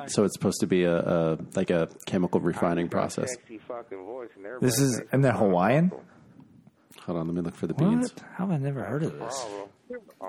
So 0.08 0.24
it's 0.24 0.34
supposed 0.34 0.60
to 0.60 0.66
be 0.66 0.84
a, 0.84 0.98
a 0.98 1.38
like 1.54 1.70
a 1.70 1.88
chemical 2.04 2.40
refining 2.40 2.88
process. 2.90 3.34
This 4.60 4.78
is 4.78 5.00
and 5.12 5.24
they're 5.24 5.32
Hawaiian. 5.32 5.90
Hold 7.06 7.18
on, 7.18 7.26
let 7.28 7.36
me 7.36 7.40
look 7.40 7.54
for 7.54 7.66
the 7.66 7.74
beans. 7.74 8.12
What? 8.12 8.24
How 8.34 8.46
have 8.46 8.50
I 8.50 8.58
never 8.58 8.82
heard 8.82 9.02
of 9.04 9.18
this? 9.18 9.46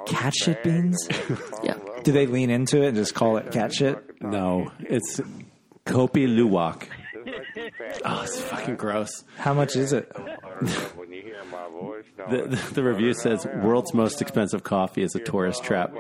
Cat 0.05 0.34
shit 0.36 0.64
beans? 0.64 1.08
yeah. 1.64 1.76
Do 2.03 2.12
they 2.12 2.28
lean 2.28 2.49
into 2.49 2.82
it 2.84 2.89
and 2.89 2.97
just 2.97 3.14
call 3.16 3.38
it 3.38 3.51
cat 3.51 3.74
shit? 3.74 4.22
No, 4.22 4.72
it's 4.80 5.20
Kopi 5.86 6.28
Luwak. 6.28 6.88
Oh, 8.05 8.22
it's 8.24 8.39
fucking 8.39 8.78
gross. 8.78 9.26
How 9.36 9.53
much 9.53 9.76
is 9.76 9.91
it? 9.91 10.10
The, 12.30 12.41
the, 12.47 12.74
the 12.74 12.84
review 12.84 13.14
says 13.14 13.45
world's 13.45 13.93
most 13.93 14.22
expensive 14.22 14.64
coffee 14.64 15.01
is 15.01 15.16
a 15.16 15.20
tourist 15.20 15.64
trap. 15.64 15.93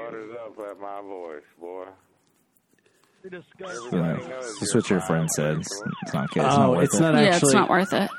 Yeah, 3.23 4.17
that's 4.59 4.75
what 4.75 4.89
your 4.89 5.01
friend 5.01 5.29
said. 5.31 5.57
It's 5.57 5.81
it's 6.03 6.13
not 6.13 6.29
good. 6.31 6.45
It's 6.45 6.55
oh, 6.55 6.57
not 6.57 6.69
worth 6.71 6.83
it's 6.85 6.95
it. 6.95 7.01
not 7.01 7.13
Yeah, 7.15 7.19
actually. 7.21 7.47
it's 7.47 7.53
not 7.53 7.69
worth 7.69 7.93
it. 7.93 8.09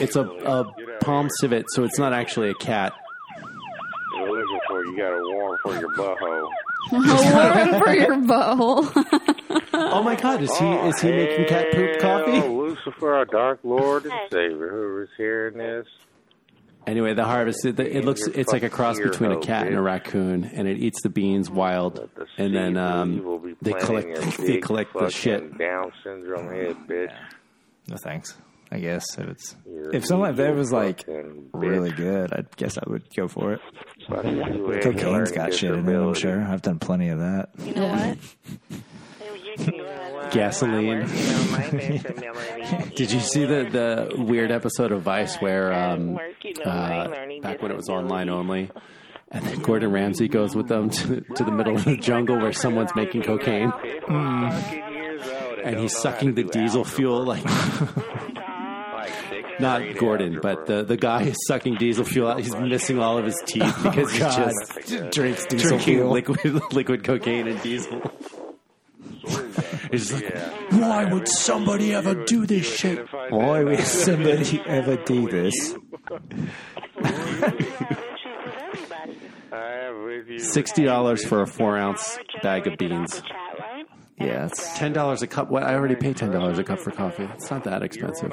It's 0.00 0.16
a, 0.16 0.22
a 0.22 0.64
palm 1.00 1.28
civet, 1.40 1.66
so 1.70 1.84
it's 1.84 1.98
not 1.98 2.12
actually 2.12 2.50
a 2.50 2.54
cat. 2.54 2.92
You're 4.96 4.96
looking 4.96 4.96
for 4.96 4.96
you 4.96 4.96
got 4.96 5.12
a 5.12 5.34
warrant 5.34 5.60
for 5.62 5.74
your 5.80 5.90
butthole. 5.96 6.50
Warren 6.92 7.82
for 7.82 7.94
your 7.94 8.16
butthole. 8.16 9.34
Oh 9.80 10.02
my 10.02 10.16
god, 10.16 10.42
is 10.42 10.56
he 10.58 10.66
is 10.66 11.00
he 11.00 11.10
making 11.10 11.46
cat 11.46 11.70
poop 11.72 12.00
coffee? 12.00 12.38
Oh, 12.38 12.52
Lucifer, 12.52 13.14
our 13.14 13.24
dark 13.24 13.60
Lord 13.62 14.04
and 14.04 14.12
Savior, 14.30 14.68
whoever's 14.70 15.08
hearing 15.16 15.56
this. 15.56 15.86
Anyway, 16.86 17.14
the 17.14 17.24
harvest 17.24 17.64
it, 17.64 17.78
it 17.78 18.04
looks 18.04 18.26
it's 18.26 18.50
like 18.50 18.62
a 18.62 18.70
cross 18.70 18.98
between 18.98 19.30
a 19.30 19.38
cat 19.38 19.66
and 19.66 19.76
a 19.76 19.80
raccoon, 19.80 20.44
and 20.44 20.66
it 20.66 20.78
eats 20.78 21.02
the 21.02 21.08
beans 21.08 21.50
wild, 21.50 22.08
and 22.38 22.54
then 22.54 22.76
um, 22.76 23.56
they 23.62 23.72
collect 23.72 24.36
they 24.38 24.58
collect 24.58 24.92
the 24.94 25.10
shit. 25.10 25.58
Down 25.58 25.92
syndrome 26.02 26.48
head, 26.48 26.76
bitch. 26.88 27.14
No 27.88 27.96
thanks. 28.02 28.36
I 28.70 28.78
guess 28.80 29.04
if 29.18 29.28
it's 29.28 29.56
if 29.92 30.06
someone 30.06 30.30
if 30.30 30.36
that 30.36 30.54
was 30.54 30.72
like 30.72 31.04
really 31.52 31.90
good, 31.90 32.32
I 32.32 32.44
guess 32.56 32.78
I 32.78 32.82
would 32.86 33.04
go 33.14 33.28
for 33.28 33.52
it. 33.52 33.60
Cocaine's 34.08 35.32
got 35.32 35.54
shit 35.54 35.72
in 35.72 35.88
it. 35.88 35.96
I'm 35.96 36.14
sure. 36.14 36.42
I've 36.42 36.62
done 36.62 36.78
plenty 36.78 37.08
of 37.10 37.18
that. 37.18 37.50
You 37.58 37.74
know 37.74 37.88
what? 37.88 38.18
Gasoline. 40.30 41.00
Did 42.96 43.12
you 43.12 43.20
see 43.20 43.44
the 43.44 43.68
the 43.70 44.22
weird 44.22 44.50
episode 44.50 44.92
of 44.92 45.02
Vice 45.02 45.36
where 45.36 45.72
um, 45.72 46.18
uh, 46.64 47.08
back 47.40 47.62
when 47.62 47.70
it 47.70 47.76
was 47.76 47.88
online 47.88 48.28
only, 48.28 48.70
and 49.30 49.44
then 49.44 49.60
Gordon 49.60 49.90
Ramsay 49.90 50.28
goes 50.28 50.54
with 50.54 50.68
them 50.68 50.90
to, 50.90 51.20
to 51.20 51.44
the 51.44 51.50
middle 51.50 51.76
of 51.76 51.84
the 51.84 51.96
jungle 51.96 52.38
where 52.38 52.52
someone's 52.52 52.94
making 52.94 53.22
cocaine, 53.22 53.72
and 54.08 55.78
he's 55.78 55.96
sucking 55.96 56.34
the 56.34 56.44
diesel 56.44 56.84
fuel 56.84 57.24
like. 57.24 57.44
Not 59.60 59.96
Gordon, 59.96 60.38
but 60.40 60.66
the, 60.66 60.84
the 60.84 60.96
guy 60.96 61.22
is 61.22 61.36
sucking 61.46 61.76
diesel 61.76 62.04
fuel 62.04 62.28
out. 62.28 62.38
He's 62.40 62.54
missing 62.54 62.98
all 62.98 63.18
of 63.18 63.24
his 63.24 63.40
teeth 63.46 63.74
because 63.82 64.10
he's 64.12 64.20
God. 64.20 64.52
just 64.80 65.12
Drinks 65.12 65.46
diesel 65.46 65.68
drinking 65.70 65.94
fuel. 65.96 66.10
liquid 66.12 66.72
liquid 66.72 67.04
cocaine 67.04 67.48
and 67.48 67.60
diesel. 67.62 68.00
He's 69.90 70.12
like, 70.12 70.34
why 70.70 71.04
would 71.04 71.26
somebody 71.28 71.94
ever 71.94 72.24
do 72.24 72.46
this 72.46 72.66
shit? 72.78 73.06
Why 73.30 73.64
would 73.64 73.80
somebody 73.80 74.60
ever 74.66 74.96
do 74.96 75.28
this? 75.28 75.74
Sixty 80.38 80.84
dollars 80.84 81.24
for 81.24 81.42
a 81.42 81.46
four 81.46 81.76
ounce 81.78 82.18
bag 82.42 82.66
of 82.66 82.76
beans. 82.78 83.22
Yeah, 84.20 84.46
it's 84.46 84.76
ten 84.76 84.92
dollars 84.92 85.22
a 85.22 85.26
cup. 85.26 85.48
What 85.50 85.62
I 85.62 85.74
already 85.74 85.94
pay 85.94 86.12
ten 86.12 86.30
dollars 86.32 86.58
a 86.58 86.64
cup 86.64 86.80
for 86.80 86.90
coffee. 86.90 87.28
It's 87.34 87.50
not 87.50 87.64
that 87.64 87.82
expensive. 87.82 88.32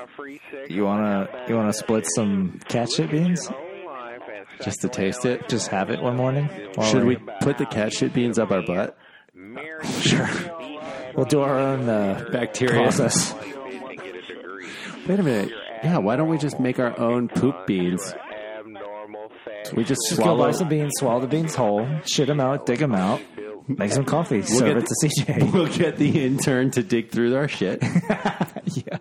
You 0.68 0.86
wanna 0.86 1.28
you 1.48 1.56
wanna 1.56 1.74
split 1.74 2.08
some 2.16 2.60
cat 2.68 2.90
shit 2.92 3.12
beans? 3.12 3.50
Just 4.64 4.82
to 4.82 4.90
taste 4.90 5.26
it. 5.26 5.48
Just 5.50 5.68
have 5.68 5.90
it 5.92 6.02
one 6.02 6.16
morning. 6.16 6.50
while 6.76 6.88
Should 6.90 7.04
we 7.04 7.18
we're- 7.18 7.38
put 7.42 7.58
the 7.58 7.66
cat 7.66 7.94
shit 7.94 8.14
beans 8.14 8.40
up 8.40 8.52
our 8.52 8.62
butt? 8.64 8.98
Sure. 10.00 10.30
We'll 11.16 11.26
do 11.26 11.42
our 11.42 11.60
own 11.60 11.88
uh, 11.88 12.26
Bacteria. 12.32 12.82
process. 12.82 13.34
Wait 15.08 15.20
a 15.20 15.24
minute. 15.24 15.52
Yeah, 15.84 15.98
why 16.00 16.16
don't 16.16 16.30
we 16.30 16.38
just 16.38 16.60
make 16.60 16.80
our 16.80 16.98
own 17.00 17.28
poop 17.28 17.68
beans? 17.68 18.16
We 19.76 19.84
just 19.84 20.02
Just 20.10 20.18
go 20.18 20.24
swallow. 20.24 20.46
buy 20.46 20.52
some 20.52 20.68
beans, 20.70 20.94
swallow 21.00 21.20
the 21.22 21.28
beans 21.28 21.56
whole, 21.56 21.88
shit 22.06 22.28
them 22.28 22.40
out, 22.40 22.66
dig 22.66 22.80
them 22.80 22.94
out, 22.96 23.20
Make 23.68 23.91
some 23.91 24.05
coffee. 24.05 24.38
We'll 24.38 24.47
serve 24.47 24.68
get 24.68 24.78
it 24.78 24.86
to 24.88 25.07
CJ. 25.07 25.51
We'll 25.53 25.68
get 25.68 25.97
the 25.97 26.24
intern 26.24 26.72
to 26.72 26.84
dig 26.84 27.09
through 27.09 27.36
our 27.36 27.47
shit. 27.47 27.82
yeah. 28.66 28.97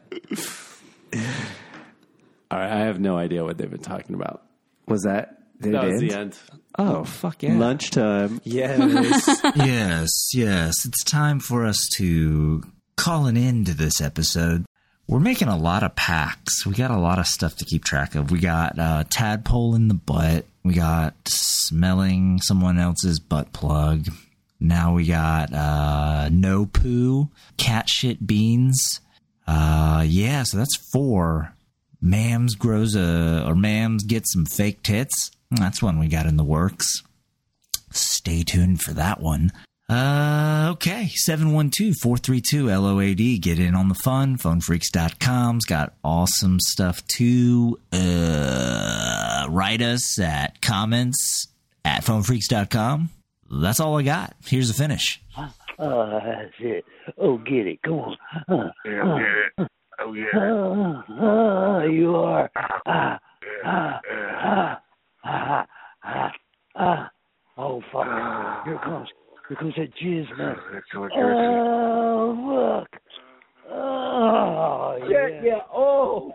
All 2.51 2.59
right, 2.59 2.71
I 2.71 2.79
have 2.81 3.01
no 3.01 3.17
idea 3.17 3.45
what 3.45 3.59
they've 3.59 3.71
been 3.71 3.81
talking 3.81 4.15
about. 4.15 4.43
Was 4.87 5.03
that 5.03 5.39
the 5.61 5.71
that 5.71 5.85
was 5.85 6.01
the 6.01 6.13
end. 6.13 6.39
Oh 6.79 7.05
fuck 7.05 7.43
yeah! 7.43 7.57
Lunchtime. 7.57 8.41
Yes. 8.45 9.29
yes, 9.57 10.31
yes. 10.35 10.75
It's 10.85 11.05
time 11.05 11.41
for 11.41 11.65
us 11.65 11.79
to 11.97 12.63
call 12.97 13.27
an 13.27 13.37
end 13.37 13.67
to 13.67 13.75
this 13.75 14.01
episode. 14.01 14.67
We're 15.07 15.21
making 15.21 15.49
a 15.49 15.57
lot 15.57 15.83
of 15.83 15.95
packs. 15.97 16.65
We 16.65 16.75
got 16.75 16.91
a 16.91 16.99
lot 16.99 17.19
of 17.19 17.27
stuff 17.27 17.57
to 17.57 17.65
keep 17.65 17.85
track 17.85 18.15
of. 18.15 18.31
We 18.31 18.41
got 18.41 18.79
uh, 18.79 19.05
tadpole 19.11 19.75
in 19.75 19.89
the 19.89 19.95
butt. 19.95 20.47
We 20.63 20.75
got 20.75 21.15
smelling 21.27 22.41
someone 22.41 22.79
else's 22.79 23.21
butt 23.21 23.53
plug. 23.53 24.07
Now 24.65 24.95
we 24.95 25.05
got 25.05 25.53
uh, 25.53 26.31
no 26.33 26.65
poo, 26.65 27.29
cat 27.59 27.87
shit 27.89 28.27
beans. 28.27 29.01
Uh, 29.47 30.03
yeah, 30.07 30.43
so 30.43 30.57
that's 30.57 30.77
four. 30.91 31.53
Mams 32.03 32.59
grows 32.59 32.95
a, 32.95 33.45
or 33.47 33.55
Mams 33.55 34.07
gets 34.07 34.33
some 34.33 34.47
fake 34.47 34.83
tits. 34.83 35.31
That's 35.51 35.83
one 35.83 35.99
we 35.99 36.09
got 36.09 36.25
in 36.27 36.39
the 36.39 36.45
works. 36.45 37.03
Stay 37.91 38.43
tuned 38.43 38.81
for 38.81 38.95
that 38.95 39.21
one. 39.21 39.53
Uh, 39.89 40.71
okay. 40.73 41.11
712-432-LOAD. 41.29 43.43
Get 43.43 43.59
in 43.59 43.75
on 43.75 43.89
the 43.89 43.95
fun. 43.95 44.39
Phonefreaks.com's 44.39 45.67
got 45.67 45.93
awesome 46.03 46.59
stuff 46.59 47.07
too. 47.07 47.79
Uh, 47.93 49.47
write 49.51 49.83
us 49.83 50.19
at 50.19 50.63
comments 50.63 51.49
at 51.85 52.03
phonefreaks.com. 52.03 53.11
That's 53.61 53.81
all 53.81 53.99
I 53.99 54.03
got. 54.03 54.35
Here's 54.47 54.69
the 54.69 54.75
finish. 54.75 55.21
Oh, 55.79 56.21
that's 56.25 56.53
it. 56.61 56.85
Oh, 57.19 57.39
get 57.39 57.67
it. 57.67 57.83
Come 57.83 57.95
on. 57.95 58.17
Uh, 58.49 58.71
Yeah, 58.85 59.03
uh, 59.03 59.19
get 59.19 59.29
it. 59.65 59.71
Oh, 60.01 60.13
yeah. 60.13 60.25
Uh, 60.35 61.25
uh, 61.25 61.85
you 61.85 62.17
are. 62.17 62.51
Ah, 62.87 63.19
ah, 63.65 64.01
ah, 64.45 64.81
ah, 65.25 65.67
ah, 66.05 66.33
ah. 66.77 67.11
Oh, 67.57 67.83
fuck. 67.93 68.65
Here 68.65 68.75
it 68.75 68.83
comes. 68.83 69.09
Here 69.49 69.57
comes 69.57 69.75
that 69.77 69.95
jizz, 69.97 70.37
man. 70.37 70.57
Oh, 70.97 72.81
fuck. 72.83 73.01
Oh, 73.71 74.99
Yeah, 75.09 75.29
yeah. 75.43 75.61
Oh, 75.73 76.33